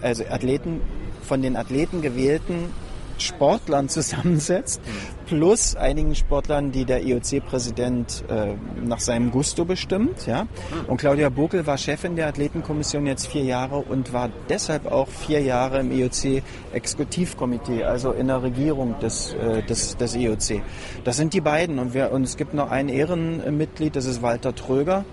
[0.00, 0.80] also Athleten,
[1.22, 2.70] von den Athleten gewählten
[3.18, 4.80] Sportlern zusammensetzt,
[5.26, 10.26] plus einigen Sportlern, die der IOC-Präsident äh, nach seinem Gusto bestimmt.
[10.26, 10.46] Ja?
[10.86, 15.40] Und Claudia Bokel war Chefin der Athletenkommission jetzt vier Jahre und war deshalb auch vier
[15.40, 20.62] Jahre im IOC-Exekutivkomitee, also in der Regierung des, äh, des, des IOC.
[21.04, 21.78] Das sind die beiden.
[21.78, 25.04] Und, wir, und es gibt noch ein Ehrenmitglied, das ist Walter Tröger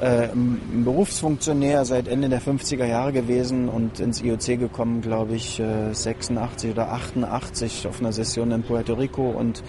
[0.00, 5.60] äh, ein Berufsfunktionär seit Ende der 50er Jahre gewesen und ins IOC gekommen, glaube ich,
[5.60, 9.62] äh, 86 oder 88 auf einer Session in Puerto Rico und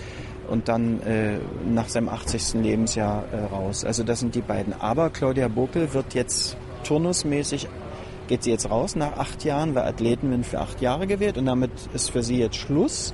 [0.48, 2.62] und dann äh, nach seinem 80.
[2.62, 3.84] Lebensjahr äh, raus.
[3.84, 4.74] Also das sind die beiden.
[4.80, 7.68] Aber Claudia Bokel wird jetzt turnusmäßig,
[8.28, 11.46] geht sie jetzt raus nach acht Jahren, weil Athleten werden für acht Jahre gewählt und
[11.46, 13.14] damit ist für sie jetzt Schluss.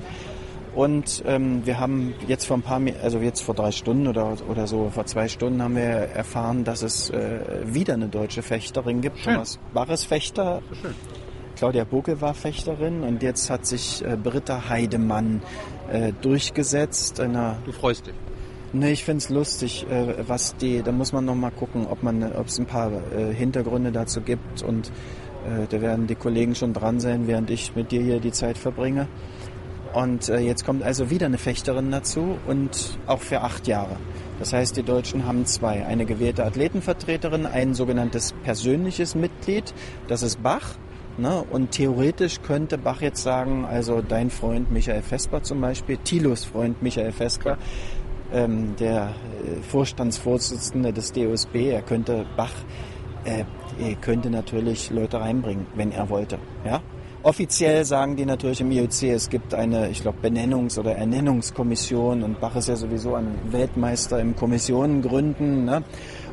[0.74, 4.66] Und ähm, wir haben jetzt vor ein paar, also jetzt vor drei Stunden oder, oder
[4.66, 9.18] so, vor zwei Stunden haben wir erfahren, dass es äh, wieder eine deutsche Fechterin gibt.
[9.18, 9.34] Schön.
[9.34, 10.62] Thomas Barres Fechter.
[10.80, 10.94] Schön.
[11.56, 15.42] Claudia Boke war Fechterin und jetzt hat sich äh, Britta Heidemann
[15.90, 17.20] äh, durchgesetzt.
[17.20, 18.14] Einer, Du freust dich.
[18.72, 22.22] Ne, ich find's lustig, äh, was die, da muss man noch mal gucken, ob man,
[22.32, 26.72] ob es ein paar äh, Hintergründe dazu gibt und äh, da werden die Kollegen schon
[26.72, 29.08] dran sein, während ich mit dir hier die Zeit verbringe.
[29.92, 33.96] Und äh, jetzt kommt also wieder eine Fechterin dazu und auch für acht Jahre.
[34.38, 35.84] Das heißt, die Deutschen haben zwei.
[35.84, 39.74] Eine gewählte Athletenvertreterin, ein sogenanntes persönliches Mitglied,
[40.08, 40.76] das ist Bach.
[41.18, 41.44] Ne?
[41.50, 46.82] Und theoretisch könnte Bach jetzt sagen, also dein Freund Michael Vesper zum Beispiel, Thilos Freund
[46.82, 47.58] Michael Vesper,
[48.32, 49.10] ähm, der
[49.44, 52.54] äh, Vorstandsvorsitzende des DOSB, er könnte Bach,
[53.24, 53.44] äh,
[53.78, 56.38] er könnte natürlich Leute reinbringen, wenn er wollte.
[56.64, 56.80] Ja?
[57.24, 62.40] Offiziell sagen die natürlich im IOC, es gibt eine, ich glaube, Benennungs- oder Ernennungskommission und
[62.40, 65.64] Bach ist ja sowieso ein Weltmeister im Kommissionen gründen.
[65.64, 65.84] Ne?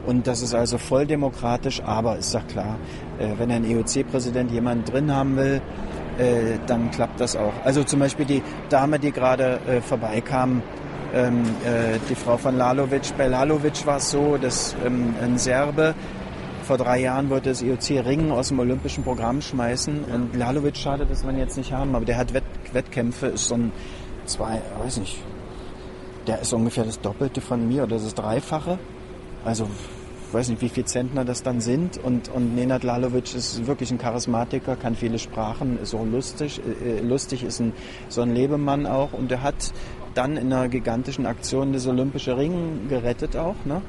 [0.08, 2.80] Und das ist also voll demokratisch, aber ist doch klar,
[3.20, 5.62] äh, wenn ein IOC-Präsident jemanden drin haben will,
[6.18, 7.54] äh, dann klappt das auch.
[7.64, 10.64] Also zum Beispiel die Dame, die gerade äh, vorbeikam,
[11.14, 13.16] ähm, äh, die Frau von Lalovic.
[13.16, 15.94] Bei Lalovic war es so, dass ähm, ein Serbe
[16.70, 21.08] vor drei Jahren wollte das IOC Ringen aus dem olympischen Programm schmeißen und Lalovic schade,
[21.08, 22.44] dass wir ihn jetzt nicht haben, aber der hat Wett
[22.74, 23.72] Wettkämpfe, ist so ein
[24.28, 25.18] zwei, weiß nicht,
[26.28, 28.78] der ist ungefähr das Doppelte von mir oder das Dreifache.
[29.44, 29.68] Also
[30.32, 31.98] weiß nicht, wie viel Zentner das dann sind.
[31.98, 37.00] Und, und Nenad Lalovic ist wirklich ein Charismatiker, kann viele Sprachen, ist so lustig, äh,
[37.00, 37.74] lustig ist ein,
[38.10, 39.14] so ein Lebemann auch.
[39.14, 39.74] Und er hat
[40.14, 43.56] dann in einer gigantischen Aktion das Olympische Ringen gerettet auch.
[43.66, 43.82] Ne?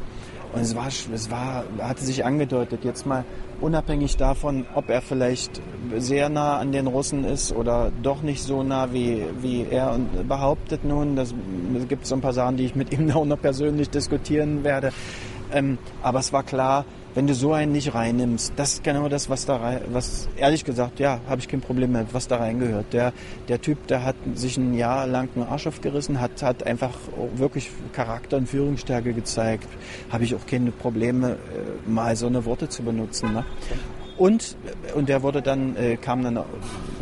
[0.52, 3.24] Und es war, es war, hatte sich angedeutet, jetzt mal
[3.60, 5.60] unabhängig davon, ob er vielleicht
[5.96, 10.84] sehr nah an den Russen ist oder doch nicht so nah, wie, wie er behauptet
[10.84, 11.14] nun.
[11.14, 11.34] Das,
[11.76, 14.92] es gibt so ein paar Sachen, die ich mit ihm auch noch persönlich diskutieren werde.
[15.52, 19.28] Ähm, aber es war klar, wenn du so einen nicht reinnimmst, das ist genau das,
[19.28, 22.92] was da rein, was ehrlich gesagt, ja, habe ich kein Problem mit, was da reingehört.
[22.92, 23.12] Der,
[23.48, 26.92] der Typ, der hat sich ein Jahr lang einen Arsch aufgerissen, hat, hat einfach
[27.34, 29.68] wirklich Charakter und Führungsstärke gezeigt.
[30.10, 33.32] Habe ich auch keine Probleme, äh, mal so eine Worte zu benutzen.
[33.32, 33.44] Ne?
[34.20, 34.56] Und,
[34.94, 36.38] und der wurde dann, äh, kam dann,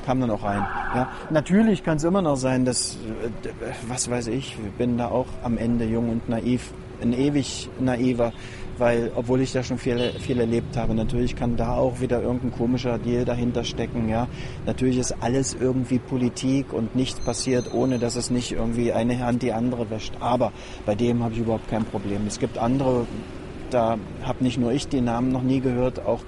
[0.07, 0.65] kam dann auch rein.
[0.95, 1.11] Ja.
[1.31, 3.51] Natürlich kann es immer noch sein, dass, äh,
[3.89, 6.73] was weiß ich, bin da auch am Ende jung und naiv,
[7.03, 8.33] ein ewig naiver,
[8.79, 12.53] weil, obwohl ich da schon viel, viel erlebt habe, natürlich kann da auch wieder irgendein
[12.53, 14.29] komischer Deal dahinter stecken, ja.
[14.67, 19.43] Natürlich ist alles irgendwie Politik und nichts passiert, ohne dass es nicht irgendwie eine Hand
[19.43, 20.15] die andere wäscht.
[20.21, 20.53] Aber
[20.87, 22.27] bei dem habe ich überhaupt kein Problem.
[22.27, 23.07] Es gibt andere,
[23.71, 26.21] da habe nicht nur ich die Namen noch nie gehört, auch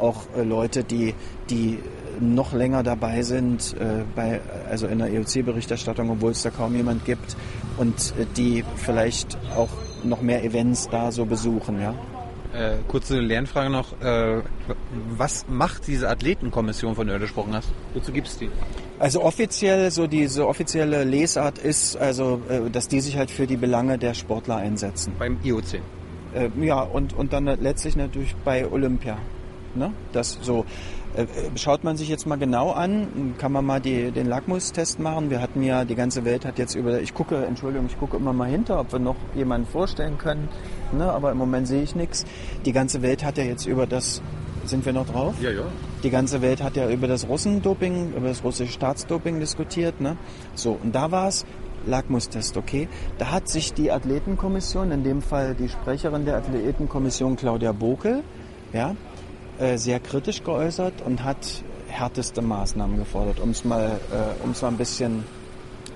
[0.00, 1.14] auch äh, Leute, die,
[1.50, 1.78] die
[2.20, 7.04] noch länger dabei sind, äh, bei, also in der EOC-Berichterstattung, obwohl es da kaum jemand
[7.04, 7.36] gibt
[7.76, 9.68] und äh, die vielleicht auch
[10.04, 11.94] noch mehr Events da so besuchen, ja.
[12.54, 14.00] Äh, kurze Lernfrage noch.
[14.00, 14.40] Äh,
[15.16, 17.68] was macht diese Athletenkommission, von der du gesprochen hast?
[17.92, 18.48] Wozu gibt es die?
[18.98, 23.58] Also offiziell, so diese offizielle Lesart ist, also, äh, dass die sich halt für die
[23.58, 25.12] Belange der Sportler einsetzen.
[25.18, 25.74] Beim IOC.
[25.74, 29.18] Äh, ja, und, und dann letztlich natürlich bei Olympia.
[29.74, 29.92] Ne?
[30.12, 30.64] Das so.
[31.16, 31.26] Äh,
[31.56, 35.30] schaut man sich jetzt mal genau an, kann man mal die, den Lackmustest machen.
[35.30, 38.32] Wir hatten ja, die ganze Welt hat jetzt über, ich gucke, Entschuldigung, ich gucke immer
[38.32, 40.48] mal hinter, ob wir noch jemanden vorstellen können,
[40.92, 41.10] ne?
[41.10, 42.24] aber im Moment sehe ich nichts.
[42.64, 44.22] Die ganze Welt hat ja jetzt über das,
[44.64, 45.34] sind wir noch drauf?
[45.40, 45.62] Ja, ja.
[46.02, 50.00] Die ganze Welt hat ja über das Russendoping, über das russische Staatsdoping diskutiert.
[50.00, 50.16] Ne?
[50.54, 51.44] So, und da war es,
[51.86, 52.88] Lackmustest, okay.
[53.18, 58.22] Da hat sich die Athletenkommission, in dem Fall die Sprecherin der Athletenkommission Claudia Bokel,
[58.72, 58.94] ja, äh,
[59.76, 64.76] sehr kritisch geäußert und hat härteste Maßnahmen gefordert, um es mal, äh, um's mal ein
[64.76, 65.24] bisschen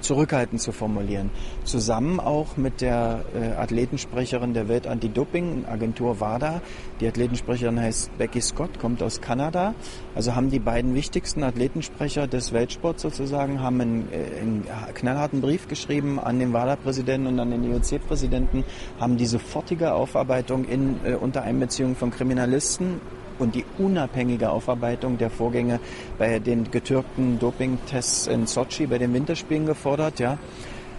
[0.00, 1.30] zurückhaltend zu formulieren.
[1.64, 6.60] Zusammen auch mit der äh, Athletensprecherin der Welt-Anti-Doping-Agentur WADA.
[7.00, 9.74] Die Athletensprecherin heißt Becky Scott, kommt aus Kanada.
[10.16, 15.68] Also haben die beiden wichtigsten Athletensprecher des Weltsports sozusagen, haben einen, äh, einen knallharten Brief
[15.68, 18.64] geschrieben an den WADA-Präsidenten und an den IOC-Präsidenten,
[18.98, 23.00] haben die sofortige Aufarbeitung in, äh, unter Einbeziehung von Kriminalisten
[23.42, 25.80] und die unabhängige Aufarbeitung der Vorgänge
[26.18, 30.18] bei den getürkten Dopingtests in Sochi bei den Winterspielen gefordert.
[30.20, 30.38] Ja.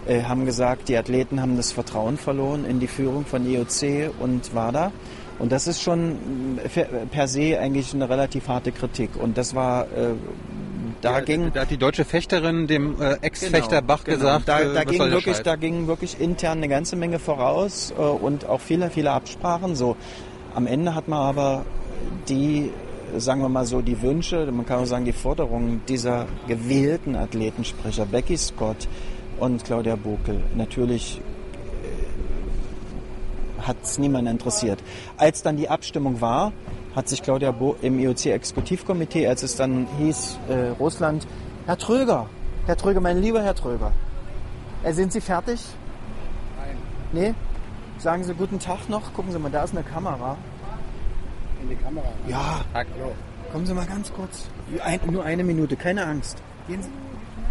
[0.06, 4.54] Äh, haben gesagt, die Athleten haben das Vertrauen verloren in die Führung von IOC und
[4.54, 4.92] WADA.
[5.38, 6.16] Und das ist schon
[7.10, 9.10] per se eigentlich eine relativ harte Kritik.
[9.20, 10.14] Und das war äh,
[11.00, 14.16] da ja, ging da hat die deutsche Fechterin dem äh, Ex-Fechter Genau, Bach genau.
[14.18, 18.00] gesagt, da, äh, da ging wirklich, da ging wirklich intern eine ganze Menge voraus äh,
[18.00, 19.74] und auch viele, viele Absprachen.
[19.74, 19.96] So
[20.54, 21.64] am Ende hat man aber
[22.28, 22.70] die,
[23.16, 28.06] sagen wir mal so, die Wünsche, man kann auch sagen die Forderungen dieser gewählten Athletensprecher
[28.06, 28.88] Becky Scott
[29.38, 31.20] und Claudia Bokel natürlich
[33.66, 34.82] hat es niemand interessiert.
[35.16, 36.52] Als dann die Abstimmung war,
[36.94, 41.26] hat sich Claudia Bo im IOC-Exekutivkomitee, als es dann hieß, äh, Russland,
[41.66, 42.28] Herr Tröger,
[42.66, 43.92] Herr Tröger, mein lieber Herr Tröger,
[44.82, 45.60] äh, sind Sie fertig?
[46.56, 46.76] Nein.
[47.12, 47.34] Nee?
[47.98, 49.14] Sagen Sie guten Tag noch.
[49.14, 50.36] Gucken Sie mal, da ist eine Kamera.
[51.64, 52.08] In die Kamera.
[52.28, 53.14] Ja, Hallo.
[53.50, 54.48] kommen Sie mal ganz kurz.
[54.84, 56.36] Ein, nur eine Minute, keine Angst.
[56.68, 56.90] Gehen Sie.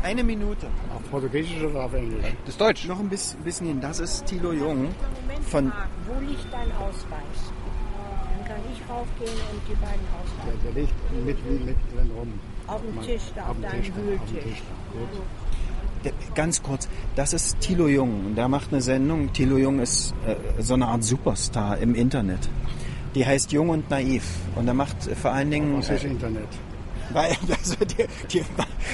[0.03, 0.67] Eine Minute.
[0.95, 2.25] Auf Portugiesisch oder auf Englisch?
[2.45, 2.87] Das ist Deutsch.
[2.87, 3.81] Noch ein bisschen, bisschen hin.
[3.81, 7.39] Das ist Thilo Jung Moment von mal, wo liegt dein Ausweis?
[8.37, 10.57] Dann kann ich raufgehen und die beiden Der, Ausweise.
[10.63, 12.39] der liegt mit, mit drin rum.
[12.67, 14.61] Auf dem Tisch, da auf deinem auf dem Wühltisch.
[16.03, 18.25] Der, ganz kurz, das ist Thilo Jung.
[18.27, 19.31] und Der macht eine Sendung.
[19.33, 22.49] Thilo Jung ist äh, so eine Art Superstar im Internet.
[23.15, 24.23] Die heißt Jung und Naiv.
[24.55, 25.77] Und er macht vor allen Dingen.
[25.77, 26.47] Was ist Internet?
[27.13, 28.43] Weil, also die, die,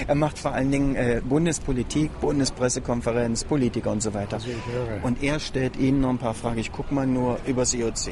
[0.07, 4.35] er macht vor allen Dingen äh, Bundespolitik, Bundespressekonferenz, Politiker und so weiter.
[4.37, 5.03] Also ich höre.
[5.03, 6.59] Und er stellt Ihnen noch ein paar Fragen.
[6.59, 8.11] Ich gucke mal nur übers IOC.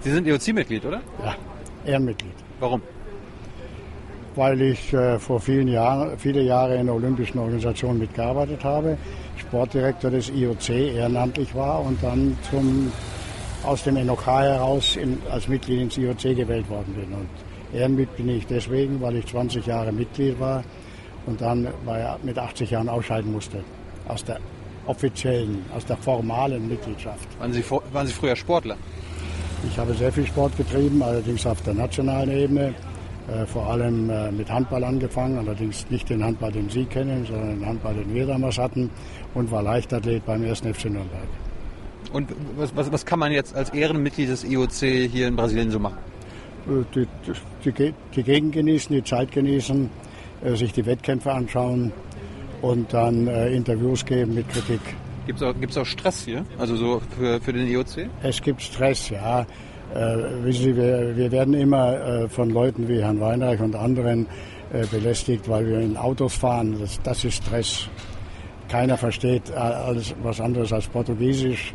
[0.00, 1.00] Sie sind IOC-Mitglied, oder?
[1.24, 1.36] Ja,
[1.84, 2.34] Ehrenmitglied.
[2.60, 2.82] Warum?
[4.34, 8.96] Weil ich äh, vor vielen Jahren, viele Jahre in der Olympischen Organisation mitgearbeitet habe,
[9.36, 12.90] Sportdirektor des IOC ehrenamtlich war und dann zum,
[13.64, 17.12] aus dem NOK heraus in, als Mitglied ins IOC gewählt worden bin.
[17.12, 17.28] Und
[17.72, 20.62] Ehrenmitglied bin ich deswegen, weil ich 20 Jahre Mitglied war
[21.26, 23.62] und dann bei, mit 80 Jahren ausscheiden musste
[24.08, 24.38] aus der
[24.86, 27.28] offiziellen, aus der formalen Mitgliedschaft.
[27.38, 28.76] Waren Sie, waren Sie früher Sportler?
[29.68, 32.74] Ich habe sehr viel Sport betrieben, allerdings auf der nationalen Ebene.
[33.28, 37.60] Äh, vor allem äh, mit Handball angefangen, allerdings nicht den Handball, den Sie kennen, sondern
[37.60, 38.90] den Handball, den wir damals hatten
[39.34, 40.60] und war Leichtathlet beim 1.
[40.60, 41.28] FC Nürnberg.
[42.12, 45.78] Und was, was, was kann man jetzt als Ehrenmitglied des IOC hier in Brasilien so
[45.78, 45.98] machen?
[46.68, 49.88] Äh, Die, die, die Gegend genießen, die Zeit genießen,
[50.44, 51.92] äh, sich die Wettkämpfe anschauen
[52.60, 54.80] und dann äh, Interviews geben mit Kritik.
[55.26, 56.44] Gibt es auch, gibt's auch Stress hier?
[56.58, 58.08] Also so für, für den IOC?
[58.22, 59.40] Es gibt Stress, ja.
[59.40, 64.26] Äh, wissen Sie, wir, wir werden immer äh, von Leuten wie Herrn Weinreich und anderen
[64.72, 66.76] äh, belästigt, weil wir in Autos fahren.
[66.80, 67.88] Das, das ist Stress.
[68.68, 71.74] Keiner versteht alles was anderes als Portugiesisch.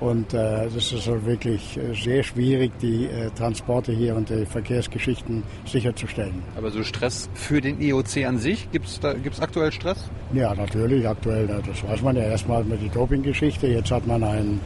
[0.00, 4.46] Und äh, es ist also wirklich äh, sehr schwierig, die äh, Transporte hier und die
[4.46, 6.42] Verkehrsgeschichten sicherzustellen.
[6.56, 10.10] Aber so Stress für den IOC an sich, gibt es gibt's aktuell Stress?
[10.32, 13.66] Ja, natürlich, aktuell, das weiß man ja erstmal mit die Dopinggeschichte.
[13.66, 14.60] Jetzt hat man einen,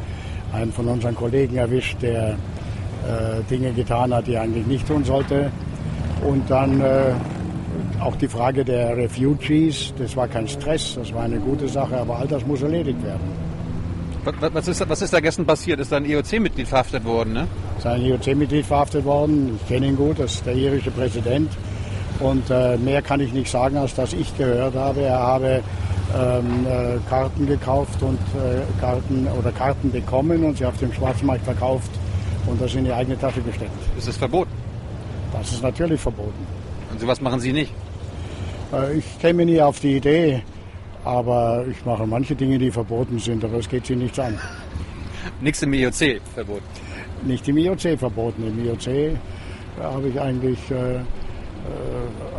[0.53, 5.03] einen von unseren Kollegen erwischt, der äh, Dinge getan hat, die er eigentlich nicht tun
[5.03, 5.51] sollte.
[6.25, 7.13] Und dann äh,
[8.01, 12.19] auch die Frage der Refugees, das war kein Stress, das war eine gute Sache, aber
[12.19, 13.44] all das muss erledigt werden.
[14.25, 15.81] Was, ist, was ist da gestern passiert?
[15.81, 17.47] Ist da ein IOC-Mitglied verhaftet worden, ne?
[17.77, 19.59] Ist ein IOC-Mitglied verhaftet worden.
[19.61, 21.51] Ich kenne ihn gut, das ist der irische Präsident.
[22.21, 25.03] Und äh, mehr kann ich nicht sagen, als dass ich gehört habe.
[25.03, 25.63] Er habe
[26.17, 31.45] ähm, äh, Karten gekauft und äh, Karten oder Karten bekommen und sie auf dem Schwarzmarkt
[31.45, 31.91] verkauft
[32.47, 33.73] und das in die eigene Tasche gesteckt.
[33.99, 34.53] Ist das verboten?
[35.33, 36.47] Das ist natürlich verboten.
[36.91, 37.73] Und sowas machen Sie nicht?
[38.73, 40.43] Äh, ich käme nie auf die Idee,
[41.05, 44.39] aber ich mache manche Dinge, die verboten sind, aber es geht sie nichts an.
[45.41, 46.65] Nichts im IOC verboten?
[47.23, 48.47] Nicht im IOC verboten.
[48.47, 49.17] Im IOC
[49.81, 51.01] habe ich eigentlich äh, äh,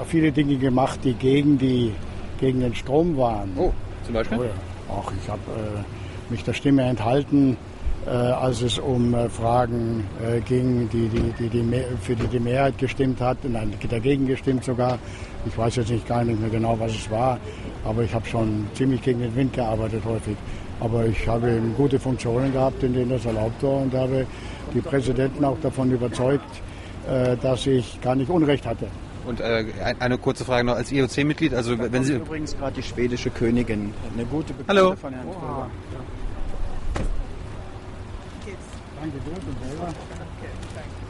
[0.08, 1.94] viele Dinge gemacht, die gegen, die
[2.40, 3.52] gegen den Strom waren.
[3.58, 3.72] Oh,
[4.04, 4.38] zum Beispiel?
[4.40, 4.50] Oh ja.
[4.90, 7.58] Ach, ich habe äh, mich der Stimme enthalten,
[8.06, 12.40] äh, als es um äh, Fragen äh, ging, die, die, die, die für die die
[12.40, 15.00] Mehrheit gestimmt hat, nein, dagegen gestimmt sogar.
[15.45, 17.39] Ich weiß jetzt nicht gar nicht mehr genau, was es war,
[17.84, 20.35] aber ich habe schon ziemlich gegen den Wind gearbeitet häufig.
[20.80, 24.26] Aber ich habe gute Funktionen gehabt, in denen das erlaubt war und habe
[24.73, 26.61] die Präsidenten auch davon überzeugt,
[27.07, 28.88] äh, dass ich gar nicht Unrecht hatte.
[29.26, 29.65] Und äh,
[29.99, 31.53] eine kurze Frage noch als IOC-Mitglied.
[31.53, 34.95] Also da wenn Sie übrigens gerade die schwedische Königin, eine gute Bekannte Hallo.
[34.95, 35.69] von Herrn Kröger.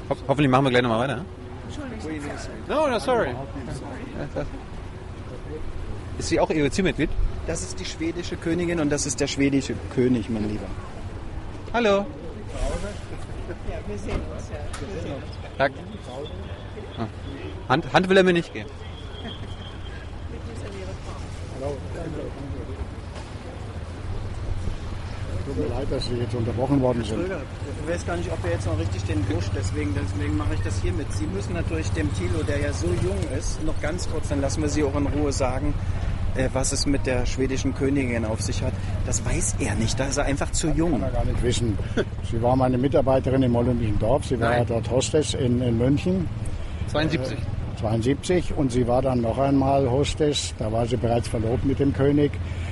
[0.09, 1.25] Ho hoffentlich machen wir gleich nochmal weiter.
[2.67, 2.75] Ne?
[2.75, 3.35] No, no, sorry.
[6.17, 7.09] Ist sie auch IOC-Mitglied?
[7.47, 10.67] Das ist die schwedische Königin und das ist der schwedische König, mein Lieber.
[11.73, 12.05] Hallo.
[15.57, 15.71] Tag.
[16.97, 17.07] Ah.
[17.69, 18.69] Hand, Hand will er mir nicht geben.
[25.45, 27.19] Tut mir leid, dass Sie jetzt unterbrochen worden sind.
[27.22, 30.61] Ich weiß gar nicht, ob er jetzt noch richtig den Busch, deswegen, deswegen mache ich
[30.61, 31.11] das hier mit.
[31.13, 34.63] Sie müssen natürlich dem Thilo, der ja so jung ist, noch ganz kurz, dann lassen
[34.63, 35.76] wir Sie auch in Ruhe sagen,
[36.35, 38.73] äh, was es mit der schwedischen Königin auf sich hat.
[39.05, 40.93] Das weiß er nicht, da ist er einfach zu jung.
[40.93, 41.77] Kann er gar nicht wissen.
[42.31, 44.26] Sie war meine Mitarbeiterin im Olympischen Dorf.
[44.26, 44.65] Sie war Nein.
[44.67, 46.27] dort Hostess in, in München.
[46.88, 47.38] 72.
[47.80, 51.93] 72 und sie war dann noch einmal Hostess, da war sie bereits verlobt mit dem
[51.93, 52.64] König, äh,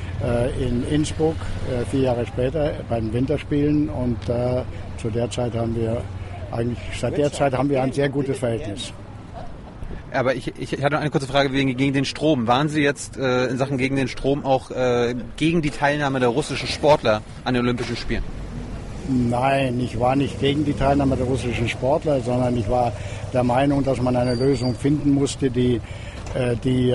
[0.60, 1.36] in Innsbruck,
[1.70, 4.64] äh, vier Jahre später bei den Winterspielen und äh,
[4.98, 6.02] zu der Zeit haben wir
[6.52, 8.94] eigentlich, seit der Zeit haben wir ein sehr gutes Verhältnis.
[10.14, 12.46] Aber ich, ich hatte noch eine kurze Frage wegen gegen den Strom.
[12.48, 16.30] Waren Sie jetzt äh, in Sachen gegen den Strom auch äh, gegen die Teilnahme der
[16.30, 18.24] russischen Sportler an den Olympischen Spielen?
[19.10, 22.94] Nein, ich war nicht gegen die Teilnahme der russischen Sportler, sondern ich war
[23.34, 25.82] der Meinung, dass man eine Lösung finden musste, die,
[26.36, 26.92] äh, die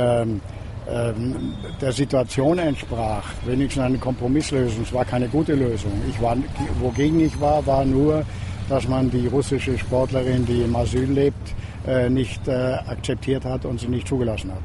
[0.90, 3.24] ähm, der Situation entsprach.
[3.46, 4.82] Wenigstens eine Kompromisslösung.
[4.82, 5.92] Es war keine gute Lösung.
[6.08, 6.36] Ich war,
[6.80, 8.24] wogegen ich war, war nur,
[8.68, 11.54] dass man die russische Sportlerin, die im Asyl lebt,
[11.86, 12.52] äh, nicht äh,
[12.86, 14.62] akzeptiert hat und sie nicht zugelassen hat.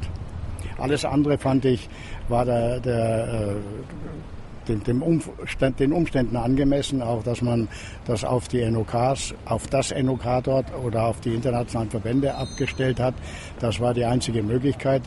[0.78, 1.88] Alles andere fand ich,
[2.28, 7.68] war der, der äh, dem, dem Umstand, den Umständen angemessen, auch dass man
[8.06, 13.14] das auf die NOKs, auf das NOK dort oder auf die internationalen Verbände abgestellt hat.
[13.60, 15.02] Das war die einzige Möglichkeit.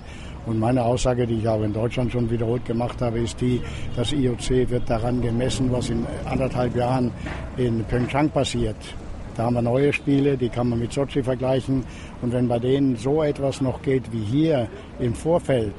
[0.47, 3.61] Und meine Aussage, die ich auch in Deutschland schon wiederholt gemacht habe, ist die,
[3.95, 7.11] das IOC wird daran gemessen, was in anderthalb Jahren
[7.57, 8.77] in Pyeongchang passiert.
[9.35, 11.83] Da haben wir neue Spiele, die kann man mit Sochi vergleichen.
[12.21, 14.67] Und wenn bei denen so etwas noch geht wie hier
[14.99, 15.75] im Vorfeld,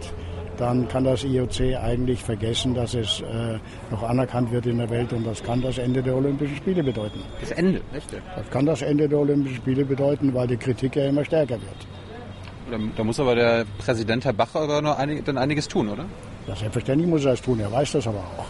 [0.58, 3.58] dann kann das IOC eigentlich vergessen, dass es äh,
[3.90, 7.20] noch anerkannt wird in der Welt und das kann das Ende der Olympischen Spiele bedeuten.
[7.40, 8.12] Das Ende, echt?
[8.36, 11.86] Das kann das Ende der Olympischen Spiele bedeuten, weil die Kritik ja immer stärker wird.
[12.70, 16.04] Da, da muss aber der Präsident Herr Bach aber noch einig, dann einiges tun, oder?
[16.46, 18.46] Ja, selbstverständlich muss er das tun, er weiß das aber auch.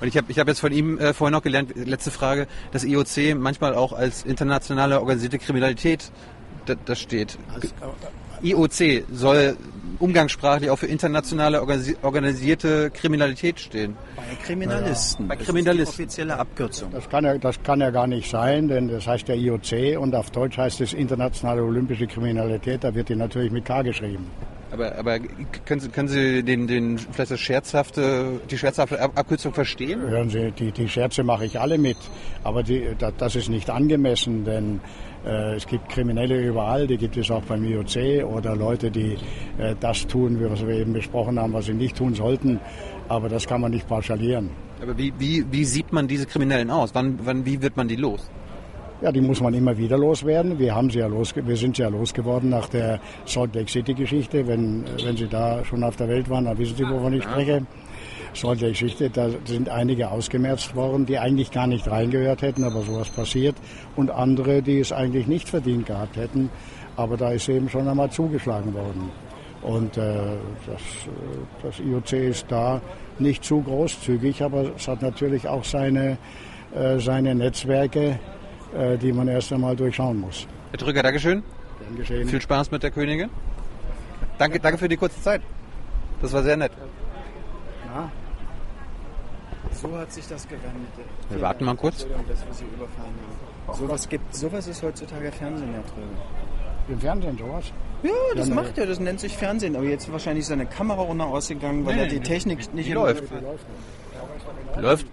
[0.00, 2.84] Und ich habe ich hab jetzt von ihm äh, vorhin noch gelernt, letzte Frage, dass
[2.84, 6.12] IOC manchmal auch als internationale organisierte Kriminalität
[6.66, 7.38] da, das steht.
[8.42, 9.56] IOC soll
[9.98, 13.96] umgangssprachlich auch für internationale organisi organisierte Kriminalität stehen.
[14.16, 15.26] Bei Kriminalisten.
[15.26, 15.96] Bei Das ist Kriminalisten.
[15.96, 16.90] die offizielle Abkürzung.
[16.92, 20.14] Das kann, ja, das kann ja gar nicht sein, denn das heißt der IOC und
[20.14, 24.26] auf Deutsch heißt es Internationale Olympische Kriminalität, da wird die natürlich mit K geschrieben.
[24.70, 25.18] Aber, aber
[25.64, 30.02] können Sie, können Sie den, den, vielleicht das scherzhafte, die scherzhafte Ab- Abkürzung verstehen?
[30.02, 31.96] Hören Sie, die, die Scherze mache ich alle mit,
[32.44, 34.80] aber die, da, das ist nicht angemessen, denn äh,
[35.56, 39.16] es gibt Kriminelle überall, die gibt es auch beim IOC oder Leute, die
[39.58, 42.60] äh, das tun, wie was wir eben besprochen haben, was sie nicht tun sollten,
[43.08, 44.50] aber das kann man nicht pauschalieren.
[44.80, 46.94] Aber wie, wie, wie sieht man diese Kriminellen aus?
[46.94, 48.30] Wann, wann, wie wird man die los?
[49.00, 50.58] Ja, die muss man immer wieder loswerden.
[50.58, 53.94] Wir haben sie ja los, wir sind sie ja losgeworden nach der Salt Lake City
[53.94, 54.46] Geschichte.
[54.46, 57.64] Wenn, wenn Sie da schon auf der Welt waren, dann wissen Sie, wovon ich spreche.
[58.34, 63.08] Lake City, da sind einige ausgemerzt worden, die eigentlich gar nicht reingehört hätten, aber sowas
[63.08, 63.56] passiert.
[63.96, 66.50] Und andere, die es eigentlich nicht verdient gehabt hätten.
[66.96, 69.10] Aber da ist eben schon einmal zugeschlagen worden.
[69.62, 70.14] Und äh,
[70.66, 72.80] das, äh, das IOC ist da
[73.18, 76.16] nicht zu großzügig, aber es hat natürlich auch seine,
[76.74, 78.18] äh, seine Netzwerke,
[78.76, 80.46] äh, die man erst einmal durchschauen muss.
[80.70, 81.42] Herr Drücker, Dankeschön.
[81.80, 82.28] Gern geschehen.
[82.28, 83.30] Viel Spaß mit der Königin.
[84.38, 85.42] Danke, danke für die kurze Zeit.
[86.22, 86.72] Das war sehr nett.
[87.94, 88.10] Ja.
[89.72, 90.72] So hat sich das gewendet.
[91.28, 91.98] Wir warten mal kurz.
[92.28, 93.12] Dass wir Sie überfahren
[93.66, 93.78] haben.
[93.78, 96.06] Sowas, gibt, sowas ist heutzutage Fernsehen, Herr Tröge.
[96.88, 97.70] Im Fernsehen sowas?
[98.02, 99.76] Ja, das Ja, macht er, das nennt sich Fernsehen.
[99.76, 102.92] Aber jetzt wahrscheinlich seine Kamera runter ausgegangen, weil Nee, er die die- Technik nicht die
[102.92, 103.24] im- läuft.
[104.78, 105.06] Läuft.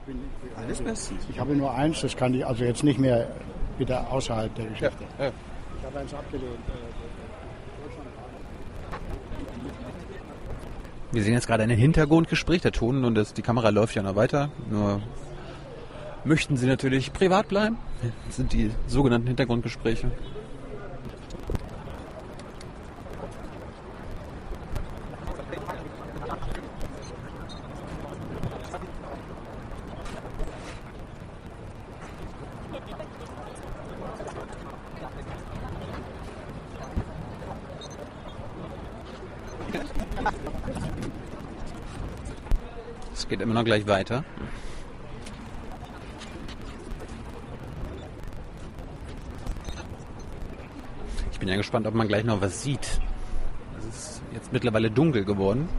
[0.55, 1.25] Alles bestens.
[1.29, 3.27] Ich habe nur eins, das kann ich also jetzt nicht mehr
[3.77, 5.03] wieder außerhalb der Ja, Geschichte.
[5.19, 5.27] ja.
[5.79, 6.59] Ich habe eins abgelehnt.
[11.15, 12.61] Wir sehen jetzt gerade ein Hintergrundgespräch.
[12.61, 14.49] Der Ton und das, die Kamera läuft ja noch weiter.
[14.69, 15.01] Nur
[16.25, 17.77] möchten Sie natürlich privat bleiben.
[18.27, 20.11] Das sind die sogenannten Hintergrundgespräche.
[43.55, 44.25] Noch gleich weiter.
[51.31, 52.99] Ich bin ja gespannt, ob man gleich noch was sieht.
[53.79, 55.69] Es ist jetzt mittlerweile dunkel geworden.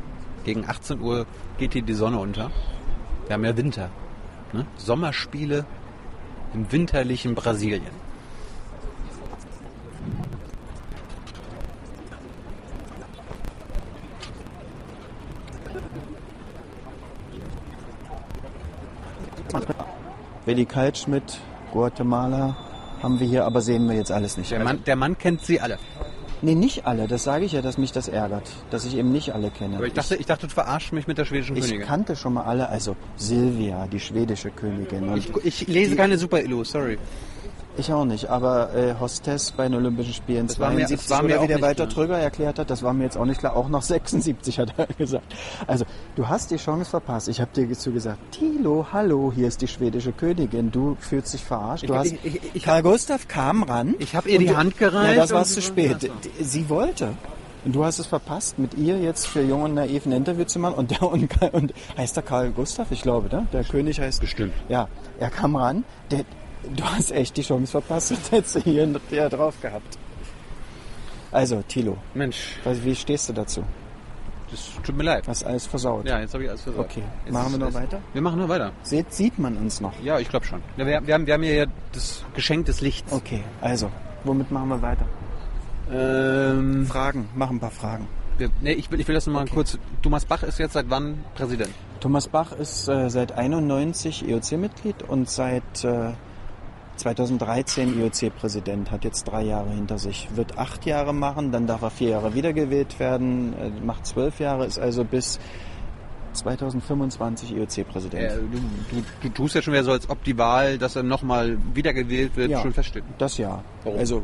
[0.44, 1.26] Gegen 18 Uhr
[1.58, 2.50] geht hier die Sonne unter.
[3.26, 3.90] Wir haben ja Winter.
[4.54, 4.66] Ne?
[4.78, 5.66] Sommerspiele
[6.54, 8.05] im winterlichen Brasilien.
[20.44, 21.40] Willi Kaltschmidt,
[21.72, 22.56] Guatemala
[23.02, 24.50] haben wir hier, aber sehen wir jetzt alles nicht.
[24.50, 25.78] Der Mann, der Mann kennt sie alle.
[26.42, 27.06] Nee, nicht alle.
[27.08, 28.50] Das sage ich ja, dass mich das ärgert.
[28.70, 29.76] Dass ich eben nicht alle kenne.
[29.76, 31.88] Aber ich dachte, ich dachte, du verarschst mich mit der schwedischen ich, ich Königin.
[31.88, 32.68] kannte schon mal alle.
[32.68, 35.16] Also Silvia, die schwedische Königin.
[35.16, 36.98] Ich, ich lese keine Super-Illu, sorry.
[37.78, 41.10] Ich auch nicht, aber äh, Hostess bei den Olympischen Spielen Das war mir- 72 das
[41.10, 41.94] war mir oder wie der Walter klar.
[41.94, 44.86] Trüger erklärt hat, das war mir jetzt auch nicht klar, auch noch 76 hat er
[44.86, 45.34] gesagt.
[45.66, 45.84] Also,
[46.14, 47.28] du hast die Chance verpasst.
[47.28, 51.44] Ich habe dir dazu gesagt, Tilo, hallo, hier ist die schwedische Königin, du fühlst dich
[51.44, 51.88] verarscht.
[51.88, 53.94] Du Ich- hast, ich- ich- ich Karl Gustav kam ran.
[53.98, 56.10] Ich hab ihr die du- Hand gereicht Ja, das war zu spät.
[56.40, 57.10] Sie wollte.
[57.66, 60.58] Und du hast es verpasst, mit ihr jetzt für Jung und Naiv ein Interview zu
[60.60, 60.74] machen.
[60.76, 63.46] Und der und, und heißt der Karl Gustav, ich glaube, ne?
[63.52, 64.20] Der König heißt.
[64.20, 64.52] Bestimmt.
[64.68, 64.88] Ja,
[65.18, 65.84] er kam ran.
[66.12, 66.20] Der,
[66.74, 69.98] du hast echt die Chance verpasst und hättest du hier drauf gehabt.
[71.32, 73.62] Also, Tilo, Mensch, was- wie stehst du dazu?
[74.48, 75.26] das tut mir leid.
[75.26, 76.06] Hast alles versaut?
[76.06, 76.93] Ja, jetzt habe ich alles versorgt.
[76.93, 77.98] Okay, Jetzt machen wir noch weiter?
[78.12, 78.70] Wir machen nur weiter.
[78.84, 79.93] Seht, sieht man uns noch?
[80.05, 80.62] Ja, ich glaube schon.
[80.76, 83.12] Ja, wir, wir, haben, wir haben hier ja das Geschenk des Lichts.
[83.12, 83.90] Okay, also,
[84.22, 85.05] womit machen wir weiter?
[85.93, 88.06] Ähm, Fragen, mach ein paar Fragen.
[88.38, 89.78] wir, nee, ich will, ich will das nochmal kurz.
[90.02, 91.70] Thomas Bach ist jetzt seit wann Präsident?
[92.01, 96.10] Thomas Bach ist äh, seit 91 IOC-Mitglied und seit äh,
[96.97, 100.28] 2013 IOC-Präsident, hat jetzt drei Jahre hinter sich.
[100.35, 104.66] Wird acht Jahre machen, dann darf er vier Jahre wiedergewählt werden, äh, macht zwölf Jahre,
[104.66, 105.39] ist also bis
[106.36, 108.22] 2025 IOC-Präsident.
[108.22, 108.58] Äh, du,
[108.96, 112.36] du, du tust ja schon wieder so, als ob die Wahl, dass er nochmal wiedergewählt
[112.36, 112.60] wird, Ja.
[112.62, 113.04] schon feststeht.
[113.18, 113.62] Das ja.
[113.84, 113.98] Warum?
[113.98, 114.22] Also,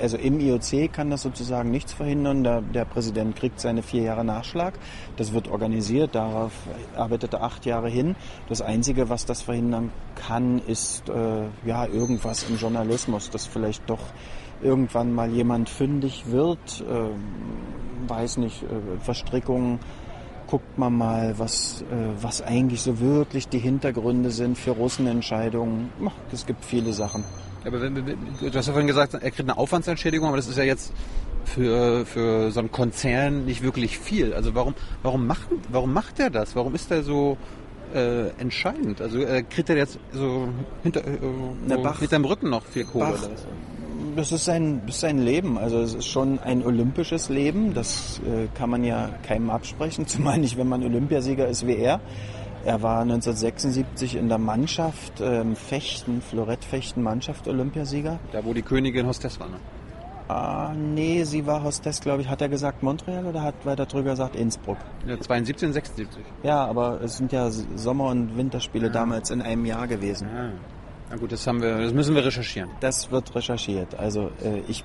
[0.00, 2.44] also im IOC kann das sozusagen nichts verhindern.
[2.44, 4.74] Der, der Präsident kriegt seine vier Jahre Nachschlag.
[5.16, 6.14] Das wird organisiert.
[6.14, 6.52] Darauf
[6.96, 8.14] arbeitet er acht Jahre hin.
[8.48, 14.00] Das Einzige, was das verhindern kann, ist äh, ja irgendwas im Journalismus, dass vielleicht doch
[14.62, 16.84] irgendwann mal jemand fündig wird.
[16.88, 17.14] ähm,
[18.08, 18.66] weiß nicht, äh,
[19.00, 19.78] Verstrickungen
[20.52, 25.88] guckt man mal, was, äh, was eigentlich so wirklich die Hintergründe sind für Russenentscheidungen.
[26.06, 27.24] Ach, Es gibt viele Sachen.
[27.64, 28.06] Aber wenn, du
[28.54, 30.92] hast ja vorhin gesagt, er kriegt eine Aufwandsentschädigung, aber das ist ja jetzt
[31.46, 34.34] für, für so einen Konzern nicht wirklich viel.
[34.34, 36.54] Also warum, warum, macht, warum macht er das?
[36.54, 37.38] Warum ist er so
[37.94, 39.00] äh, entscheidend?
[39.00, 40.48] Also äh, kriegt er jetzt so
[40.82, 41.18] hinter, äh,
[41.66, 43.06] so Bach- hinterm Rücken noch viel Kohle?
[43.06, 43.28] Bach?
[44.16, 45.58] Das ist sein, das ist sein Leben.
[45.58, 47.74] Also es ist schon ein olympisches Leben.
[47.74, 52.00] Das äh, kann man ja keinem absprechen, zumal nicht, wenn man Olympiasieger ist wie er.
[52.64, 58.20] Er war 1976 in der Mannschaft, ähm, Fechten, Florettfechten, Mannschaft Olympiasieger.
[58.30, 59.48] Da wo die Königin Hostess war.
[59.48, 59.56] Ne?
[60.28, 62.28] Ah, nee, sie war Hostess, glaube ich.
[62.28, 64.78] Hat er gesagt Montreal oder hat weiter drüber gesagt Innsbruck?
[65.06, 66.24] Ja, 72 und 76.
[66.44, 70.28] Ja, aber es sind ja Sommer- und Winterspiele damals in einem Jahr gewesen.
[70.28, 70.50] Ah.
[71.12, 72.70] Na gut, das haben wir, das müssen wir recherchieren.
[72.80, 73.94] Das wird recherchiert.
[73.96, 74.82] Also äh, ich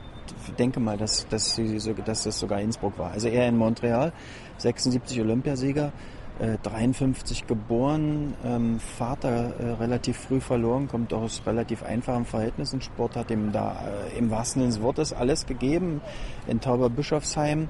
[0.59, 3.11] denke mal, dass, dass, sie, so- dass das sogar Innsbruck war.
[3.11, 4.11] Also er in Montreal,
[4.57, 5.93] 76 Olympiasieger,
[6.39, 12.81] äh, 53 geboren, ähm, Vater äh, relativ früh verloren, kommt aus relativ einfachen Verhältnissen.
[12.81, 13.77] Sport hat ihm da
[14.13, 16.01] äh, im wahrsten Sinne des Wortes alles gegeben
[16.45, 17.63] in Tauberbischofsheim.
[17.63, 17.67] Äh,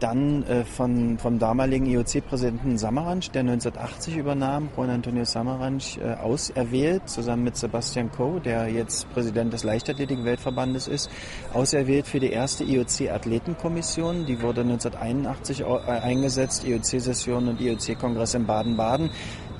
[0.00, 7.08] dann äh, von, vom damaligen IOC-Präsidenten Samaranch, der 1980 übernahm, Juan Antonio Samaranch, äh, auserwählt,
[7.08, 11.10] zusammen mit Sebastian Coe, der jetzt Präsident des Leichtathletik-Weltverbandes ist,
[11.54, 14.26] auserwählt für die erste IOC-Athletenkommission.
[14.26, 19.10] Die wurde 1981 au- äh, eingesetzt, IOC-Session und IOC-Kongress in Baden-Baden.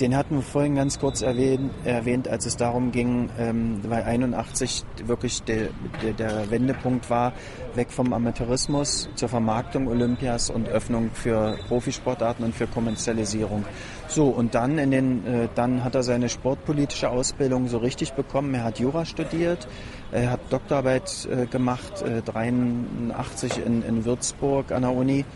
[0.00, 4.82] Den hatten wir vorhin ganz kurz erwähnt, erwähnt als es darum ging, ähm, weil 81
[5.04, 5.68] wirklich der,
[6.02, 7.34] der, der Wendepunkt war,
[7.74, 13.66] weg vom Amateurismus zur Vermarktung Olympias und Öffnung für Profisportarten und für Kommerzialisierung.
[14.08, 18.54] So, und dann in den, äh, dann hat er seine sportpolitische Ausbildung so richtig bekommen.
[18.54, 19.68] Er hat Jura studiert,
[20.12, 25.26] er hat Doktorarbeit äh, gemacht, äh, 83 in, in Würzburg an der Uni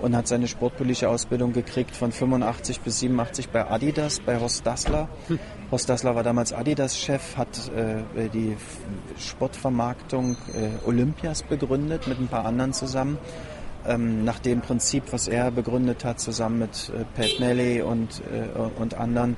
[0.00, 5.08] und hat seine sportpolitische Ausbildung gekriegt von 85 bis 87 bei Adidas, bei Horst Dassler.
[5.70, 8.56] Horst Dassler war damals Adidas-Chef, hat äh, die
[9.18, 13.18] Sportvermarktung äh, Olympias begründet mit ein paar anderen zusammen.
[13.86, 18.78] Ähm, nach dem Prinzip, was er begründet hat, zusammen mit äh, Pat Nelly und, äh,
[18.78, 19.36] und anderen,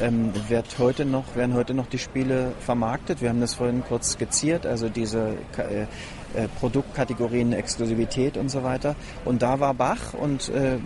[0.00, 3.20] ähm, wird heute noch, werden heute noch die Spiele vermarktet.
[3.20, 5.86] Wir haben das vorhin kurz skizziert, also diese äh,
[6.34, 8.96] äh, Produktkategorien, Exklusivität und so weiter.
[9.24, 10.78] Und da war Bach und äh,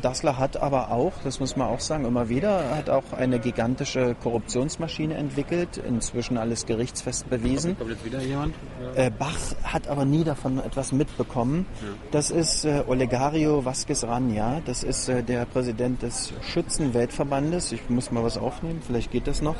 [0.00, 4.14] Dassler hat aber auch, das muss man auch sagen, immer wieder, hat auch eine gigantische
[4.22, 7.76] Korruptionsmaschine entwickelt, inzwischen alles gerichtsfest bewiesen.
[7.78, 8.54] Kommt jetzt wieder jemand?
[8.94, 11.66] Äh, Bach hat aber nie davon etwas mitbekommen.
[12.10, 14.60] Das ist äh, Olegario Vasquez Rania.
[14.64, 17.72] Das ist äh, der Präsident des Schützenweltverbandes.
[17.72, 19.56] Ich muss mal was aufnehmen, vielleicht geht das noch.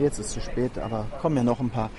[0.00, 1.90] Jetzt ist es zu spät, aber kommen ja noch ein paar.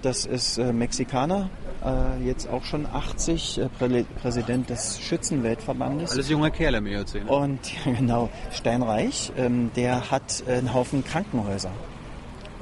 [0.00, 1.50] Das ist äh, Mexikaner,
[1.84, 6.12] äh, jetzt auch schon 80, äh, Prä Präsident des Schützenweltverbandes.
[6.12, 7.14] Alles junge Kerle im IOC.
[7.14, 7.24] Ne?
[7.26, 11.70] Und ja, genau, Steinreich, ähm, der hat einen Haufen Krankenhäuser.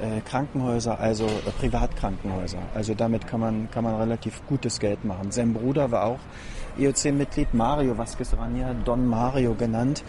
[0.01, 2.59] Äh, Krankenhäuser, also äh, Privatkrankenhäuser.
[2.73, 5.31] Also damit kann man, kann man relativ gutes Geld machen.
[5.31, 6.19] Sein Bruder war auch
[6.77, 10.03] IOC-Mitglied, Mario Vasquez Rania, Don Mario genannt.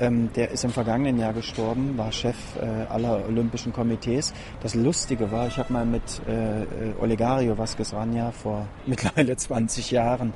[0.00, 4.34] Ähm, der ist im vergangenen Jahr gestorben, war Chef äh, aller Olympischen Komitees.
[4.60, 10.32] Das Lustige war, ich habe mal mit äh, Olegario Vasquez Rania vor mittlerweile 20 Jahren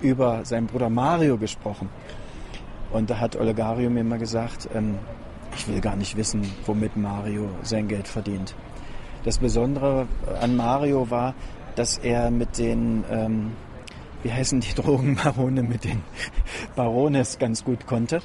[0.00, 1.88] über seinen Bruder Mario gesprochen.
[2.90, 4.98] Und da hat Olegario mir mal gesagt, ähm,
[5.56, 8.54] ich will gar nicht wissen, womit Mario sein Geld verdient.
[9.24, 10.06] Das Besondere
[10.40, 11.34] an Mario war,
[11.76, 13.52] dass er mit den, ähm,
[14.22, 16.02] wie heißen die Drogenbarone, mit den
[16.74, 18.20] Barones ganz gut konnte.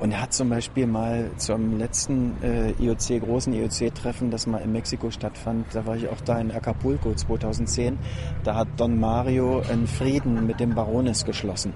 [0.00, 4.72] Und er hat zum Beispiel mal zum letzten äh, IOC, großen IOC-Treffen, das mal in
[4.72, 7.98] Mexiko stattfand, da war ich auch da in Acapulco 2010,
[8.42, 11.74] da hat Don Mario einen Frieden mit den Barones geschlossen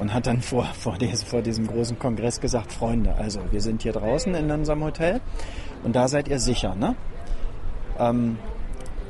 [0.00, 3.82] und hat dann vor, vor, des, vor diesem großen Kongress gesagt, Freunde, also wir sind
[3.82, 5.20] hier draußen in unserem Hotel
[5.84, 6.96] und da seid ihr sicher, ne?
[7.98, 8.38] Ähm,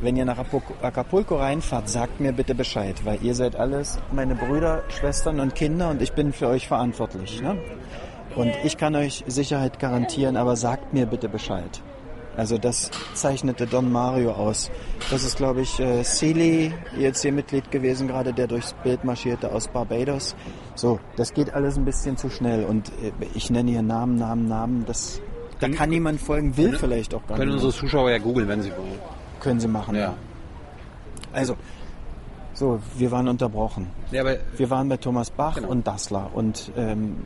[0.01, 4.37] wenn ihr nach Apu- Acapulco reinfahrt, sagt mir bitte Bescheid, weil ihr seid alles meine
[4.37, 7.43] Brüder, Schwestern und Kinder und ich bin für euch verantwortlich.
[7.43, 7.59] Ne?
[8.39, 11.83] Und ich kann euch Sicherheit garantieren, aber sagt mir bitte Bescheid.
[12.37, 14.71] Also das zeichnete Don Mario aus.
[15.11, 20.37] Das ist, glaube ich, äh, Sealy, IEC-Mitglied gewesen, gerade der durchs Bild marschierte aus Barbados.
[20.77, 24.47] So, das geht alles ein bisschen zu schnell und äh, ich nenne hier Namen, Namen,
[24.47, 24.85] Namen.
[24.87, 25.21] Das,
[25.59, 27.65] da Können- kann niemand folgen, will vielleicht auch gar Können nicht.
[27.65, 29.01] unsere Zuschauer ja googeln, wenn sie wollen.
[29.41, 30.15] Können sie machen, ja.
[31.33, 31.57] Also,
[32.59, 33.87] so, wir waren unterbrochen.
[34.11, 35.69] Ja, aber Wir waren bei Thomas Bach Genau.
[35.69, 36.31] und Dassler.
[36.35, 37.17] Und ähm,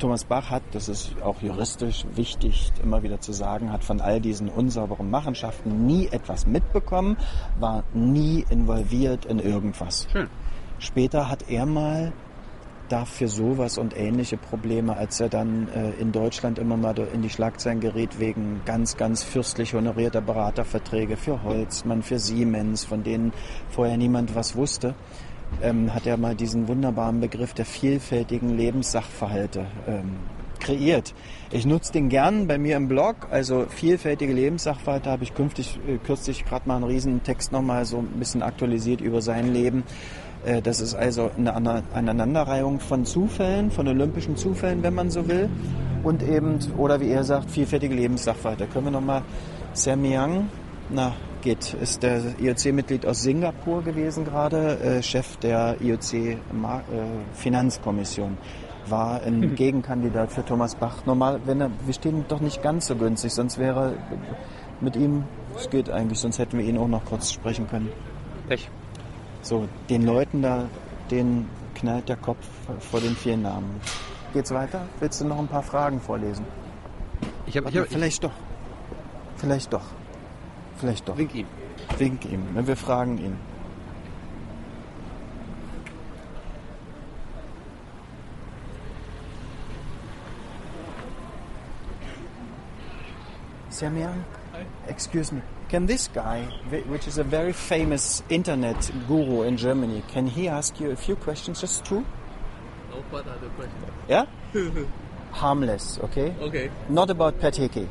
[0.00, 4.20] Thomas Bach hat, das ist auch juristisch wichtig immer wieder zu sagen, hat von all
[4.20, 7.16] diesen unsauberen Machenschaften nie etwas mitbekommen,
[7.60, 10.08] war nie involviert in irgendwas.
[10.10, 10.28] Schön.
[10.80, 12.12] Später hat er mal
[12.90, 17.30] dafür sowas und ähnliche Probleme, als er dann äh, in Deutschland immer mal in die
[17.30, 23.32] Schlagzeilen gerät wegen ganz, ganz fürstlich honorierter Beraterverträge für Holzmann, für Siemens, von denen
[23.70, 24.94] vorher niemand was wusste,
[25.62, 30.16] ähm, hat er mal diesen wunderbaren Begriff der vielfältigen Lebenssachverhalte ähm,
[30.60, 31.14] kreiert.
[31.50, 35.98] Ich nutze den gern bei mir im Blog, also vielfältige Lebenssachverhalte habe ich künftig, äh,
[35.98, 39.84] kürzlich gerade mal einen riesen Text nochmal so ein bisschen aktualisiert über sein Leben.
[40.44, 45.50] Äh, Das ist also eine Aneinanderreihung von Zufällen, von olympischen Zufällen, wenn man so will.
[46.02, 48.66] Und eben, oder wie er sagt, vielfältige Lebenssachverhalte.
[48.66, 49.20] Können wir nochmal
[49.74, 50.48] Samyang,
[50.88, 51.12] na,
[51.42, 58.38] Git ist der IOC-Mitglied aus Singapur gewesen gerade, äh, Chef der IOC-Finanzkommission.
[58.88, 61.06] War ein Gegenkandidat für Thomas Bach.
[61.06, 63.94] Normal, wenn er, wir stehen doch nicht ganz so günstig, sonst wäre
[64.80, 65.24] mit ihm,
[65.56, 67.90] es geht eigentlich, sonst hätten wir ihn auch noch kurz sprechen können.
[68.48, 68.70] Pech.
[69.42, 70.68] So, den Leuten da,
[71.10, 72.46] denen knallt der Kopf
[72.90, 73.80] vor den vielen Namen.
[74.32, 74.82] Geht's weiter?
[75.00, 76.44] Willst du noch ein paar Fragen vorlesen?
[77.46, 78.32] Ich habe, ich Ja, hab, vielleicht doch.
[79.36, 79.84] Vielleicht doch.
[80.76, 81.16] Vielleicht doch.
[81.16, 81.46] wink ihm.
[81.98, 82.52] Wink ihm.
[82.54, 82.66] ne?
[82.66, 83.36] Wir fragen ihn.
[93.70, 94.24] Samyang,
[94.88, 95.42] excuse me.
[95.70, 96.42] Can this guy,
[96.88, 101.14] which is a very famous internet guru in Germany, can he ask you a few
[101.14, 102.04] questions, just two?
[102.90, 103.84] No, what are the questions?
[104.08, 104.26] Yeah?
[105.30, 106.34] Harmless, okay?
[106.40, 107.86] Okay, Not about Pateke.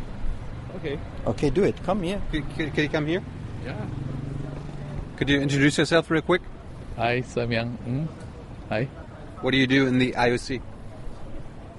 [0.75, 0.99] okay.
[1.25, 1.81] Okay, do it.
[1.85, 2.21] Come here.
[2.33, 3.23] Can, could, could you come here?
[3.63, 3.79] Yeah.
[5.15, 6.41] Could you introduce yourself real quick?
[6.97, 7.77] Hi, Samyang.
[7.87, 8.07] Mm.
[8.67, 8.89] Hi,
[9.39, 10.61] What do you do in the IOC?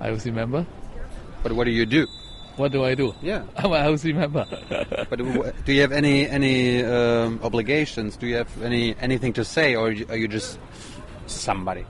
[0.01, 0.64] IOC member.
[1.43, 2.06] But what do you do?
[2.61, 3.15] What do I do?
[3.23, 3.43] Yeah.
[3.57, 4.45] I'm a IOC member.
[5.09, 5.19] But
[5.65, 8.16] do you have any any um, obligations?
[8.19, 10.59] Do you have any anything to say, or are you just
[11.27, 11.87] somebody?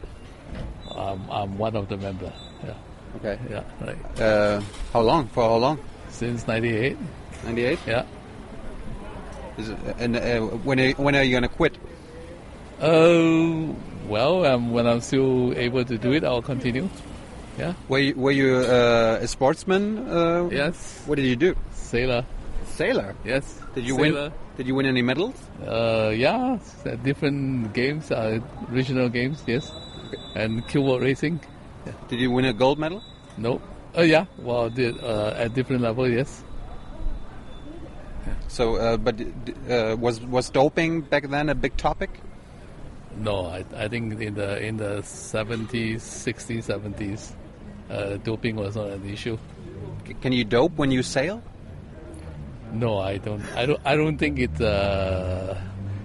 [0.95, 2.33] um, I'm one of the member.
[2.63, 2.75] Yeah,
[3.17, 3.39] Okay.
[3.51, 4.21] yeah, right.
[4.21, 4.61] Uh,
[4.93, 5.27] how long?
[5.35, 5.79] For how long?
[6.09, 6.97] Since '98.
[7.45, 7.79] Ninety-eight.
[7.87, 8.05] Yeah.
[9.59, 11.79] Is it, and uh, when are, when are you gonna quit?
[12.81, 13.75] Uh,
[14.07, 16.89] well, um, when I'm still able to do it, I'll continue.
[17.61, 17.75] Yeah.
[17.89, 20.09] Were you, were you uh, a sportsman?
[20.09, 21.03] Uh, Yes.
[21.07, 21.55] What did you do?
[21.73, 22.25] Sailor.
[22.65, 23.15] Sailor.
[23.25, 23.61] Yes.
[23.75, 24.23] Did you Sailor.
[24.23, 24.33] win?
[24.57, 25.37] Did you win any medals?
[25.67, 26.59] Uh, yeah,
[27.05, 29.73] different games, uh, regional games, yes,
[30.35, 31.41] and keelboat racing.
[32.09, 33.03] Did you win a gold medal?
[33.37, 33.61] No.
[33.97, 36.45] Uh, yeah, well, the, uh, at different level, yes.
[38.49, 39.17] So, uh, but
[39.71, 42.11] uh, was was doping back then a big topic?
[43.17, 47.33] No, I, I think in the in the seventies, sixties, seventies,
[47.91, 49.37] uh, doping was not an issue.
[50.07, 51.43] C- Can you dope when you sail?
[52.73, 53.43] No, I don't.
[53.57, 53.81] I don't.
[53.85, 55.55] I don't think it uh,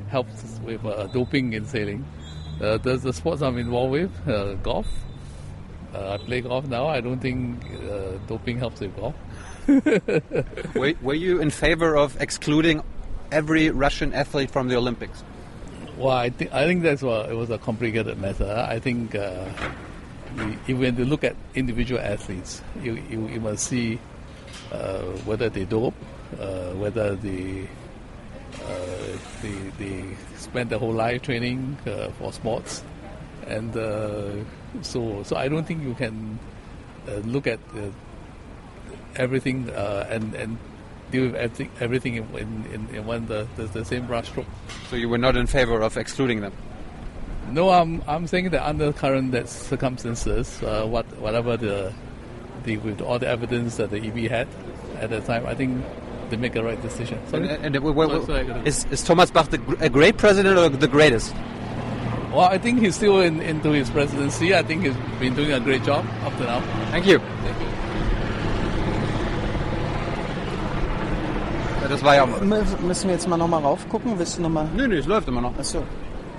[0.10, 2.04] helps with uh, doping in sailing.
[2.60, 4.88] Uh, there's the sports I'm involved with, uh, golf.
[5.94, 6.88] Uh, I play golf now.
[6.88, 9.16] I don't think uh, doping helps with golf.
[10.76, 12.82] were, were you in favor of excluding
[13.32, 15.24] every Russian athlete from the Olympics?
[15.98, 18.66] Well, I think I think that's what it was a complicated matter.
[18.68, 19.46] I think uh,
[20.68, 24.00] if when you look at individual athletes, you you, you must see
[24.72, 25.96] uh, whether they dope,
[26.40, 27.68] uh, whether they
[28.64, 30.04] uh, they they
[30.38, 32.84] spend their whole life training uh, for sports,
[33.48, 34.32] and uh,
[34.82, 36.40] so so I don't think you can
[37.26, 37.60] look at
[39.16, 40.58] everything and and
[41.12, 44.50] deal with everything everything in in, in one the, the, the same brushstroke.
[44.90, 46.54] So you were not in favor of excluding them?
[47.52, 51.94] No, I'm I'm saying that under current that circumstances, uh, what whatever the
[52.64, 54.48] the with all the evidence that the EB had
[55.00, 55.84] at the time, I think
[56.30, 57.18] they make the right decision.
[57.20, 57.50] And, Sorry?
[57.50, 60.70] and, uh, w- w- Sorry, sorry, is, is Thomas Bach the, a great president or
[60.70, 61.34] the greatest?
[62.32, 64.54] well, I think he's still in, into his presidency.
[64.56, 66.62] I think he's been doing a great job up to now.
[66.92, 67.20] Thank you.
[67.20, 67.66] Thank you.
[71.88, 72.26] Das war ja.
[72.26, 74.18] Müssen wir jetzt mal nochmal raufgucken?
[74.18, 74.68] Willst du nochmal?
[74.76, 75.54] Nö, nö, es läuft immer noch.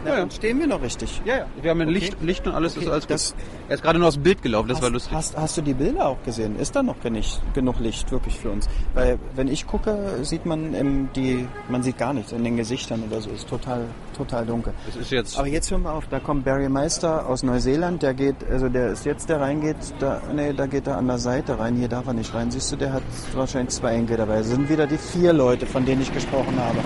[0.06, 0.12] Achso.
[0.12, 0.20] Ja, ja.
[0.20, 1.20] dann stehen wir noch richtig.
[1.24, 1.46] Ja, ja.
[1.60, 1.98] Wir haben ein Okay.
[1.98, 3.10] Licht, Licht und alles ist Okay, alles gut.
[3.14, 3.34] das-
[3.68, 5.12] er ist gerade nur aus dem Bild gelaufen, das war hast, lustig.
[5.12, 6.58] Hast, hast du die Bilder auch gesehen?
[6.58, 8.68] Ist da noch nicht genug Licht wirklich für uns?
[8.94, 13.02] Weil wenn ich gucke, sieht man im, die, man sieht gar nichts in den Gesichtern
[13.10, 13.30] oder so.
[13.30, 14.72] Ist total, total dunkel.
[14.86, 15.38] Das ist jetzt.
[15.38, 16.06] Aber jetzt hören wir auf.
[16.08, 18.02] Da kommt Barry Meister aus Neuseeland.
[18.02, 21.18] Der geht, also der ist jetzt, der reingeht, da, nee, da geht er an der
[21.18, 21.76] Seite rein.
[21.76, 22.50] Hier darf er nicht rein.
[22.50, 23.02] Siehst du, der hat
[23.34, 24.38] wahrscheinlich zwei Enkel dabei.
[24.38, 26.78] Das sind wieder die vier Leute, von denen ich gesprochen habe.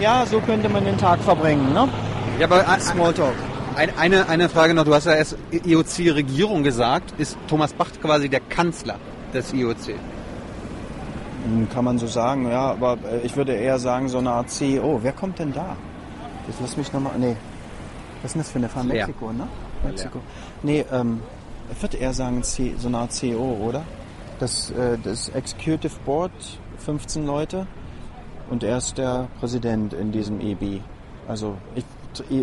[0.00, 1.88] Ja, so könnte man den Tag verbringen, ne?
[2.38, 3.34] Ja, aber Smalltalk.
[3.74, 4.84] ein, eine, eine Frage noch.
[4.84, 7.14] Du hast ja erst IOC-Regierung gesagt.
[7.18, 8.96] Ist Thomas Bach quasi der Kanzler
[9.34, 9.94] des IOC?
[11.44, 14.50] Hm, Kann man so sagen, ja, aber äh, ich würde eher sagen, so eine Art
[14.50, 15.00] CEO.
[15.02, 15.76] Wer kommt denn da?
[16.46, 17.12] Jetzt lass mich nochmal.
[17.18, 17.36] Nee.
[18.22, 18.92] Was ist denn das für eine?
[18.92, 19.06] Leer.
[19.06, 19.48] Mexiko, ne?
[19.84, 20.20] Mexiko.
[20.62, 21.20] Nee, ähm,
[21.72, 23.82] ich würde eher sagen C, so eine Art CEO, oder?
[24.38, 26.30] Das, äh, das Executive Board,
[26.78, 27.66] 15 Leute.
[28.50, 30.80] Und er ist der Präsident in diesem EB.
[31.26, 31.84] Also ich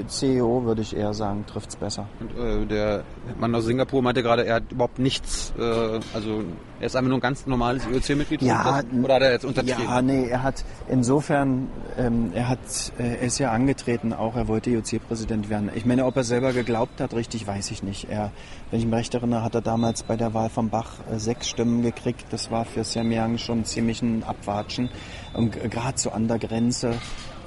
[0.07, 2.07] CEO würde ich eher sagen, trifft es besser.
[2.19, 3.03] Und, äh, der
[3.39, 6.43] Mann aus Singapur meinte gerade, er hat überhaupt nichts, äh, also
[6.79, 8.41] er ist einfach nur ein ganz normales IOC-Mitglied.
[8.41, 9.83] Ja, oder hat er jetzt untertrieben?
[9.83, 12.59] Ja, nee, er hat insofern, ähm, er hat,
[12.99, 15.71] äh, er ist ja angetreten auch, er wollte IOC-Präsident werden.
[15.73, 18.09] Ich meine, ob er selber geglaubt hat, richtig, weiß ich nicht.
[18.09, 18.31] Er,
[18.71, 21.47] wenn ich mich recht erinnere, hat er damals bei der Wahl von Bach äh, sechs
[21.47, 22.25] Stimmen gekriegt.
[22.31, 24.89] Das war für Samyang schon ziemlich ein Abwatschen.
[25.33, 26.91] Und gerade so an der Grenze,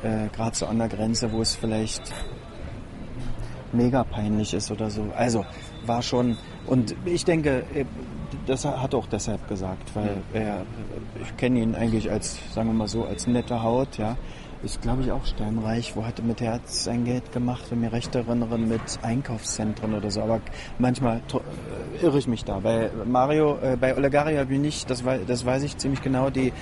[0.03, 2.13] äh, gerade so an der Grenze, wo es vielleicht
[3.73, 5.07] mega peinlich ist oder so.
[5.15, 5.45] Also
[5.85, 7.85] war schon, und ich denke, äh,
[8.49, 10.63] das hat er auch deshalb gesagt, weil er,
[11.23, 14.17] ich kenne ihn eigentlich als, sagen wir mal so, als nette Haut, ja.
[14.65, 15.95] Ist, glaube ich, auch sternreich.
[15.95, 19.95] Wo hat er mit Herz sein Geld gemacht, wenn ich mich recht erinnere, mit Einkaufszentren
[19.95, 20.21] oder so.
[20.21, 20.41] Aber
[20.81, 22.59] manchmal äh, irre ich mich da.
[22.59, 26.29] Bei Mario, äh, bei Olegari habe ich nicht, das, wei- das weiß ich ziemlich genau,
[26.31, 26.53] die,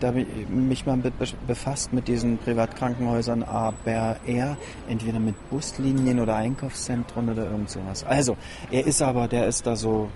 [0.00, 4.56] da habe ich mich mal mit be- befasst mit diesen Privatkrankenhäusern, aber er
[4.88, 8.02] entweder mit Buslinien oder Einkaufszentren oder irgend sowas.
[8.02, 8.36] Also,
[8.72, 10.08] er ist aber, der ist da so,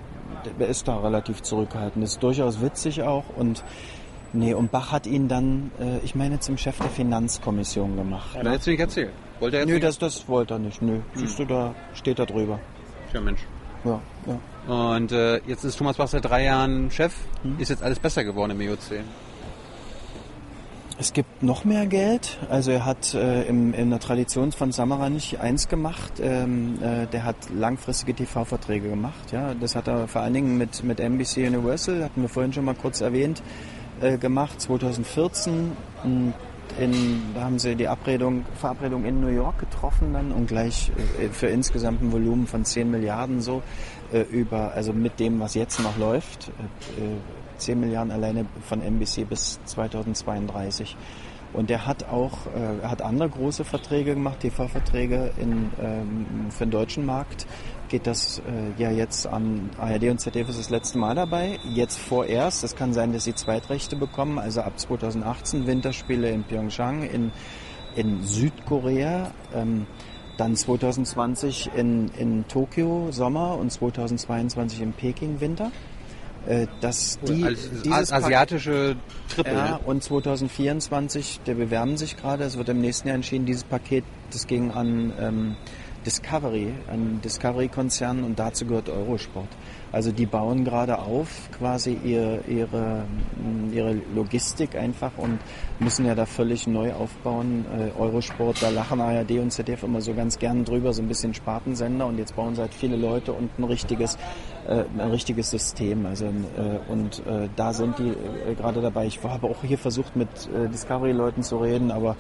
[0.58, 2.04] der ist da relativ zurückhaltend.
[2.04, 3.64] Ist durchaus witzig auch und
[4.32, 8.36] nee, und Bach hat ihn dann, äh, ich meine, zum Chef der Finanzkommission gemacht.
[8.36, 9.12] Hat er jetzt nicht erzählt.
[9.40, 10.82] Wollte er Nö, das, das wollte er nicht.
[10.82, 12.58] Nö, siehst du, da steht da drüber.
[13.12, 13.40] Ja, Mensch.
[13.84, 14.94] Ja, ja.
[14.94, 17.14] Und äh, jetzt ist Thomas Bach seit drei Jahren Chef.
[17.42, 17.58] Hm?
[17.58, 19.02] Ist jetzt alles besser geworden im E IOC?
[21.00, 22.38] Es gibt noch mehr Geld.
[22.50, 26.14] Also er hat äh, im, in der Tradition von Samara nicht eins gemacht.
[26.20, 29.30] Ähm, äh, der hat langfristige TV-Verträge gemacht.
[29.30, 32.64] Ja, das hat er vor allen Dingen mit mit NBC Universal, hatten wir vorhin schon
[32.64, 33.44] mal kurz erwähnt,
[34.00, 34.60] äh, gemacht.
[34.60, 35.70] 2014.
[36.02, 36.34] Und
[36.80, 41.28] in, da haben sie die Abredung, Verabredung in New York getroffen dann und gleich äh,
[41.28, 43.62] für insgesamt ein Volumen von 10 Milliarden so
[44.12, 49.28] äh, über, also mit dem, was jetzt noch läuft, äh, 10 Milliarden alleine von NBC
[49.28, 50.96] bis 2032.
[51.52, 55.70] Und er hat auch, äh, hat andere große Verträge gemacht, TV-Verträge ähm,
[56.50, 57.46] für den deutschen Markt.
[57.88, 61.58] Geht das äh, ja jetzt an ARD und ZDF ist das letzte Mal dabei.
[61.64, 67.02] Jetzt vorerst, es kann sein, dass sie Zweitrechte bekommen, also ab 2018 Winterspiele in Pyeongchang,
[67.02, 67.32] in,
[67.96, 69.30] in Südkorea.
[69.54, 69.86] Ähm,
[70.36, 75.72] dann 2020 in, in Tokio Sommer und 2022 in Peking Winter.
[76.46, 78.96] Äh, Das, die, Als dieses asiatische
[79.34, 79.52] Triple.
[79.54, 84.04] ja, und 2024, der bewerben sich gerade, es wird im nächsten Jahr entschieden, dieses Paket,
[84.30, 85.56] das ging an ähm,
[86.06, 89.48] Discovery, an Discovery-Konzern und dazu gehört Eurosport.
[89.92, 91.28] Also die bauen gerade auf
[91.58, 93.04] quasi ihr, ihre,
[93.72, 95.38] ihre Logistik einfach und
[95.80, 97.64] müssen ja da völlig neu aufbauen.
[97.72, 101.34] Äh, Eurosport, da lachen ARD und ZDF immer so ganz gern drüber, so ein bisschen
[101.34, 104.16] Spartensender und jetzt bauen sie halt viele Leute und ein richtiges,
[104.66, 106.06] äh, ein richtiges System.
[106.06, 106.30] Also äh,
[106.88, 109.06] und äh, da sind die äh, gerade dabei.
[109.06, 112.16] Ich habe auch hier versucht mit äh, Discovery-Leuten zu reden, aber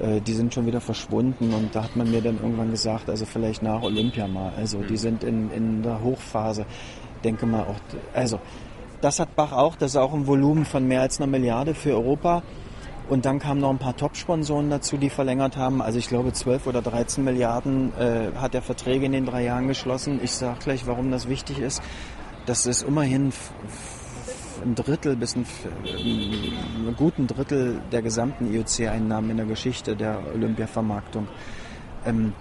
[0.00, 3.26] äh, die sind schon wieder verschwunden und da hat man mir dann irgendwann gesagt, also
[3.26, 4.52] vielleicht nach Olympia mal.
[4.56, 6.64] Also die sind in, in der Hochphase.
[7.24, 7.76] Denke mal auch,
[8.14, 8.40] also
[9.00, 11.92] das hat Bach auch, das ist auch ein Volumen von mehr als einer Milliarde für
[11.92, 12.42] Europa.
[13.10, 15.82] Und dann kamen noch ein paar Top-Sponsoren dazu, die verlängert haben.
[15.82, 19.66] Also ich glaube 12 oder 13 Milliarden äh, hat er Verträge in den drei Jahren
[19.66, 20.20] geschlossen.
[20.22, 21.82] Ich sage gleich, warum das wichtig ist.
[22.46, 23.32] Das ist immerhin
[24.64, 25.44] ein Drittel bis ein,
[25.82, 31.26] einen guten Drittel der gesamten IOC-Einnahmen in der Geschichte der Olympia-Vermarktung.
[32.06, 32.32] Ähm,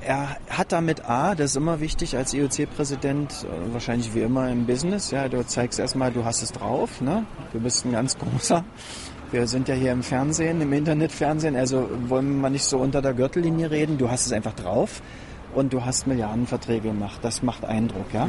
[0.00, 4.64] er hat damit A, das ist immer wichtig als IOC-Präsident, äh, wahrscheinlich wie immer im
[4.64, 7.26] Business, ja, du zeigst erstmal, du hast es drauf, ne?
[7.52, 8.64] Du bist ein ganz großer.
[9.32, 13.02] Wir sind ja hier im Fernsehen, im Internetfernsehen, also wollen wir mal nicht so unter
[13.02, 15.02] der Gürtellinie reden, du hast es einfach drauf
[15.54, 17.18] und du hast Milliardenverträge gemacht.
[17.22, 18.28] Das macht Eindruck, ja?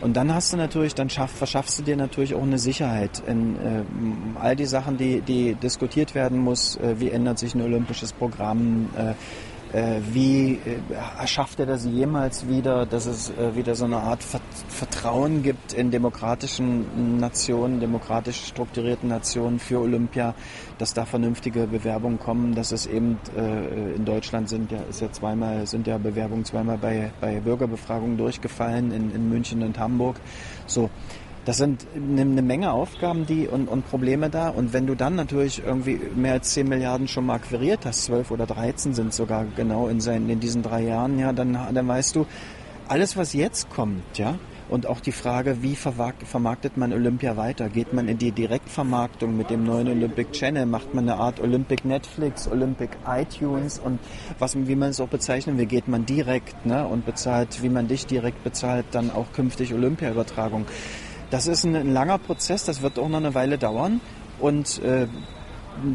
[0.00, 3.56] Und dann hast du natürlich, dann schaff, verschaffst du dir natürlich auch eine Sicherheit in
[3.56, 3.82] äh,
[4.40, 6.76] all die Sachen, die, die diskutiert werden muss.
[6.76, 8.90] Äh, wie ändert sich ein olympisches Programm?
[8.96, 9.14] Äh,
[9.72, 14.42] wie äh, schafft er das jemals wieder, dass es äh, wieder so eine Art Vert
[14.68, 20.34] Vertrauen gibt in demokratischen Nationen, demokratisch strukturierten Nationen für Olympia,
[20.78, 25.12] dass da vernünftige Bewerbungen kommen, dass es eben äh, in Deutschland sind ja ist ja
[25.12, 30.16] zweimal sind ja Bewerbungen zweimal bei bei Bürgerbefragungen durchgefallen in, in München und Hamburg.
[30.66, 30.88] So
[31.48, 34.50] das sind eine, Menge Aufgaben die und, und Probleme da.
[34.50, 38.32] Und wenn du dann natürlich irgendwie mehr als 10 Milliarden schon mal akquiriert hast, 12
[38.32, 42.16] oder 13 sind sogar genau in, seinen, in diesen drei Jahren, ja, dann, dann weißt
[42.16, 42.26] du,
[42.86, 44.34] alles was jetzt kommt, ja,
[44.68, 47.70] und auch die Frage, wie vermarktet man Olympia weiter?
[47.70, 50.66] Geht man in die Direktvermarktung mit dem neuen Olympic Channel?
[50.66, 54.00] Macht man eine Art Olympic Netflix, Olympic iTunes und
[54.38, 57.88] was, wie man es auch bezeichnen will, geht man direkt ne, und bezahlt, wie man
[57.88, 60.66] dich direkt bezahlt, dann auch künftig Olympia-Übertragung.
[61.30, 64.00] Das ist ein, ein langer Prozess, das wird auch noch eine Weile dauern
[64.38, 65.06] und äh,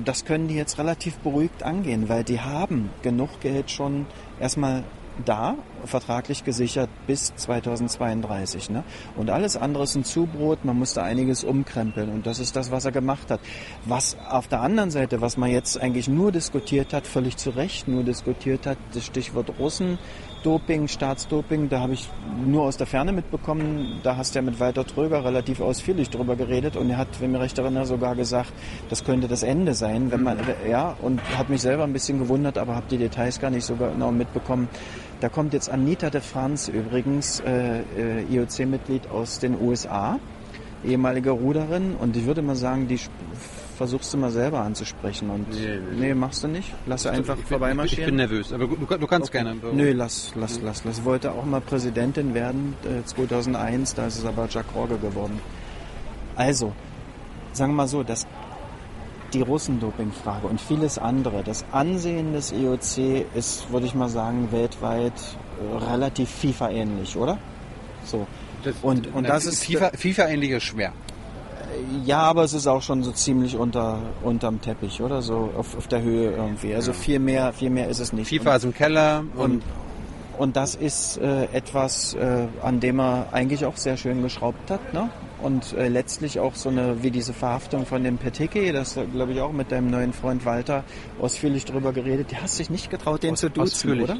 [0.05, 4.05] das können die jetzt relativ beruhigt angehen, weil die haben genug Geld schon
[4.39, 4.83] erstmal
[5.25, 5.55] da,
[5.85, 8.69] vertraglich gesichert bis 2032.
[8.69, 8.83] Ne?
[9.15, 12.85] Und alles andere ist ein Zubrot, man musste einiges umkrempeln und das ist das, was
[12.85, 13.39] er gemacht hat.
[13.85, 17.87] Was auf der anderen Seite, was man jetzt eigentlich nur diskutiert hat, völlig zu Recht
[17.87, 19.99] nur diskutiert hat, das Stichwort Russen,
[20.43, 22.09] Doping, Staatsdoping, da habe ich
[22.45, 26.35] nur aus der Ferne mitbekommen, da hast du ja mit Walter Tröger relativ ausführlich drüber
[26.35, 28.51] geredet und er hat, wenn mich recht erinnere, sogar gesagt,
[28.89, 30.37] das könnte das Ende sein, wenn man,
[30.69, 33.75] ja, und hat mich selber ein bisschen gewundert, aber habe die Details gar nicht so
[33.75, 34.67] genau mitbekommen.
[35.21, 40.19] Da kommt jetzt Anita de France übrigens, äh, äh, IOC-Mitglied aus den USA,
[40.85, 42.99] ehemalige Ruderin und ich würde mal sagen, die
[43.73, 46.71] versuchst du mal selber anzusprechen und Nee, nee, machst du nicht.
[46.85, 48.03] Lass einfach Ich bin, ich, vorbeimarschieren.
[48.03, 49.55] ich bin nervös, aber du, du kannst gerne.
[49.73, 51.03] Nö, lass, lass, lass, lass.
[51.03, 55.39] Wollte auch mal Präsidentin werden, äh, 2001, da ist es aber Jack Rogge geworden.
[56.35, 56.73] Also,
[57.51, 58.25] sagen wir mal so, dass
[59.33, 65.13] die Russendoping-Frage und vieles andere, das Ansehen des IOC ist, würde ich mal sagen, weltweit
[65.59, 67.37] äh, relativ FIFA-ähnlich, oder?
[68.05, 68.27] So.
[68.81, 70.93] und, und das ist FIFA, FIFA ähnlich ist schwer.
[72.05, 75.87] Ja, aber es ist auch schon so ziemlich unter unterm Teppich, oder so auf, auf
[75.87, 76.73] der Höhe irgendwie.
[76.75, 78.29] Also viel mehr, viel mehr ist es nicht.
[78.29, 79.63] FIFA ist im Keller und, und
[80.37, 84.93] und das ist äh, etwas, äh, an dem er eigentlich auch sehr schön geschraubt hat.
[84.93, 85.09] Ne?
[85.41, 89.41] Und äh, letztlich auch so eine, wie diese Verhaftung von dem Peteke, das glaube ich
[89.41, 90.83] auch mit deinem neuen Freund Walter
[91.21, 92.31] ausführlich drüber geredet.
[92.31, 94.17] Die hast dich nicht getraut, den Aus- zu duzen, oder?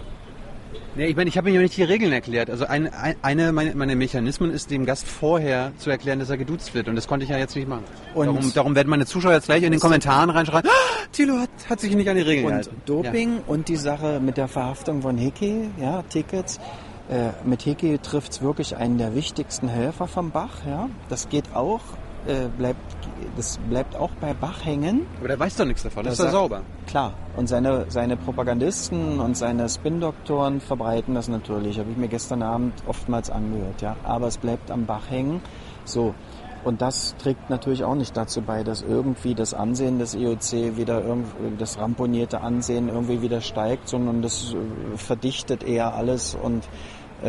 [0.96, 2.52] Nee, ich meine, ich habe mir ja nicht die Regeln erklärt.
[2.52, 6.38] Also ein, ein, eine meiner meine Mechanismen ist, dem Gast vorher zu erklären, dass er
[6.38, 6.88] geduzt wird.
[6.88, 7.84] Und das konnte ich ja jetzt nicht machen.
[8.14, 11.50] Und- darum, darum werden meine Zuschauer jetzt gleich in den Kommentaren reinschreien, ah, Thilo hat,
[11.68, 12.82] hat sich nicht an die Regeln Und gehalten.
[12.86, 16.60] Doping und die Sache mit der Verhaftung von Hickey, ja, Tickets.
[17.10, 20.58] Äh, mit Hickey trifft es wirklich einen der wichtigsten Helfer vom Bach.
[20.68, 20.90] Ja.
[21.10, 21.82] Das geht auch,
[22.28, 22.80] äh, bleibt,
[23.36, 25.00] das bleibt auch bei Bach hängen.
[25.00, 25.20] Ja.
[25.20, 26.04] Aber der weiß doch nichts davon.
[26.04, 26.62] Das ist sagt- sauber.
[26.88, 31.80] Klar, und seine, seine Propagandisten und seine Spin-Doktoren verbreiten das natürlich.
[31.80, 33.96] Habe ich mir gestern Abend oftmals angehört, ja.
[34.04, 35.42] Aber es bleibt am Bach hängen.
[35.86, 36.14] So.
[36.64, 41.04] Und das trägt natürlich auch nicht dazu bei, dass irgendwie das Ansehen des IOC wieder
[41.04, 46.64] irgendwie, das ramponierte Ansehen irgendwie wieder steigt, sondern das äh, verdichtet eher alles und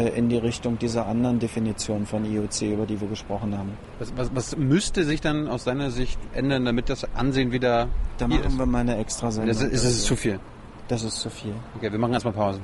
[0.01, 3.73] in die Richtung dieser anderen Definition von IOC, über die wir gesprochen haben.
[3.99, 7.89] Was, was, was müsste sich dann aus deiner Sicht ändern, damit das Ansehen wieder
[8.19, 8.59] Da machen ist?
[8.59, 9.49] wir mal eine extra Sendung.
[9.49, 10.41] Das ist, ist, ist zu viel.
[10.89, 11.55] Das ist zu viel.
[11.77, 12.61] Okay, wir machen erstmal Pause.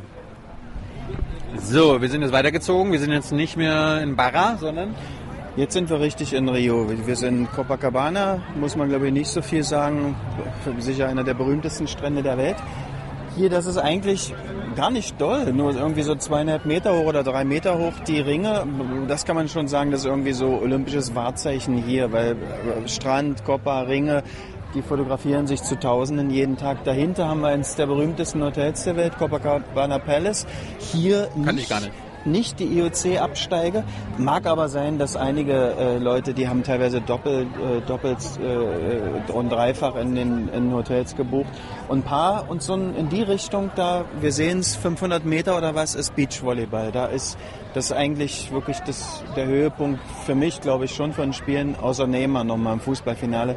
[1.57, 2.93] So, wir sind jetzt weitergezogen.
[2.93, 4.95] Wir sind jetzt nicht mehr in Barra, sondern
[5.57, 6.87] Jetzt sind wir richtig in Rio.
[7.07, 10.15] Wir sind Copacabana, muss man glaube ich nicht so viel sagen.
[10.79, 12.57] Sicher einer der berühmtesten Strände der Welt.
[13.41, 14.35] Hier, das ist eigentlich
[14.77, 15.51] gar nicht doll.
[15.55, 18.67] Nur irgendwie so zweieinhalb Meter hoch oder drei Meter hoch die Ringe.
[19.09, 23.43] Das kann man schon sagen, das ist irgendwie so olympisches Wahrzeichen hier, weil äh, Strand,
[23.47, 24.25] Copa, Ringe,
[24.75, 26.85] die fotografieren sich zu Tausenden jeden Tag.
[26.85, 30.47] Dahinter haben wir eines der berühmtesten Hotels der Welt, Copacabana Palace.
[30.93, 31.93] Hier Kann nicht ich gar nicht.
[32.25, 33.85] Nicht die IOC-Absteige.
[34.19, 39.51] Mag aber sein, dass einige äh, Leute, die haben teilweise doppelt, äh, doppelt äh, und
[39.51, 41.51] dreifach in den in Hotels gebucht.
[41.89, 45.75] Und ein paar und so in die Richtung da, wir sehen es, 500 Meter oder
[45.75, 46.93] was, ist Beachvolleyball.
[46.93, 47.39] Da ist
[47.75, 52.45] das eigentlich wirklich das, der Höhepunkt für mich, glaube ich, schon von Spielen, außer Neymar
[52.45, 53.57] nochmal im Fußballfinale.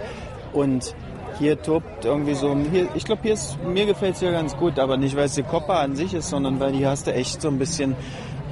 [0.53, 0.95] Und
[1.39, 4.79] hier tobt irgendwie so, hier, ich glaube, hier ist, mir gefällt es hier ganz gut,
[4.79, 7.41] aber nicht, weil es die Copa an sich ist, sondern weil hier hast du echt
[7.41, 7.95] so ein bisschen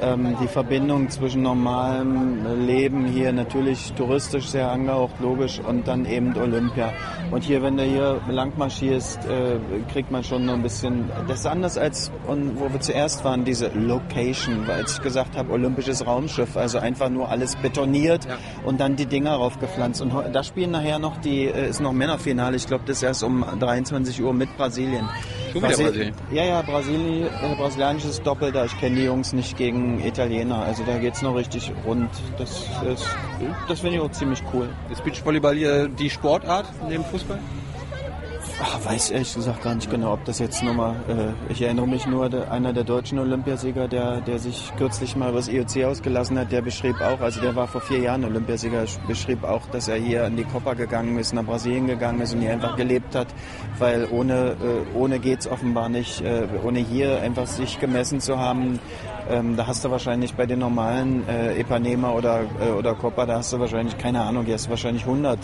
[0.02, 6.36] ähm, die Verbindung zwischen normalem Leben hier, natürlich touristisch sehr angehaucht, logisch, und dann eben
[6.36, 6.92] Olympia.
[7.32, 9.58] Und hier, wenn du hier lang marschierst, äh,
[9.92, 13.70] kriegt man schon ein bisschen, das ist anders als, und wo wir zuerst waren, diese
[13.70, 18.38] Location, weil ich gesagt habe, olympisches Raumschiff, also einfach nur alles betoniert Ja.
[18.66, 20.02] und dann die Dinger raufgepflanzt.
[20.02, 23.24] Und da spielen nachher noch die, äh, ist noch Männerfinale, ich glaube, das ist erst
[23.24, 25.08] um 23 Uhr mit Brasilien.
[25.54, 26.14] Wieder Brasilien?
[26.32, 30.64] Ja, ja, Brasilien, äh, brasilianisches Doppel, da ich kenne die Jungs nicht gegen Italiener.
[30.64, 32.10] Also da geht's noch richtig rund.
[32.38, 33.06] Das, ist,
[33.68, 34.70] das finde ich auch ziemlich cool.
[34.92, 37.40] ist Beachvolleyball hier die Sportart neben Fußball?
[38.64, 40.96] Ach, weiß ehrlich gesagt gar nicht genau, ob das jetzt nochmal.
[41.08, 45.30] Äh, ich erinnere mich nur, der, einer der deutschen Olympiasieger, der, der sich kürzlich mal
[45.30, 48.86] über das IOC ausgelassen hat, der beschrieb auch, also der war vor vier Jahren Olympiasieger,
[49.08, 52.42] beschrieb auch, dass er hier an die Copa gegangen ist, nach Brasilien gegangen ist und
[52.42, 53.28] hier einfach gelebt hat,
[53.80, 58.80] weil ohne, äh, ohne geht's offenbar nicht, äh, ohne hier einfach sich gemessen zu haben.
[59.32, 63.38] Ähm, da hast du wahrscheinlich bei den normalen äh, Ipanema oder, äh, oder Copa, da
[63.38, 65.40] hast du wahrscheinlich, keine Ahnung, hier hast du wahrscheinlich 100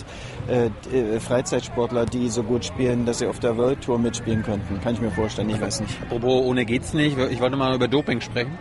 [0.50, 4.82] äh, äh, Freizeitsportler, die so gut spielen, dass sie auf der World Tour mitspielen könnten.
[4.82, 6.02] Kann ich mir vorstellen, ich weiß nicht.
[6.02, 7.18] Apropos, ohne geht's nicht.
[7.18, 8.58] Ich wollte mal über Doping sprechen.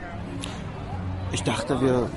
[1.33, 2.09] Ich dachte, wir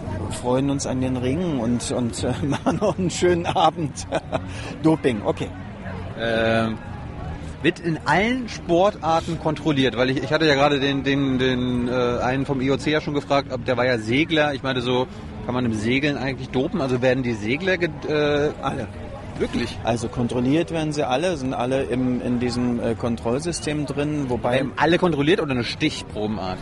[0.42, 4.08] freuen uns an den Ringen und, und äh, machen noch einen schönen Abend.
[4.84, 5.50] Doping, okay.
[6.20, 6.78] Ähm,
[7.62, 12.20] wird in allen Sportarten kontrolliert, weil ich, ich hatte ja gerade den, den, den äh,
[12.22, 14.54] einen vom IOC ja schon gefragt, ob der war ja Segler.
[14.54, 15.08] Ich meinte so,
[15.46, 16.82] kann man im Segeln eigentlich dopen?
[16.82, 18.88] Also werden die Segler äh, alle
[19.40, 19.78] wirklich?
[19.84, 24.74] Also kontrolliert werden sie alle, sind alle im, in diesem äh, Kontrollsystem drin, wobei Werden
[24.76, 26.60] alle kontrolliert oder eine Stichprobenart?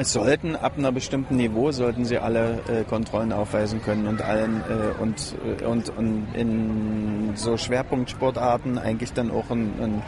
[0.00, 4.62] Es sollten ab einer bestimmten Niveau sollten sie alle äh, Kontrollen aufweisen können und allen
[4.62, 10.02] äh, und, äh, und, und in so Schwerpunktsportarten eigentlich dann auch einen, einen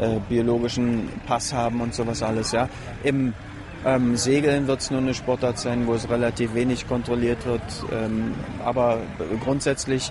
[0.00, 2.50] äh, biologischen Pass haben und sowas alles.
[2.50, 2.68] Ja,
[3.04, 3.34] im
[3.84, 7.62] ähm, Segeln wird es nur eine Sportart sein, wo es relativ wenig kontrolliert wird,
[7.92, 8.98] ähm, aber
[9.44, 10.10] grundsätzlich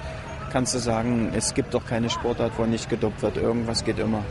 [0.54, 3.36] kannst du sagen, es gibt doch keine Sportart, wo nicht gedopt wird.
[3.36, 4.24] Irgendwas geht immer.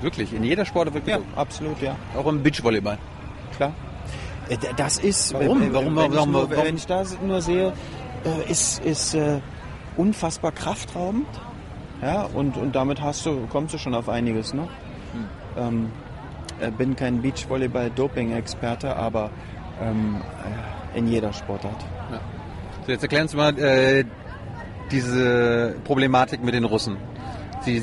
[0.00, 0.32] Wirklich?
[0.32, 1.36] In jeder Sportart wird Ja, gedopt?
[1.36, 1.96] absolut, ja.
[2.16, 2.96] Auch im Beachvolleyball.
[3.56, 3.72] Klar.
[4.48, 5.60] Äh, Das ist, Warum?
[5.60, 7.72] wenn- Warum- wenn, ich warum- nur, warum- wenn ich da nur sehe,
[8.24, 9.40] äh, ist, ist äh,
[9.96, 11.26] unfassbar kraftraubend.
[12.02, 14.54] Ja, und, und damit hast du, kommst du schon auf einiges.
[14.54, 14.66] Ne?
[15.58, 15.90] Ähm,
[16.60, 19.30] äh, bin kein Beachvolleyball-Doping-Experte, aber
[19.82, 20.16] ähm,
[20.94, 21.84] äh, in jeder Sportart.
[22.86, 24.04] So, jetzt erklären Sie mal äh,
[24.90, 26.96] diese Problematik mit den Russen.
[27.62, 27.82] Sie,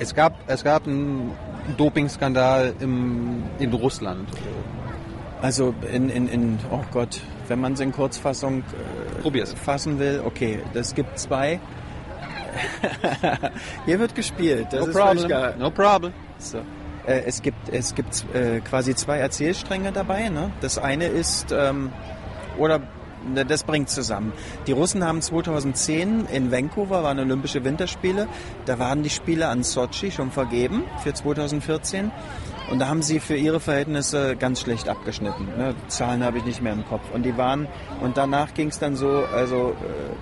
[0.00, 1.30] es, gab, es gab einen
[1.76, 4.28] Dopingskandal im, in Russland.
[5.42, 9.52] Also in, in, in oh Gott, wenn man es in Kurzfassung äh, Probier's.
[9.52, 11.60] fassen will, okay, das gibt zwei.
[13.84, 14.68] Hier wird gespielt.
[14.70, 15.28] Das no problem.
[15.28, 15.54] geil.
[15.58, 16.12] No problem.
[16.38, 16.58] So.
[17.06, 20.28] Äh, es gibt, es gibt äh, quasi zwei Erzählstränge dabei.
[20.30, 20.50] Ne?
[20.60, 21.92] Das eine ist, ähm,
[22.58, 22.80] oder
[23.34, 24.32] das bringt zusammen.
[24.66, 28.28] Die Russen haben 2010 in Vancouver, waren Olympische Winterspiele,
[28.64, 32.10] da waren die Spiele an Sochi schon vergeben für 2014.
[32.70, 35.46] Und da haben sie für ihre Verhältnisse ganz schlecht abgeschnitten.
[35.56, 35.74] Ne?
[35.86, 37.02] Zahlen habe ich nicht mehr im Kopf.
[37.12, 37.68] Und die waren,
[38.00, 40.14] und danach ging es dann so, also äh,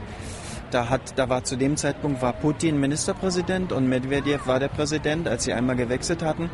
[0.71, 5.29] da hat, da war zu dem Zeitpunkt war Putin Ministerpräsident und Medvedev war der Präsident,
[5.29, 6.51] als sie einmal gewechselt hatten.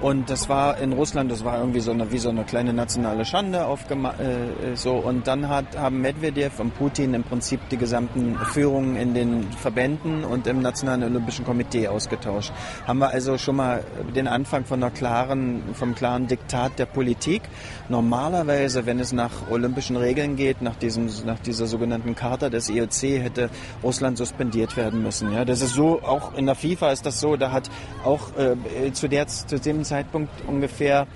[0.00, 3.24] Und das war in Russland, das war irgendwie so eine, wie so eine kleine nationale
[3.24, 4.92] Schande aufgema äh, so.
[4.92, 10.24] Und dann hat, haben Medvedev und Putin im Prinzip die gesamten Führungen in den Verbänden
[10.24, 12.52] und im Nationalen Olympischen Komitee ausgetauscht.
[12.86, 13.84] Haben wir also schon mal
[14.14, 17.42] den Anfang von einer klaren, vom klaren Diktat der Politik.
[17.88, 23.22] Normalerweise, wenn es nach olympischen Regeln geht, nach diesem, nach dieser sogenannten Charta des IOC,
[23.22, 23.50] hätte
[23.82, 25.32] Russland suspendiert werden müssen.
[25.32, 27.70] Ja, das ist so, auch in der FIFA ist das so, da hat
[28.04, 31.06] auch äh, zu der, zu dem Zeitpunkt ungefähr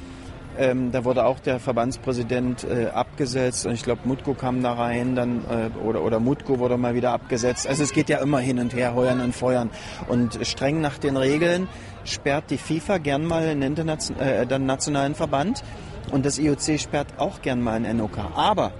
[0.59, 5.15] ähm, da wurde auch der Verbandspräsident äh, abgesetzt und ich glaube Mutko kam da rein
[5.15, 7.69] dann äh, oder oder Mutko wurde mal wieder abgesetzt.
[7.69, 9.71] Also es geht ja immer hin und her, heuern und feuern
[10.09, 11.69] und streng nach den Regeln
[12.03, 13.77] sperrt die FIFA gern mal einen
[14.19, 15.63] äh, den nationalen Verband
[16.11, 18.19] und das IOC sperrt auch gern mal einen NOK.
[18.35, 18.73] Aber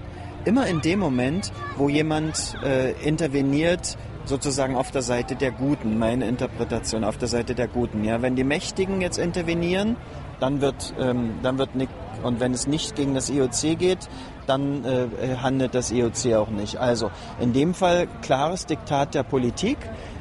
[0.43, 3.97] immer in dem Moment, wo jemand äh, interveniert,
[4.29, 8.03] sozusagen auf der Seite der Guten, meine Interpretation, auf der Seite der Guten.
[8.05, 9.97] Ja, wenn die Mächtigen jetzt intervenieren,
[10.39, 11.91] dann wird, ähm, dann wird nicht,
[12.23, 14.07] und wenn es nicht gegen das IOC geht,
[14.47, 15.07] dann äh,
[15.41, 16.77] handelt das IOC auch nicht.
[16.77, 19.77] Also in dem Fall klares Diktat der Politik.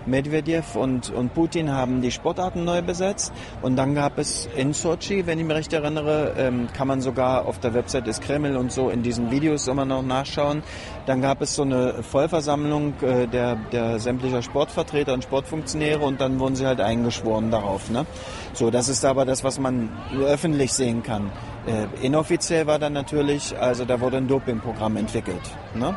[0.08, 3.32] Medvedev und, und Putin haben die Sportarten neu besetzt
[3.62, 7.46] und dann gab es in Sochi, wenn ich mich recht erinnere, ähm, kann man sogar
[7.46, 10.62] auf der Website des Kreml und so in diesen Videos immer noch nachschauen.
[11.06, 16.38] Dann gab es so eine Vollversammlung äh, der, der sämtlicher Sportvertreter und Sportfunktionäre und dann
[16.38, 17.90] wurden sie halt eingeschworen darauf.
[17.90, 18.06] Ne?
[18.52, 19.90] So, das ist aber das, was man
[20.20, 21.30] öffentlich sehen kann.
[21.66, 25.42] Äh, inoffiziell war dann natürlich, also da wurde ein Dopingprogramm entwickelt.
[25.74, 25.96] Ne?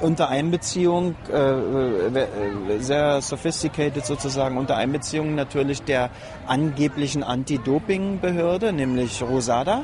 [0.00, 6.10] Unter Einbeziehung, äh, äh, sehr sophisticated sozusagen, unter Einbeziehung natürlich der
[6.46, 9.82] angeblichen Anti-Doping-Behörde, nämlich Rosada.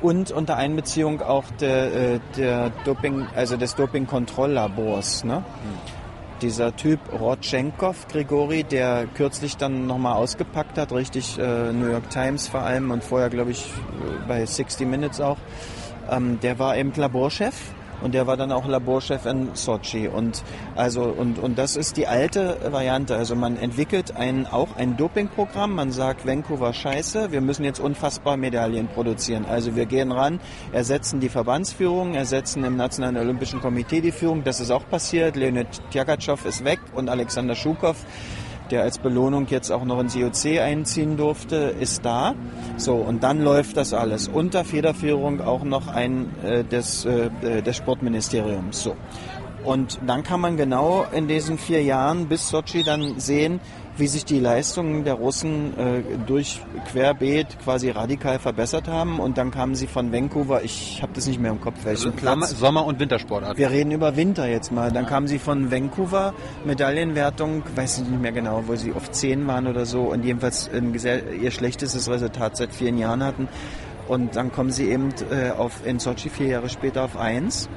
[0.00, 5.22] Und unter Einbeziehung auch der, äh, der Doping, also des Doping-Kontrolllabors.
[5.22, 5.44] Ne?
[6.40, 12.48] Dieser Typ Rodchenkov, Grigori, der kürzlich dann nochmal ausgepackt hat, richtig äh, New York Times
[12.48, 13.64] vor allem und vorher, glaube ich,
[14.26, 15.38] bei 60 Minutes auch,
[16.10, 17.54] ähm, der war eben Laborchef
[18.02, 20.08] und der war dann auch Laborchef in Sochi.
[20.08, 20.42] Und
[20.74, 23.16] also und und das ist die alte Variante.
[23.16, 25.74] Also man entwickelt ein auch ein Dopingprogramm.
[25.74, 27.32] Man sagt Vancouver Scheiße.
[27.32, 29.44] Wir müssen jetzt unfassbar Medaillen produzieren.
[29.44, 30.40] Also wir gehen ran
[30.72, 34.44] ersetzen die Verbandsführung ersetzen im nationalen olympischen Komitee die Führung.
[34.44, 35.36] Das ist auch passiert.
[35.36, 37.96] Leonid Tjagatschow ist weg und Alexander Schukov
[38.72, 42.34] der als Belohnung jetzt auch noch ins IOC einziehen durfte, ist da.
[42.76, 44.28] So, und dann läuft das alles.
[44.28, 48.82] Unter Federführung auch noch ein äh, des, äh, des Sportministeriums.
[48.82, 48.96] So.
[49.64, 53.60] Und dann kann man genau in diesen vier Jahren bis Sochi dann sehen,
[53.96, 59.20] wie sich die Leistungen der Russen äh, durch Querbeet quasi radikal verbessert haben.
[59.20, 62.18] Und dann kamen sie von Vancouver, ich habe das nicht mehr im Kopf, welchen Also
[62.18, 62.50] Platz.
[62.58, 63.58] Sommer- und Wintersportart.
[63.58, 64.90] Wir reden über Winter jetzt mal.
[64.90, 66.32] Dann kamen sie von Vancouver,
[66.64, 70.70] Medaillenwertung, weiß ich nicht mehr genau, wo sie auf 10 waren oder so und jedenfalls
[70.72, 73.48] ihr schlechtestes Resultat seit vielen Jahren hatten.
[74.08, 77.68] Und dann kommen sie eben äh, auf, in Sochi vier Jahre später auf 1.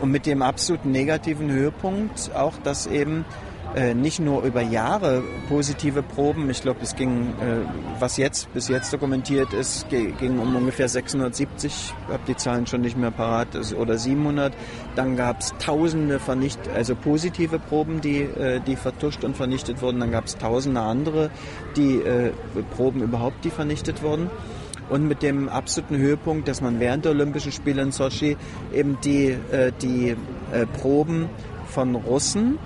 [0.00, 3.26] Und mit dem absoluten negativen Höhepunkt auch, dass eben
[3.74, 7.64] äh, nicht nur über Jahre positive Proben, ich glaube, es ging, äh,
[7.98, 12.80] was jetzt bis jetzt dokumentiert ist, ging um ungefähr 670, ich habe die Zahlen schon
[12.80, 14.52] nicht mehr parat, also- oder 700.
[14.96, 20.00] Dann gab es tausende vernicht, also positive Proben, die, äh, die vertuscht und vernichtet wurden.
[20.00, 21.30] Dann gab es tausende andere,
[21.76, 22.32] die äh,
[22.76, 24.30] Proben überhaupt, die vernichtet wurden.
[24.88, 28.36] Und mit dem absoluten Höhepunkt, dass man während der Olympischen Spiele in Sochi
[28.74, 30.16] eben die, äh, die
[30.52, 31.28] äh, Proben
[31.68, 32.58] von Russen,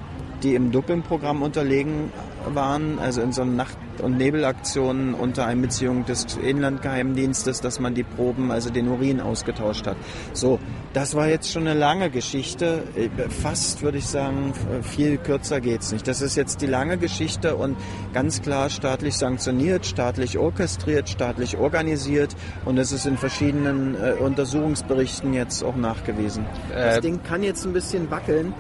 [0.45, 2.13] die im Dopingprogramm unterlegen
[2.47, 8.51] waren, also in so Nacht- und Nebelaktionen unter Einbeziehung des Inlandgeheimdienstes, dass man die Proben,
[8.51, 9.97] also den Urin ausgetauscht hat.
[10.33, 10.59] So,
[10.93, 12.83] das war jetzt schon eine lange Geschichte.
[12.95, 14.53] Äh, Fast würde ich sagen,
[14.83, 16.07] viel kürzer geht's nicht.
[16.07, 17.77] Das ist jetzt die lange Geschichte und
[18.13, 25.33] ganz klar staatlich sanktioniert, staatlich orchestriert, staatlich organisiert und es ist in verschiedenen äh, Untersuchungsberichten
[25.33, 26.45] jetzt auch nachgewiesen.
[26.71, 28.53] Äh, das Ding kann jetzt ein bisschen wackeln,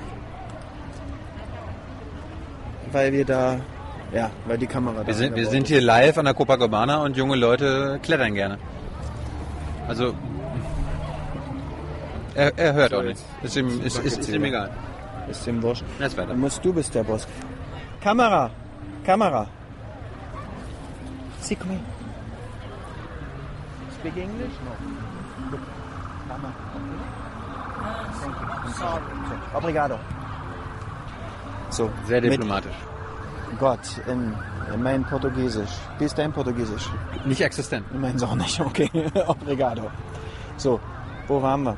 [2.94, 3.60] weil wir da,
[4.12, 7.16] ja, weil die Kamera da Wir sind, wir sind hier live an der Copacabana und
[7.16, 8.58] junge Leute klettern gerne.
[9.88, 10.14] Also
[12.34, 13.20] er, er hört auch nicht.
[13.42, 14.70] Ist ihm, ist, ist, ist ihm egal.
[15.28, 15.84] Ist dem wurscht.
[15.98, 16.28] Jetzt weiter.
[16.28, 17.26] Dann musst du bist der Boss.
[18.00, 18.50] Kamera,
[19.04, 19.46] Kamera.
[21.46, 21.80] Come here.
[24.00, 24.52] Speak English?
[24.64, 25.50] No.
[25.50, 25.60] Look.
[26.26, 26.52] Kamera.
[28.20, 28.46] Thank you.
[28.46, 29.02] I'm sorry.
[29.52, 30.23] So, Obrigado.
[31.74, 32.76] So, Sehr diplomatisch.
[33.58, 34.32] Gott in,
[34.72, 35.70] in mein Portugiesisch.
[35.98, 36.88] Wie ist dein Portugiesisch?
[37.24, 37.84] Nicht existent.
[38.00, 38.88] Meins auch nicht, okay.
[39.26, 39.90] Obrigado.
[40.56, 40.78] So,
[41.26, 41.76] wo waren wir?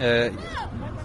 [0.00, 0.30] Äh,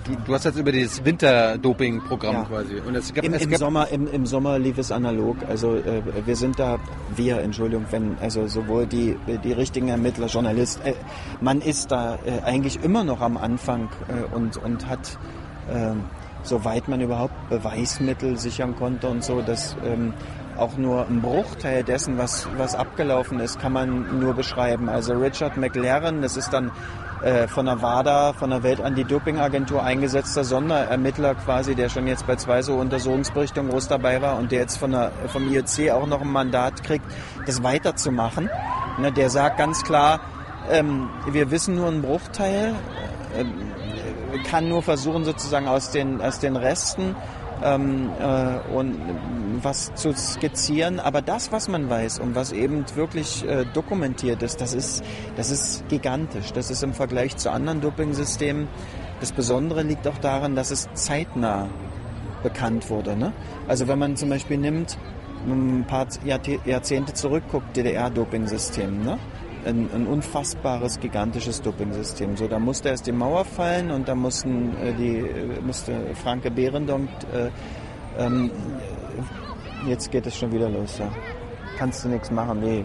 [0.06, 2.44] du, du hast jetzt über dieses Winterdoping-Programm Ja.
[2.46, 2.80] quasi.
[2.80, 5.38] Und es gab, Im, es im, gab Sommer, im, Im Sommer lief es analog.
[5.48, 6.80] Also äh, wir sind da,
[7.16, 10.94] wir, Entschuldigung, wenn, also sowohl die, die richtigen Ermittler, Journalist, äh,
[11.42, 15.20] man ist da äh, eigentlich immer noch am Anfang äh, und, und hat,
[15.70, 15.92] äh,
[16.48, 20.14] soweit man überhaupt Beweismittel sichern konnte und so, dass ähm,
[20.58, 24.90] auch nur ein Bruchteil dessen, was, was abgelaufen ist, kann man nur beschreiben.
[24.90, 26.72] Also Richard McLaren, das ist dann
[27.22, 32.62] äh, von der WADA, von der Welt-Anti-Doping-Agentur eingesetzter Sonderermittler quasi, der schon jetzt bei zwei
[32.62, 36.32] so Untersuchungsberichtungen groß dabei war und der jetzt von der, vom IOC auch noch ein
[36.32, 37.06] Mandat kriegt,
[37.46, 38.50] das weiterzumachen.
[39.00, 40.20] Ne, der sagt ganz klar,
[40.72, 42.74] ähm, wir wissen nur einen Bruchteil,
[43.36, 43.54] ähm,
[44.46, 47.16] kann nur versuchen sozusagen aus den, aus den Resten
[47.64, 48.98] ähm, äh, und
[49.62, 51.00] was zu skizzieren.
[51.00, 55.04] Aber das, was man weiß und was eben wirklich äh, dokumentiert ist, das ist,
[55.36, 56.54] das ist gigantisch.
[56.54, 58.68] Das ist im Vergleich zu anderen Dopingsystemen.
[59.20, 61.68] Das Besondere liegt auch daran, dass es zeitnah
[62.44, 63.16] bekannt wurde.
[63.16, 63.34] Ne?
[63.68, 64.98] Also wenn man zum Beispiel nimmt,
[65.46, 69.18] ein paar Jahrzehnte zurückguckt, DDR-Doping-System, ne?
[69.66, 72.38] Ein, ein unfassbares, gigantisches Dopingsystem.
[72.38, 76.52] So, da musste erst die Mauer fallen und da mussten äh, die, äh, musste Franke
[76.52, 77.50] Behrendonk, äh,
[78.22, 78.52] ähm,
[79.88, 81.10] jetzt geht es schon wieder los, ja.
[81.78, 82.84] Kannst du nichts machen, nee.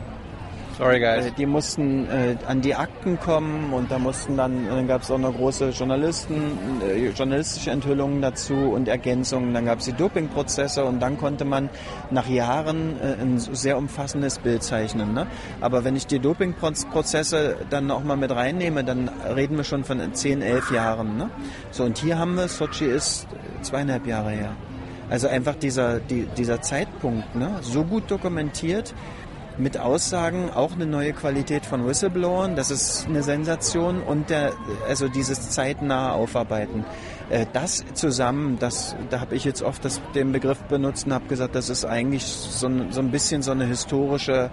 [0.78, 1.26] Sorry, guys.
[1.26, 5.10] Äh, Die mussten äh, an die Akten kommen und da mussten dann, dann gab es
[5.10, 9.52] auch noch große Journalisten, äh, journalistische Enthüllungen dazu und Ergänzungen.
[9.52, 11.68] Dann gab es die Dopingprozesse und dann konnte man
[12.10, 15.12] nach Jahren äh, ein sehr umfassendes Bild zeichnen.
[15.12, 15.26] Ne?
[15.60, 20.14] Aber wenn ich die Dopingprozesse dann auch mal mit reinnehme, dann reden wir schon von
[20.14, 21.16] 10, 11 Jahren.
[21.18, 21.30] Ne?
[21.70, 23.26] So und hier haben wir, Sochi ist
[23.60, 24.56] zweieinhalb Jahre her.
[25.10, 27.58] Also einfach dieser, die, dieser Zeitpunkt, ne?
[27.60, 28.94] so gut dokumentiert,
[29.58, 34.52] mit Aussagen, auch eine neue Qualität von Whistleblowern, das ist eine Sensation und der,
[34.88, 36.84] also dieses zeitnahe Aufarbeiten.
[37.30, 41.26] Äh, Das zusammen, das, da habe ich jetzt oft das, den Begriff benutzt und habe
[41.26, 44.50] gesagt, das ist eigentlich so ein, so ein bisschen so eine historische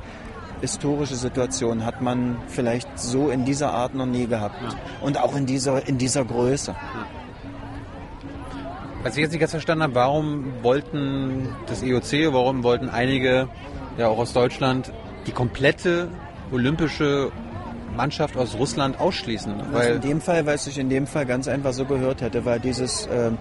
[0.62, 4.56] historische Situation hat man vielleicht so in dieser Art noch nie gehabt
[5.00, 6.76] und auch in dieser in dieser Größe.
[9.04, 13.48] Was ich jetzt nicht ganz verstanden habe, warum wollten das IOC, warum wollten einige,
[14.00, 14.92] ja auch aus Deutschland,
[15.28, 16.10] die komplette
[16.52, 17.32] olympische
[17.96, 19.54] Mannschaft aus Russland ausschließen?
[19.54, 22.22] Also in Weil dem Fall, weil es sich in dem Fall ganz einfach so gehört
[22.22, 23.38] hätte, weil dieses ähm,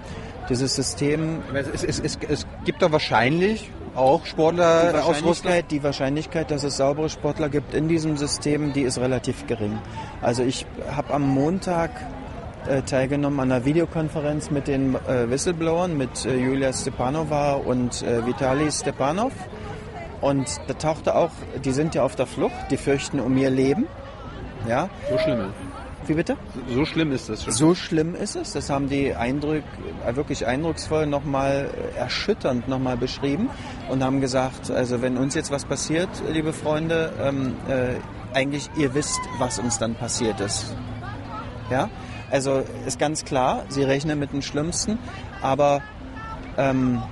[0.48, 5.70] dieses System es, es, es, es gibt doch wahrscheinlich auch Sportler aus Russland.
[5.70, 9.78] Die Wahrscheinlichkeit, dass es saubere Sportler gibt in diesem System, die ist relativ gering.
[10.22, 11.90] Also ich habe am Montag
[12.68, 18.24] äh, teilgenommen an einer Videokonferenz mit den äh, Whistleblowern, mit äh, Julia Stepanova und äh,
[18.26, 19.32] Vitali Stepanov.
[20.20, 21.31] Und da tauchte auch,
[21.65, 23.86] die sind ja auf der Flucht, die fürchten um ihr Leben.
[24.66, 25.69] Ja, So schlimm ist
[26.09, 26.36] wie bitte?
[26.69, 27.53] So schlimm ist das schon.
[27.53, 28.53] So schlimm ist es.
[28.53, 29.62] Das haben die Eindruck,
[30.07, 33.51] äh, wirklich eindrucksvoll nochmal äh, erschütternd nochmal beschrieben
[33.89, 38.95] und haben gesagt, also wenn uns jetzt was passiert, liebe Freunde, ähm, äh, eigentlich ihr
[38.95, 40.74] wisst, was uns dann passiert ist.
[41.70, 41.90] Ja,
[42.31, 44.99] also ist ganz klar, sie rechnen mit dem Schlimmsten,
[45.43, 45.82] aber
[46.57, 47.03] ähm,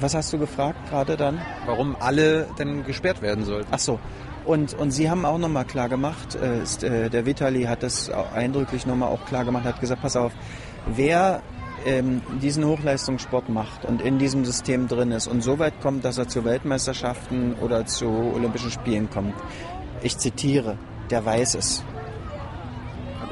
[0.00, 1.40] was hast du gefragt gerade dann?
[1.66, 3.68] Warum alle denn gesperrt werden sollten?
[3.70, 3.98] Ach so.
[4.44, 8.10] Und, und Sie haben auch nochmal klar gemacht, äh, ist, äh, der Vitali hat das
[8.10, 10.32] eindrücklich nochmal auch klar gemacht, hat gesagt, pass auf,
[10.86, 11.42] wer
[11.84, 16.18] ähm, diesen Hochleistungssport macht und in diesem System drin ist und so weit kommt, dass
[16.18, 19.34] er zu Weltmeisterschaften oder zu Olympischen Spielen kommt,
[20.02, 20.78] ich zitiere,
[21.10, 21.84] der weiß es.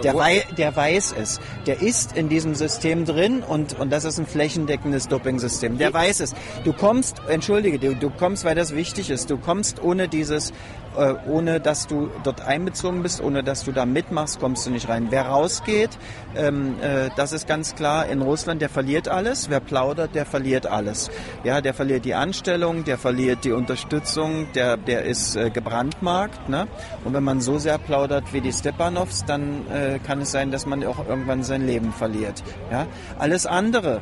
[0.03, 1.41] Der, wei der weiß es.
[1.67, 5.79] Der ist in diesem System drin und, und das ist ein flächendeckendes Dopingsystem.
[5.79, 6.35] Der weiß es.
[6.65, 9.31] Du kommst, entschuldige, du, du kommst, weil das wichtig ist.
[9.31, 10.53] Du kommst ohne dieses,
[10.97, 14.89] äh, ohne dass du dort einbezogen bist, ohne dass du da mitmachst, kommst du nicht
[14.89, 15.09] rein.
[15.11, 15.91] Wer rausgeht,
[16.37, 19.51] ähm, äh, das ist ganz klar, in Russland, der verliert alles.
[19.51, 21.11] Wer plaudert, der verliert alles.
[21.43, 26.49] Ja, der verliert die Anstellung, der verliert die Unterstützung, der, der ist äh, gebrandmarkt.
[26.49, 26.67] Ne?
[27.05, 30.67] Und wenn man so sehr plaudert wie die Stepanovs, dann äh, kann es sein, dass
[30.67, 32.43] man auch irgendwann sein Leben verliert.
[32.71, 32.87] Ja?
[33.19, 34.01] Alles andere,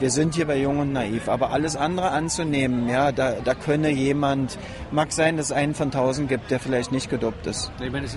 [0.00, 3.90] wir sind hier bei Jung und Naiv, aber alles andere anzunehmen, ja, da, da könne
[3.90, 4.58] jemand,
[4.90, 7.72] mag sein, dass es einen von tausend gibt, der vielleicht nicht gedopt ist.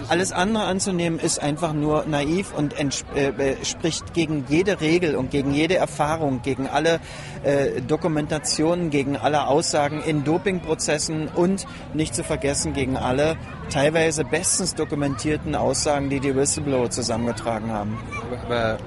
[0.10, 5.54] Alles andere anzunehmen ist einfach nur naiv und äh, spricht gegen jede Regel und gegen
[5.54, 7.00] jede Erfahrung, gegen alle
[7.44, 13.38] äh, Dokumentationen, gegen alle Aussagen in Dopingprozessen und nicht zu vergessen gegen alle
[13.70, 17.98] teilweise bestens dokumentierten Aussagen, die die Whistleblower zusammengetragen haben.
[18.46, 18.78] Aber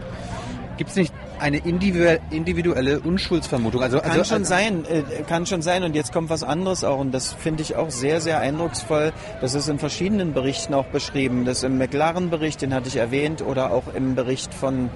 [0.77, 3.83] gibt es nicht eine individuelle Unschuldsvermutung.
[3.83, 5.83] Also, kann also, schon also, sein, äh, kann schon sein.
[5.83, 6.99] Und jetzt kommt was anderes auch.
[6.99, 9.13] Und das finde ich auch sehr, sehr eindrucksvoll.
[9.41, 11.45] Das ist in verschiedenen Berichten auch beschrieben.
[11.45, 14.91] Das im McLaren-Bericht, den hatte ich erwähnt, oder auch im Bericht von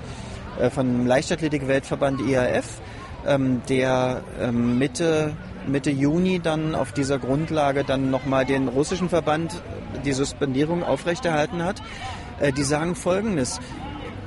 [0.60, 2.80] äh, vom Leichtathletik-Weltverband IAF,
[3.26, 5.36] ähm, der ähm, Mitte
[5.66, 9.62] Mitte Juni dann auf dieser Grundlage dann nochmal den russischen Verband
[10.04, 11.82] die Suspendierung aufrechterhalten hat.
[12.40, 13.60] Äh, die sagen Folgendes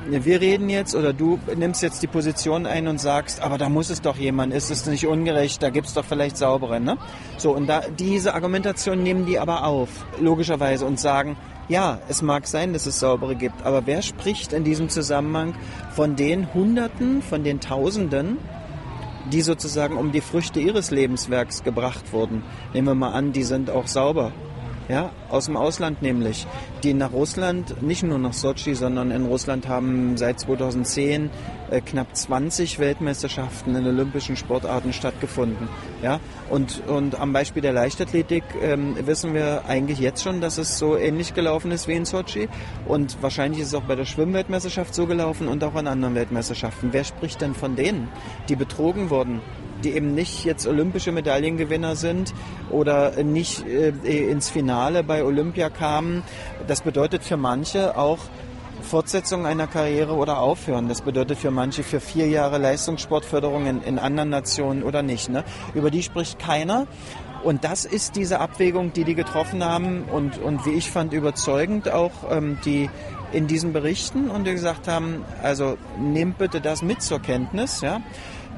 [0.09, 3.89] wir reden jetzt oder du nimmst jetzt die Position ein und sagst, aber da muss
[3.89, 6.79] es doch jemand, ist es nicht ungerecht, da gibt es doch vielleicht saubere.
[6.79, 6.97] Ne?
[7.37, 11.37] So, und da, diese Argumentation nehmen die aber auf, logischerweise, und sagen,
[11.67, 15.53] ja, es mag sein, dass es saubere gibt, aber wer spricht in diesem Zusammenhang
[15.91, 18.37] von den Hunderten, von den Tausenden,
[19.31, 22.43] die sozusagen um die Früchte ihres Lebenswerks gebracht wurden?
[22.73, 24.31] Nehmen wir mal an, die sind auch sauber
[24.89, 26.47] ja, aus dem Ausland nämlich,
[26.83, 31.29] die nach Russland, nicht nur nach Sochi, sondern in Russland haben seit 2010
[31.69, 35.69] äh, knapp 20 Weltmeisterschaften in olympischen Sportarten stattgefunden.
[36.01, 40.77] Ja, und, und am Beispiel der Leichtathletik ähm, wissen wir eigentlich jetzt schon, dass es
[40.77, 42.49] so ähnlich gelaufen ist wie in Sochi
[42.87, 46.89] und wahrscheinlich ist es auch bei der Schwimmweltmeisterschaft so gelaufen und auch an anderen Weltmeisterschaften.
[46.91, 48.09] Wer spricht denn von denen,
[48.49, 49.41] die betrogen wurden?
[49.83, 52.33] Die eben nicht jetzt olympische Medaillengewinner sind
[52.69, 53.89] oder nicht äh,
[54.29, 56.23] ins Finale bei Olympia kamen.
[56.67, 58.19] Das bedeutet für manche auch
[58.81, 60.89] Fortsetzung einer Karriere oder aufhören.
[60.89, 65.29] Das bedeutet für manche für vier Jahre Leistungssportförderung in, in anderen Nationen oder nicht.
[65.29, 65.43] Ne?
[65.73, 66.87] Über die spricht keiner.
[67.43, 71.89] Und das ist diese Abwägung, die die getroffen haben und, und wie ich fand, überzeugend
[71.89, 72.89] auch, ähm, die
[73.31, 78.01] in diesen Berichten und die gesagt haben, also nehmt bitte das mit zur Kenntnis, ja.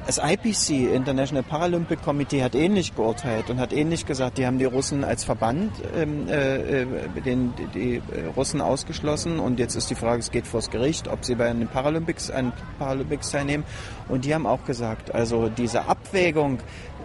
[0.06, 4.66] Das IPC, International Paralympic Committee, hat ähnlich geurteilt und hat ähnlich gesagt, die haben die
[4.66, 6.86] Russen als Verband, ähm, äh, äh
[7.24, 8.02] den, die,
[8.36, 11.68] Russen ausgeschlossen und jetzt ist die Frage, es geht vors Gericht, ob sie bei den
[11.68, 13.64] Paralympics, an Paralympics teilnehmen.
[14.06, 16.58] Und die haben auch gesagt, also diese Abwägung,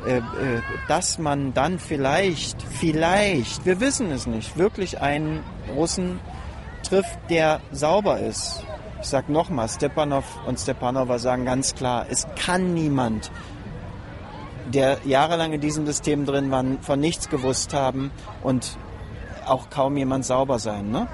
[0.05, 0.21] äh, äh,
[0.89, 5.41] dass man dann vielleicht, vielleicht, wir wissen es nicht, wirklich einen
[5.73, 6.19] Russen
[6.83, 8.65] trifft, der sauber ist
[9.01, 13.31] ich sage nochmal, Stepanov und Stepanova sagen ganz klar, es kann niemand,
[14.73, 18.11] der jahrelang in diesem System drin war, von nichts gewusst haben
[18.43, 18.77] und
[19.45, 20.91] auch kaum jemand sauber sein.
[20.91, 21.07] Ne?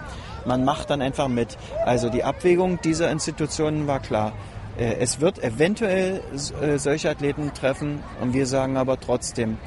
[0.45, 1.57] Man macht dann einfach mit.
[1.85, 4.33] Also die Abwägung dieser Institutionen war klar.
[4.77, 6.21] Äh, es wird eventuell
[6.61, 9.57] äh, solche Athleten treffen und wir sagen aber trotzdem,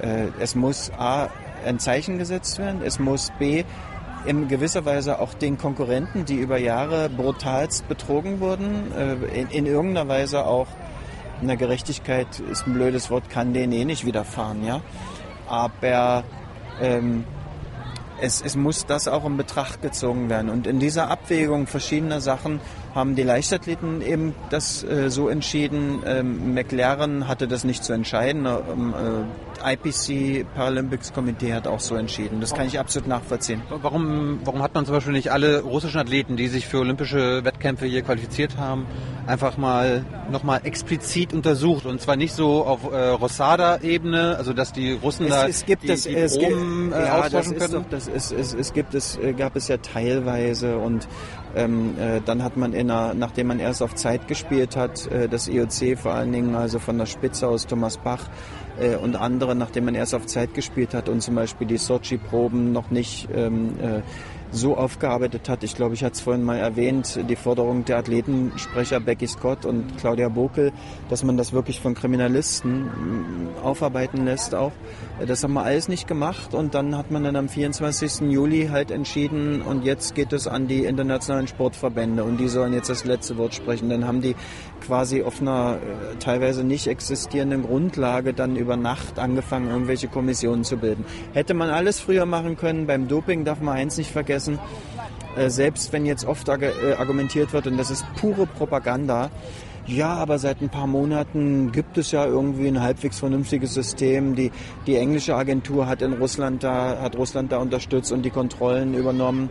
[0.00, 1.28] äh, es muss A,
[1.64, 3.64] ein Zeichen gesetzt werden, es muss B,
[4.28, 9.66] in gewisser Weise auch den Konkurrenten, die über Jahre brutalst betrogen wurden, äh, in, in
[9.66, 10.66] irgendeiner Weise auch
[11.40, 14.82] eine Gerechtigkeit ist ein blödes Wort, kann denen eh nicht widerfahren, ja.
[15.46, 16.24] Aber
[16.78, 17.24] ähm,
[18.20, 20.50] es, es muss das auch in Betracht gezogen werden.
[20.50, 22.60] Und in dieser Abwägung verschiedener Sachen
[22.94, 26.02] haben die Leichtathleten eben das äh, so entschieden.
[26.06, 28.46] Ähm, McLaren hatte das nicht zu entscheiden.
[28.46, 32.40] Ähm, äh, IPC Paralympics Komitee hat auch so entschieden.
[32.40, 33.62] Das kann ich absolut nachvollziehen.
[33.68, 37.86] Warum, warum hat man zum Beispiel nicht alle russischen Athleten, die sich für olympische Wettkämpfe
[37.86, 38.86] hier qualifiziert haben,
[39.26, 41.86] einfach mal nochmal explizit untersucht?
[41.86, 45.82] Und zwar nicht so auf äh, Rosada-Ebene, also dass die Russen es, da es gibt
[45.82, 47.82] die, es, die es, Proben äh, ja, das austauschen ist können.
[47.84, 51.08] doch, das ist, es, es gibt es, äh, gab es ja teilweise und
[51.56, 55.28] ähm, äh, dann hat man in einer, nachdem man erst auf Zeit gespielt hat, äh,
[55.28, 58.28] das IOC vor allen Dingen, also von der Spitze aus Thomas Bach
[58.80, 62.72] äh, und andere, nachdem man erst auf Zeit gespielt hat und zum Beispiel die Sochi-Proben
[62.72, 64.02] noch nicht ähm, äh,
[64.50, 65.62] so aufgearbeitet hat.
[65.62, 69.98] Ich glaube, ich hatte es vorhin mal erwähnt, die Forderung der Athletensprecher Becky Scott und
[69.98, 70.72] Claudia Bokel,
[71.08, 74.72] dass man das wirklich von Kriminalisten mm, aufarbeiten lässt auch.
[75.26, 78.30] Das haben wir alles nicht gemacht und dann hat man dann am 24.
[78.30, 82.88] Juli halt entschieden und jetzt geht es an die internationalen Sportverbände und die sollen jetzt
[82.88, 83.90] das letzte Wort sprechen.
[83.90, 84.34] Dann haben die
[84.80, 90.76] quasi auf einer äh, teilweise nicht existierenden Grundlage dann über Nacht angefangen, irgendwelche Kommissionen zu
[90.76, 91.04] bilden.
[91.32, 92.86] Hätte man alles früher machen können.
[92.86, 94.58] Beim Doping darf man eins nicht vergessen.
[95.36, 99.30] Äh, selbst wenn jetzt oft äh, argumentiert wird, und das ist pure Propaganda,
[99.88, 104.34] ja, aber seit ein paar Monaten gibt es ja irgendwie ein halbwegs vernünftiges System.
[104.34, 104.52] Die,
[104.86, 109.48] die englische Agentur hat in Russland da, hat Russland da unterstützt und die Kontrollen übernommen.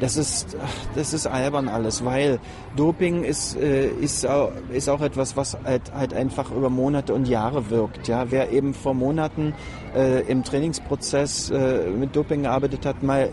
[0.00, 0.56] Das ist,
[0.94, 2.38] das ist albern alles, weil
[2.76, 7.26] Doping ist, äh, ist, auch, ist auch etwas, was halt, halt einfach über Monate und
[7.28, 8.06] Jahre wirkt.
[8.06, 9.54] Ja, wer eben vor Monaten
[9.94, 13.30] äh, im Trainingsprozess äh, mit Doping gearbeitet hat, mal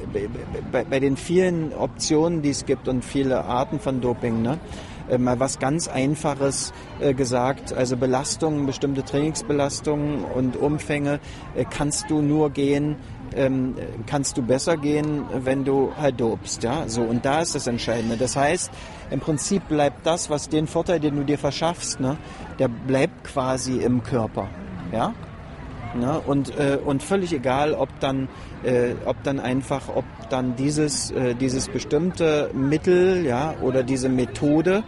[0.72, 4.57] bei, bei, den vielen Optionen, die es gibt und viele Arten von Doping, ne?
[5.10, 6.72] äh, mal was ganz Einfaches
[7.02, 7.73] äh, gesagt.
[7.73, 11.19] Also Belastungen, bestimmte Trainingsbelastungen und Umfänge
[11.69, 12.95] kannst du nur gehen,
[13.35, 13.76] ähm,
[14.07, 16.64] kannst du besser gehen, wenn du halt dopst.
[16.64, 16.88] Ja?
[16.88, 18.18] So, und da ist das Entscheidende.
[18.18, 18.72] Das heißt,
[19.11, 22.18] im Prinzip bleibt das, was den Vorteil, den du dir verschaffst, ne,
[22.60, 24.49] der bleibt quasi im Körper.
[24.91, 25.14] Ja?
[25.95, 26.19] Ne?
[26.26, 28.27] Und, äh, und völlig egal, ob dann,
[28.64, 34.84] äh, ob dann einfach, ob dann dieses, äh, dieses bestimmte Mittel ja, oder diese Methode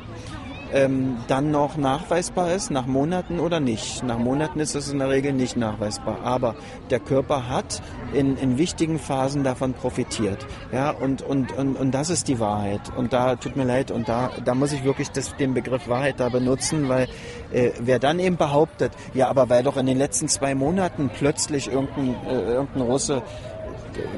[0.74, 4.04] ähm, dann noch nachweisbar ist, nach Monaten oder nicht.
[4.04, 6.20] Nach Monaten ist es in der Regel nicht nachweisbar.
[6.24, 6.56] Aber
[6.90, 7.82] der Körper hat
[8.14, 10.46] in, in wichtigen Phasen davon profitiert.
[10.72, 12.82] Ja, und, und, und, und das ist die Wahrheit.
[12.96, 16.20] Und da tut mir leid, und da, da muss ich wirklich das, den Begriff Wahrheit
[16.20, 17.08] da benutzen, weil
[17.52, 21.72] äh, wer dann eben behauptet, ja, aber weil doch in den letzten zwei Monaten plötzlich
[21.72, 23.22] irgendein, äh, irgendein Russe,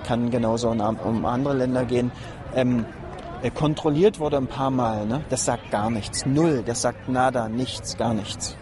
[0.05, 2.11] kann genauso um, andere Länder gehen,
[2.55, 3.06] ähm, äh,
[3.53, 5.23] kontrolliert wurde ein paar Mal, ne?
[5.29, 6.25] das sagt gar nichts.
[6.25, 8.57] Null, das sagt nada, nichts, gar nichts.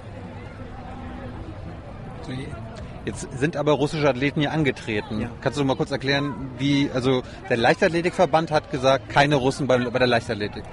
[3.06, 5.30] Jetzt sind aber russische Athleten hier angetreten.
[5.42, 10.00] Kannst du mal kurz erklären, wie, also der Leichtathletikverband hat gesagt, keine Russen bei, bei
[10.00, 10.64] der Leichtathletik.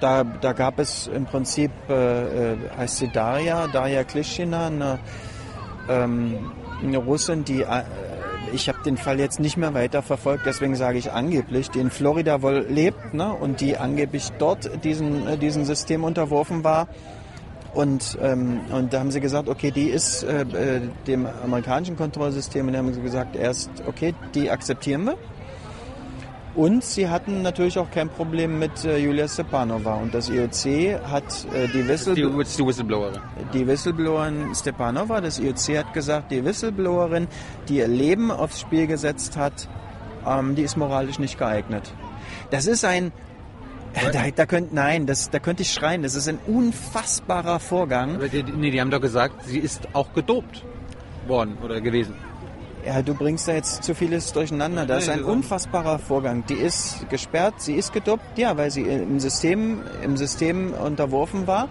[0.00, 4.98] Da, da gab es im Prinzip, äh, äh, heißt sie Daria, Daria Klischina, eine,
[5.88, 7.82] ähm, eine Russin, die, äh,
[8.52, 11.90] ich habe den Fall jetzt nicht mehr weiter verfolgt, deswegen sage ich angeblich, die in
[11.90, 16.88] Florida wohl lebt ne, und die angeblich dort diesen, äh, diesem System unterworfen war.
[17.74, 22.66] Und, ähm, und da haben sie gesagt, okay, die ist äh, äh, dem amerikanischen Kontrollsystem
[22.66, 25.16] und da haben sie gesagt, erst, okay, die akzeptieren wir.
[26.54, 29.94] Und sie hatten natürlich auch kein Problem mit äh, Julia Stepanova.
[29.94, 31.24] Und das IOC hat
[31.54, 33.20] äh, die, Whistle Die, die Whistleblowerin.
[33.54, 37.26] die Whistleblowerin Stepanova, das IOC hat gesagt, die Whistleblowerin,
[37.68, 39.66] die ihr Leben aufs Spiel gesetzt hat,
[40.26, 41.94] ähm, die ist moralisch nicht geeignet.
[42.50, 43.12] Das ist ein,
[44.12, 48.16] da, da könnt, nein, das, da könnte ich schreien, das ist ein unfassbarer Vorgang.
[48.16, 50.64] Aber die, nee, die haben doch gesagt, sie ist auch gedopt
[51.26, 52.14] worden oder gewesen.
[52.84, 54.86] Ja, du bringst da jetzt zu vieles durcheinander.
[54.86, 56.44] Das ist ein unfassbarer Vorgang.
[56.46, 61.68] Die ist gesperrt, sie ist gedopt, ja, weil sie im System, im System unterworfen war.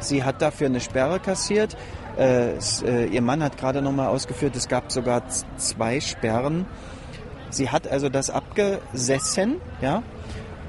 [0.00, 1.76] Sie hat dafür eine Sperre kassiert.
[2.18, 5.22] Äh, es, äh, ihr Mann hat gerade nochmal ausgeführt, es gab sogar
[5.56, 6.66] zwei Sperren.
[7.50, 10.02] Sie hat also das abgesessen, ja,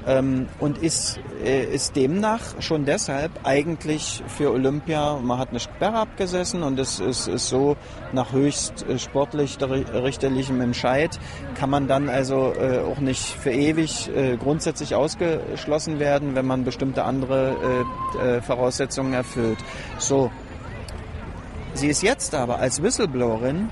[0.07, 5.98] ähm, und ist, äh, ist demnach schon deshalb eigentlich für Olympia, man hat eine Sperre
[5.98, 7.78] abgesessen und es ist, ist so
[8.11, 11.19] nach höchst äh, sportlich richterlichem Entscheid
[11.56, 16.64] kann man dann also äh, auch nicht für ewig äh, grundsätzlich ausgeschlossen werden, wenn man
[16.64, 17.86] bestimmte andere
[18.22, 19.60] äh, äh, Voraussetzungen erfüllt.
[19.98, 20.32] So,
[21.73, 23.69] Sie ist jetzt aber als Whistleblowerin,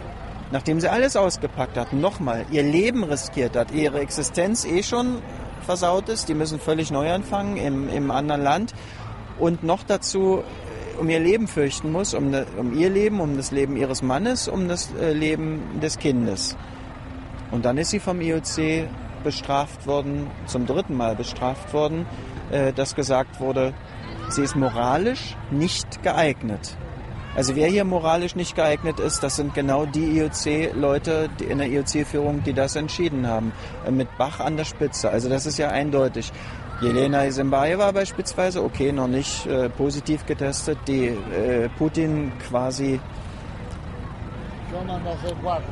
[0.51, 5.21] nachdem sie alles ausgepackt hat, nochmal ihr Leben riskiert hat, ihre Existenz eh schon
[5.69, 8.73] versaut ist, die müssen völlig neu anfangen im, im anderen Land
[9.37, 13.37] und noch dazu äh, um ihr Leben fürchten muss, um, ne- um ihr Leben, um
[13.37, 16.57] das Leben ihres Mannes, um das äh, Leben des Kindes.
[17.51, 18.87] Und dann ist sie vom IOC
[19.23, 22.07] bestraft worden, zum dritten Mal bestraft worden,
[22.49, 23.75] äh, dass gesagt wurde,
[24.29, 26.77] sie ist moralisch nicht geeignet.
[27.35, 32.43] Also wer hier moralisch nicht geeignet ist, das sind genau die IOC-Leute in der IOC-Führung,
[32.43, 33.53] die das entschieden haben.
[33.85, 35.09] Äh, mit Bach an der Spitze.
[35.09, 36.31] Also das ist ja eindeutig.
[36.81, 43.01] Jelena Isembaeva beispielsweise, okay, noch nicht äh, positiv getestet, die äh, Putin quasi,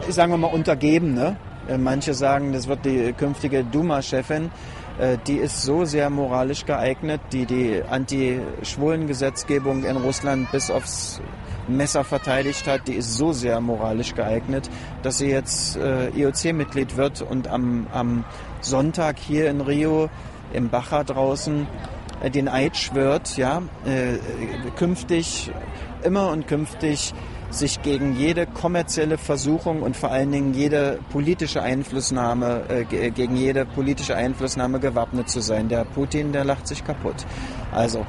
[0.10, 1.14] sagen wir mal, untergeben.
[1.14, 1.38] Ne?
[1.68, 4.52] Äh, manche sagen, das wird die künftige Duma-Chefin.
[5.00, 11.22] Äh, die ist so sehr moralisch geeignet, die die Anti-Schwulen-Gesetzgebung in Russland bis aufs
[11.68, 14.70] Messer verteidigt hat, die ist so sehr moralisch geeignet,
[15.04, 18.26] dass sie jetzt äh, IOC-Mitglied wird und am, am
[18.62, 20.10] Sonntag hier in Rio
[20.54, 21.68] im Bacher draußen
[22.22, 24.18] äh, den Eid schwört, ja, äh,
[24.76, 25.52] künftig,
[26.04, 27.14] immer und künftig
[27.50, 33.66] sich gegen jede kommerzielle Versuchung und vor allen Dingen jede politische Einflussnahme, äh, gegen jede
[33.66, 35.70] politische Einflussnahme gewappnet zu sein.
[35.70, 37.26] Der Putin, der lacht sich kaputt.
[37.72, 38.06] Also,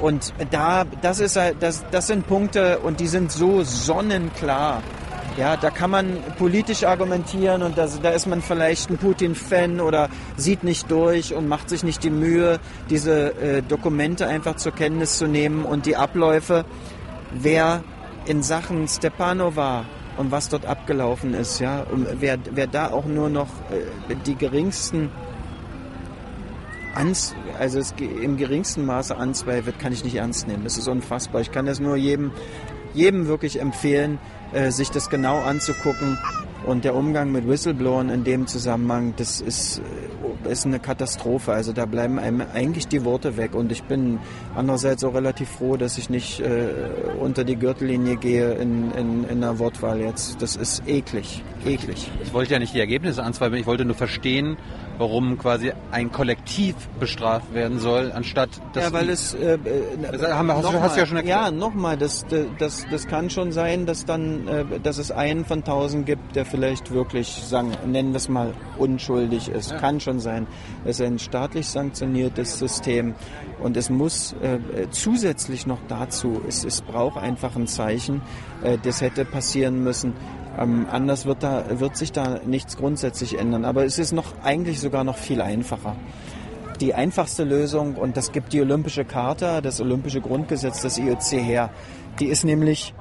[0.00, 4.82] und da, das ist, das, das sind Punkte und die sind so sonnenklar.
[5.36, 10.08] Ja, da kann man politisch argumentieren und das, da ist man vielleicht ein Putin-Fan oder
[10.36, 12.58] sieht nicht durch und macht sich nicht die Mühe,
[12.90, 16.64] diese äh, Dokumente einfach zur Kenntnis zu nehmen und die Abläufe.
[17.32, 17.84] Wer
[18.26, 19.84] in Sachen Stepanova
[20.18, 24.34] und was dort abgelaufen ist, ja, und wer, wer da auch nur noch äh, die
[24.34, 25.10] geringsten
[26.94, 30.64] ans, also es im geringsten Maße anzweifelt, kann ich nicht ernst nehmen.
[30.64, 31.40] Das ist unfassbar.
[31.40, 32.32] Ich kann das nur jedem,
[32.94, 34.18] jedem wirklich empfehlen,
[34.52, 36.18] äh, sich das genau anzugucken.
[36.66, 39.80] Und der Umgang mit Whistleblowern in dem Zusammenhang, das ist,
[40.44, 41.52] äh, ist eine Katastrophe.
[41.52, 43.54] Also da bleiben einem eigentlich die Worte weg.
[43.54, 44.18] Und ich bin
[44.54, 46.68] andererseits auch relativ froh, dass ich nicht äh,
[47.18, 50.42] unter die Gürtellinie gehe in, in, in einer Wortwahl jetzt.
[50.42, 51.42] Das ist eklig.
[51.64, 52.10] Eklig.
[52.22, 54.56] Ich wollte ja nicht die Ergebnisse anzweifeln, ich wollte nur verstehen,
[55.00, 59.58] warum quasi ein Kollektiv bestraft werden soll, anstatt dass ja, weil die, es äh,
[60.12, 61.40] das haben, hast, du, hast du ja schon erklärt.
[61.40, 62.26] Ja, nochmal, das,
[62.58, 66.44] das, das kann schon sein, dass dann, äh, dass es einen von tausend gibt, der
[66.44, 69.70] vielleicht wirklich, sagen, nennen wir es mal, unschuldig ist.
[69.70, 69.78] Ja.
[69.78, 70.46] Kann schon sein.
[70.84, 73.14] Es ist ein staatlich sanktioniertes System
[73.62, 74.58] und es muss äh,
[74.90, 78.20] zusätzlich noch dazu, es, es braucht einfach ein Zeichen,
[78.62, 80.12] äh, das hätte passieren müssen.
[80.58, 83.64] Ähm, anders wird, da, wird sich da nichts grundsätzlich ändern.
[83.64, 85.96] Aber es ist noch eigentlich sogar noch viel einfacher.
[86.80, 91.70] Die einfachste Lösung, und das gibt die Olympische Charta, das Olympische Grundgesetz des IOC her,
[92.18, 92.94] die ist nämlich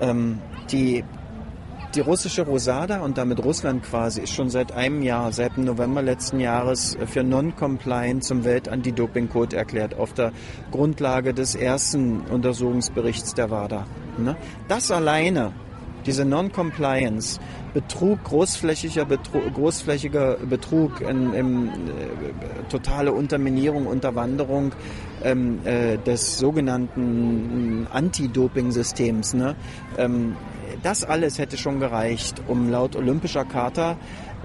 [0.00, 0.38] ähm,
[0.72, 1.04] die,
[1.94, 6.00] die russische Rosada und damit Russland quasi ist schon seit einem Jahr, seit dem November
[6.00, 10.32] letzten Jahres für non-compliant zum Welt-Anti-Doping-Code erklärt, auf der
[10.70, 13.86] Grundlage des ersten Untersuchungsberichts der WADA.
[14.18, 14.36] Ne?
[14.68, 15.52] Das alleine
[16.06, 17.40] diese Non-Compliance,
[17.74, 21.70] Betrug, großflächiger Betrug, großflächiger Betrug, in, in, äh,
[22.70, 24.72] totale Unterminierung, Unterwanderung
[25.22, 29.34] ähm, äh, des sogenannten Anti-Doping-Systems.
[29.34, 29.56] Ne?
[29.98, 30.36] Ähm,
[30.82, 33.96] das alles hätte schon gereicht, um laut Olympischer Charta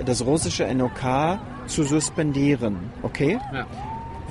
[0.05, 2.77] das russische NOK zu suspendieren.
[3.03, 3.39] Okay?
[3.53, 3.65] Ja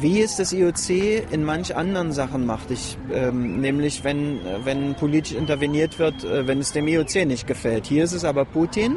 [0.00, 2.70] wie es das IOC in manch anderen Sachen macht.
[2.70, 7.86] Ich, ähm, nämlich wenn, wenn politisch interveniert wird, äh, wenn es dem IOC nicht gefällt.
[7.86, 8.96] Hier ist es aber Putin.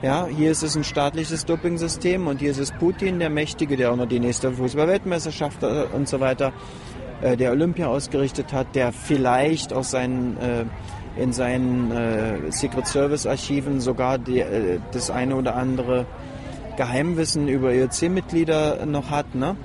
[0.00, 3.90] Ja, hier ist es ein staatliches Dopingsystem und hier ist es Putin, der Mächtige, der
[3.90, 6.52] auch noch die nächste Fußball-Weltmeisterschaft äh, und so weiter,
[7.20, 10.64] äh, der Olympia ausgerichtet hat, der vielleicht aus seinen äh,
[11.18, 16.06] in seinen äh, Secret Service Archiven sogar die, äh, das eine oder andere
[16.76, 19.34] Geheimwissen über IOC-Mitglieder noch hat.
[19.34, 19.56] Ne?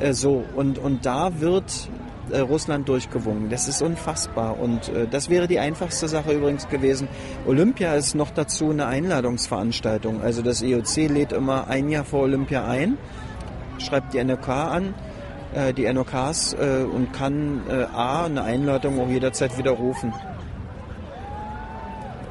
[0.00, 1.88] Äh, so, und, und da wird
[2.30, 3.48] äh, Russland durchgewungen.
[3.50, 4.58] Das ist unfassbar.
[4.58, 7.08] Und äh, das wäre die einfachste Sache übrigens gewesen.
[7.46, 10.22] Olympia ist noch dazu eine Einladungsveranstaltung.
[10.22, 12.98] Also das IOC lädt immer ein Jahr vor Olympia ein,
[13.78, 14.94] schreibt die NOK an,
[15.54, 20.12] äh, die NOKs äh, und kann äh, A, eine Einladung auch jederzeit widerrufen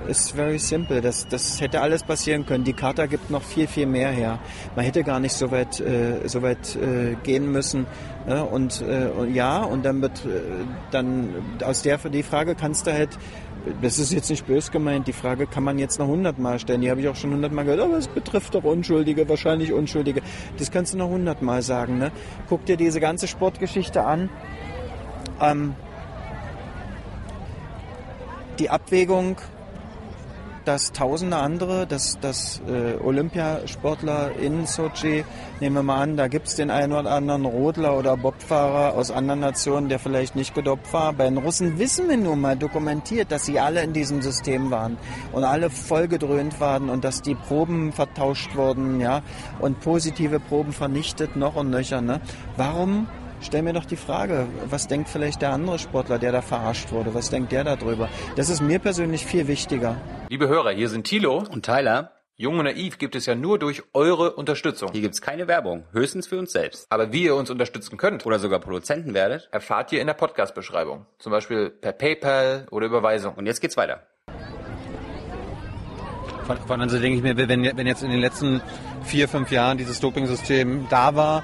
[0.08, 1.02] ist very simple.
[1.02, 2.64] Das, das hätte alles passieren können.
[2.64, 4.40] Die Charta gibt noch viel, viel mehr her.
[4.76, 7.86] Man hätte gar nicht so weit, äh, so weit äh, gehen müssen.
[8.28, 11.30] Ja, und, äh, und ja, und dann wird äh, dann
[11.64, 13.18] aus der die Frage kannst du halt
[13.82, 16.82] das ist jetzt nicht bös gemeint, die Frage kann man jetzt noch hundertmal stellen.
[16.82, 20.22] Die habe ich auch schon hundertmal gehört, aber es betrifft doch Unschuldige, wahrscheinlich Unschuldige.
[20.58, 21.98] Das kannst du noch hundertmal sagen.
[21.98, 22.12] Ne?
[22.48, 24.30] Guck dir diese ganze Sportgeschichte an.
[25.42, 25.76] Ähm,
[28.60, 29.38] die Abwägung
[30.68, 35.24] dass tausende andere, dass, dass äh, Olympiasportler in Sochi,
[35.62, 39.40] nehmen wir mal an, da gibt's den einen oder anderen Rodler oder Bobfahrer aus anderen
[39.40, 41.14] Nationen, der vielleicht nicht gedopt war.
[41.14, 44.98] Bei den Russen wissen wir nun mal dokumentiert, dass sie alle in diesem System waren
[45.32, 49.22] und alle vollgedröhnt waren und dass die Proben vertauscht wurden, ja,
[49.60, 52.02] und positive Proben vernichtet noch und nöcher.
[52.02, 52.20] Ne?
[52.58, 53.08] Warum
[53.40, 57.14] Stell mir doch die Frage, was denkt vielleicht der andere Sportler, der da verarscht wurde?
[57.14, 58.10] Was denkt der darüber?
[58.36, 60.02] Das ist mir persönlich viel wichtiger.
[60.30, 61.44] Liebe Hörer, hier sind Thilo.
[61.50, 64.92] Und Tyler, Jung und Naiv gibt es ja nur durch eure Unterstützung.
[64.92, 66.88] hier gibt's keine Werbung, höchstens für uns selbst.
[66.90, 69.50] Aber wie ihr uns unterstützen könnt, Oder sogar Produzenten werdet.
[69.52, 71.06] erfahrt ihr in der Podcast-Beschreibung.
[71.20, 73.36] Zum Beispiel per PayPal oder Überweisung.
[73.36, 74.08] Und jetzt geht's weiter.
[76.48, 78.62] Von, von also denke ich mir, wenn, wenn jetzt in den letzten
[79.04, 81.44] vier, fünf Jahren dieses Doping-System da war,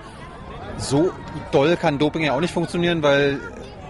[0.77, 1.11] so
[1.51, 3.39] doll kann Doping ja auch nicht funktionieren, weil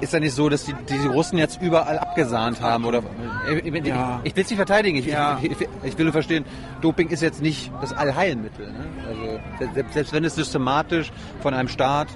[0.01, 3.01] ist ja nicht so, dass die, die Russen jetzt überall abgesahnt haben oder
[3.49, 4.19] ich, ich, Ja.
[4.23, 4.97] ich will es nicht verteidigen.
[4.97, 5.39] Ich, Ja.
[5.41, 6.45] ich, will nur verstehen,
[6.81, 8.67] Doping ist jetzt nicht das Allheilmittel.
[8.67, 8.85] Ne?
[9.07, 12.09] Also selbst, selbst wenn es systematisch von einem Staat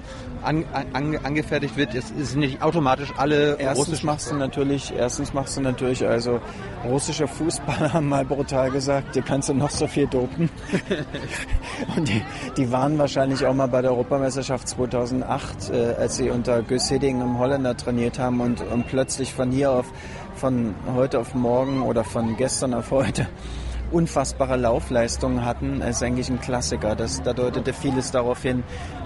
[0.47, 0.63] an,
[0.93, 5.57] an, angefertigt wird, ist, ist nicht automatisch alle Erstens russischen machst du natürlich, erstens machst
[5.57, 6.39] du natürlich, also
[6.85, 10.49] russische Fußballer haben mal brutal gesagt, dir kannst du noch so viel dopen.
[11.97, 12.21] Und die,
[12.55, 17.19] die waren wahrscheinlich auch mal bei der Europameisterschaft 2008, äh, als sie unter Gus Hidding
[17.21, 19.85] im Holländer trainiert haben und, und plötzlich von hier auf,
[20.35, 23.27] von heute auf morgen oder von gestern auf heute
[23.91, 26.95] unfassbare Laufleistungen hatten, ist eigentlich ein Klassiker.
[26.95, 28.63] Das, da deutete vieles darauf hin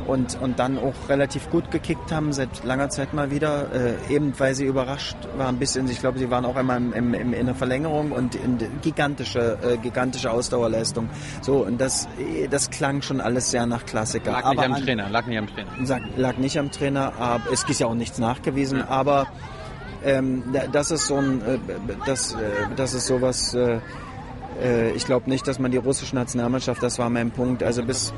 [0.07, 4.33] und, und dann auch relativ gut gekickt haben, seit langer Zeit mal wieder, äh, eben
[4.39, 7.33] weil sie überrascht waren bis in, ich glaube, sie waren auch einmal im, im, im,
[7.33, 11.09] in der Verlängerung und in gigantische, äh, gigantische Ausdauerleistung.
[11.41, 12.07] So, und das,
[12.49, 14.31] das klang schon alles sehr nach Klassiker.
[14.31, 15.69] lag nicht am an- Trainer, lag nicht am Trainer.
[15.83, 19.27] Sag, lag nicht am Trainer, aber es ist ja auch nichts nachgewiesen, aber
[20.03, 21.59] ähm, da- das ist so ein, äh,
[22.05, 22.37] das, äh,
[22.75, 23.79] das ist sowas, äh,
[24.61, 28.13] äh, ich glaube nicht, dass man die russische Nationalmannschaft, das war mein Punkt, also bis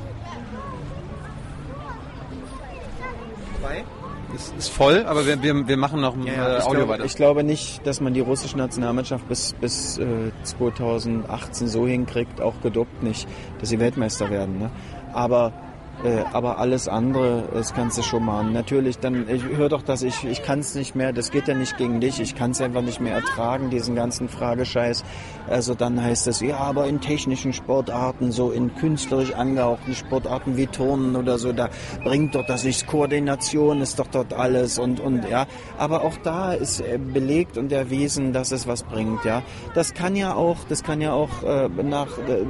[4.33, 7.05] Ist, ist voll, aber wir, wir, wir machen noch ein äh, ich, Audio glaube, weiter.
[7.05, 12.59] ich glaube nicht, dass man die russische Nationalmannschaft bis, bis äh, 2018 so hinkriegt, auch
[12.63, 13.27] gedopt nicht,
[13.59, 14.57] dass sie Weltmeister werden.
[14.57, 14.71] Ne?
[15.13, 15.53] Aber
[16.03, 18.51] äh, aber alles andere, das kannst du schon machen.
[18.51, 21.53] Natürlich, dann, ich höre doch, dass ich, ich kann es nicht mehr, das geht ja
[21.53, 25.03] nicht gegen dich, ich kann es einfach nicht mehr ertragen, diesen ganzen Fragescheiß.
[25.49, 30.67] Also dann heißt es, ja, aber in technischen Sportarten, so in künstlerisch angehauchten Sportarten wie
[30.67, 31.69] Turnen oder so, da
[32.03, 32.85] bringt doch das nichts.
[32.85, 35.47] Koordination ist doch dort alles und, und ja.
[35.77, 39.41] Aber auch da ist äh, belegt und erwiesen, dass es was bringt, ja.
[39.73, 42.43] Das kann ja auch, das kann ja auch äh, nach äh,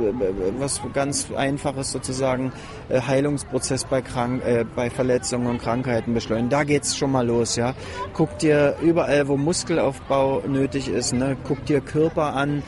[0.58, 2.52] was ganz Einfaches sozusagen
[2.90, 3.02] äh,
[3.34, 6.50] Heilungsprozess bei Krank äh, bei Verletzungen und Krankheiten beschleunigen.
[6.50, 7.74] Da geht's schon mal los, ja.
[8.14, 12.62] Guck dir überall, wo Muskelaufbau nötig ist, ne, guck dir Körper an,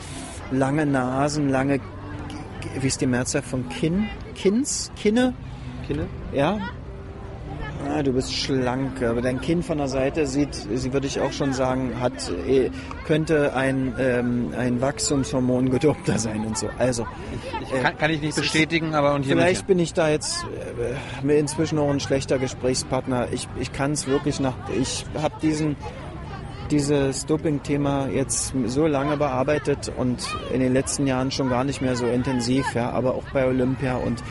[0.50, 1.80] lange Nasen, lange
[2.80, 4.08] wie ist die Mehrzahl von Kinn?
[4.34, 4.90] Kinns?
[4.96, 5.34] Kinne?
[5.86, 6.06] Kinne?
[6.32, 6.58] Ja?
[7.88, 11.32] Ah, du bist schlank, aber dein Kinn von der Seite sieht, sie würde ich auch
[11.32, 12.70] schon sagen, hat eh,
[13.06, 16.68] könnte ein, ähm, ein Wachstumshormon gedopter sein und so.
[16.78, 17.06] Also
[17.72, 21.24] äh, Kann, kann ich nicht bestätigen, aber und hier Vielleicht bin ich da jetzt äh,
[21.24, 23.28] mir inzwischen auch ein schlechter Gesprächspartner.
[23.32, 24.54] Ich, ich kann es wirklich nach.
[24.78, 25.76] Ich habe diesen
[26.70, 31.94] dieses Doping-Thema jetzt so lange bearbeitet und in den letzten Jahren schon gar nicht mehr
[31.94, 34.22] so intensiv, ja, aber auch bei Olympia und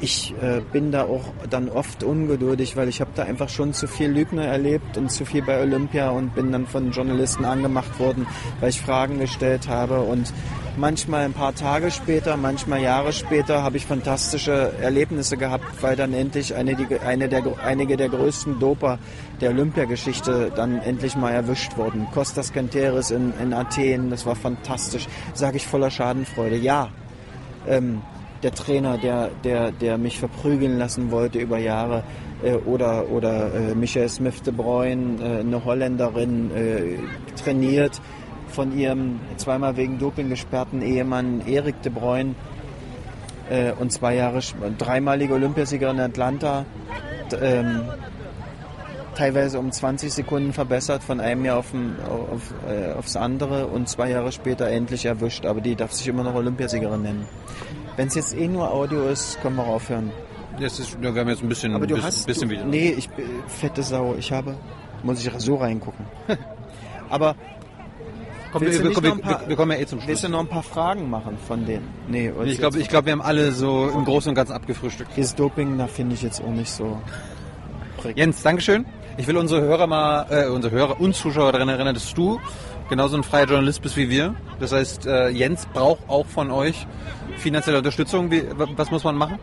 [0.00, 3.86] ich äh, bin da auch dann oft ungeduldig, weil ich habe da einfach schon zu
[3.86, 8.26] viel Lügner erlebt und zu viel bei Olympia und bin dann von Journalisten angemacht worden,
[8.60, 10.32] weil ich Fragen gestellt habe und
[10.76, 16.14] manchmal ein paar Tage später, manchmal Jahre später habe ich fantastische Erlebnisse gehabt, weil dann
[16.14, 18.98] endlich eine, die, eine der, einige der größten Doper
[19.40, 22.06] der Olympiageschichte dann endlich mal erwischt wurden.
[22.12, 26.56] Kostas Kanteris in, in Athen, das war fantastisch, sage ich voller Schadenfreude.
[26.56, 26.88] Ja,
[27.66, 28.02] ähm,
[28.42, 32.02] der Trainer, der, der, der mich verprügeln lassen wollte über Jahre,
[32.42, 36.98] äh, oder, oder äh, Michael Smith de Bruyne, äh, eine Holländerin, äh,
[37.36, 38.00] trainiert
[38.48, 42.34] von ihrem zweimal wegen Doping gesperrten Ehemann Erik de Bruyne
[43.48, 44.40] äh, und zwei Jahre,
[44.78, 46.64] dreimalige Olympiasiegerin in Atlanta,
[47.40, 47.82] ähm,
[49.14, 51.72] teilweise um 20 Sekunden verbessert von einem Jahr auf,
[52.08, 55.46] auf, äh, aufs andere und zwei Jahre später endlich erwischt.
[55.46, 57.28] Aber die darf sich immer noch Olympiasiegerin nennen.
[58.00, 60.10] Wenn es jetzt eh nur Audio ist, können wir aufhören.
[60.58, 62.26] Das ist, wir haben jetzt ein bisschen, Aber du bisschen, hast...
[62.26, 62.64] bisschen du, wieder.
[62.64, 63.10] nee, ich
[63.46, 64.14] fette Sau.
[64.18, 64.54] Ich habe...
[65.02, 66.06] Muss ich so reingucken.
[67.10, 67.34] Aber...
[68.52, 70.08] Komm, wir, wir, wir, paar- wir, kommen ja eh zum Schluss.
[70.08, 71.88] Willst du noch ein paar Fragen machen von denen?
[72.08, 75.10] Nee, Ich glaube, ich glaub, wir haben alle so im Großen und Ganzen abgefrühstückt.
[75.14, 77.02] Dieses Doping, da finde ich jetzt auch nicht so...
[78.14, 78.86] Jens, Dankeschön.
[79.18, 82.40] Ich will unsere Hörer mal, äh, unsere Hörer und Zuschauer daran erinnern, dass du
[82.90, 84.34] genauso ein freier Journalist bist wie wir.
[84.58, 86.86] Das heißt, äh, Jens braucht auch von euch
[87.38, 88.30] finanzielle Unterstützung.
[88.30, 88.42] Wie,
[88.76, 89.38] was muss man machen?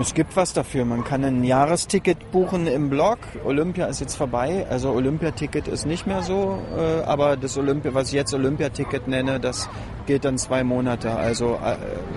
[0.00, 0.84] Es gibt was dafür.
[0.84, 3.18] Man kann ein Jahresticket buchen im Blog.
[3.44, 4.66] Olympia ist jetzt vorbei.
[4.68, 6.58] Also Olympiaticket ist nicht mehr so.
[6.76, 9.68] Äh, aber das Olympia, was ich jetzt Olympiaticket nenne, das
[10.06, 11.14] geht dann zwei Monate.
[11.14, 11.76] Also äh,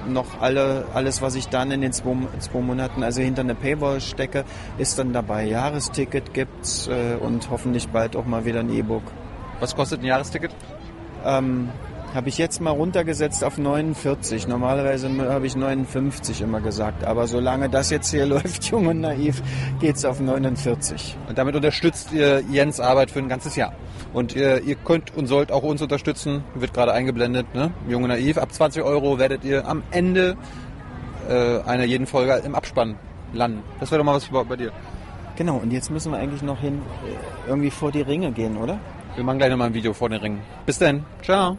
[0.09, 4.01] noch alle, alles, was ich dann in den zwei, zwei Monaten, also hinter eine Paywall
[4.01, 4.43] stecke,
[4.80, 5.45] ist dann dabei.
[5.45, 9.03] Jahresticket gibt's äh, und hoffentlich bald auch mal wieder ein E-Book.
[9.60, 10.52] Was kostet ein Jahresticket?
[11.26, 11.69] Ähm,
[12.14, 14.48] habe ich jetzt mal runtergesetzt auf 49.
[14.48, 17.03] Normalerweise habe ich 59 immer gesagt.
[17.03, 19.42] Aber solange das jetzt hier läuft, jung und naiv,
[19.80, 21.18] geht's auf 49.
[21.27, 23.74] Und damit unterstützt ihr Jens Arbeit für ein ganzes Jahr.
[24.14, 26.44] Und ihr, ihr könnt und sollt auch uns unterstützen.
[26.56, 27.72] Wird gerade eingeblendet, ne?
[27.88, 28.38] Jung und naiv.
[28.38, 30.38] Ab 20 Euro werdet ihr am Ende
[31.30, 32.98] äh, einer jeden Folge im Abspann
[33.34, 33.64] landen.
[33.80, 34.72] Das wäre doch mal was bei, bei dir.
[35.36, 38.80] Genau, und jetzt müssen wir eigentlich noch hin, äh, irgendwie vor die Ringe gehen, oder?
[39.17, 40.41] Wir machen gleich nochmal ein Video vor den Ringen.
[40.67, 41.03] Bis dann.
[41.23, 41.57] Ciao.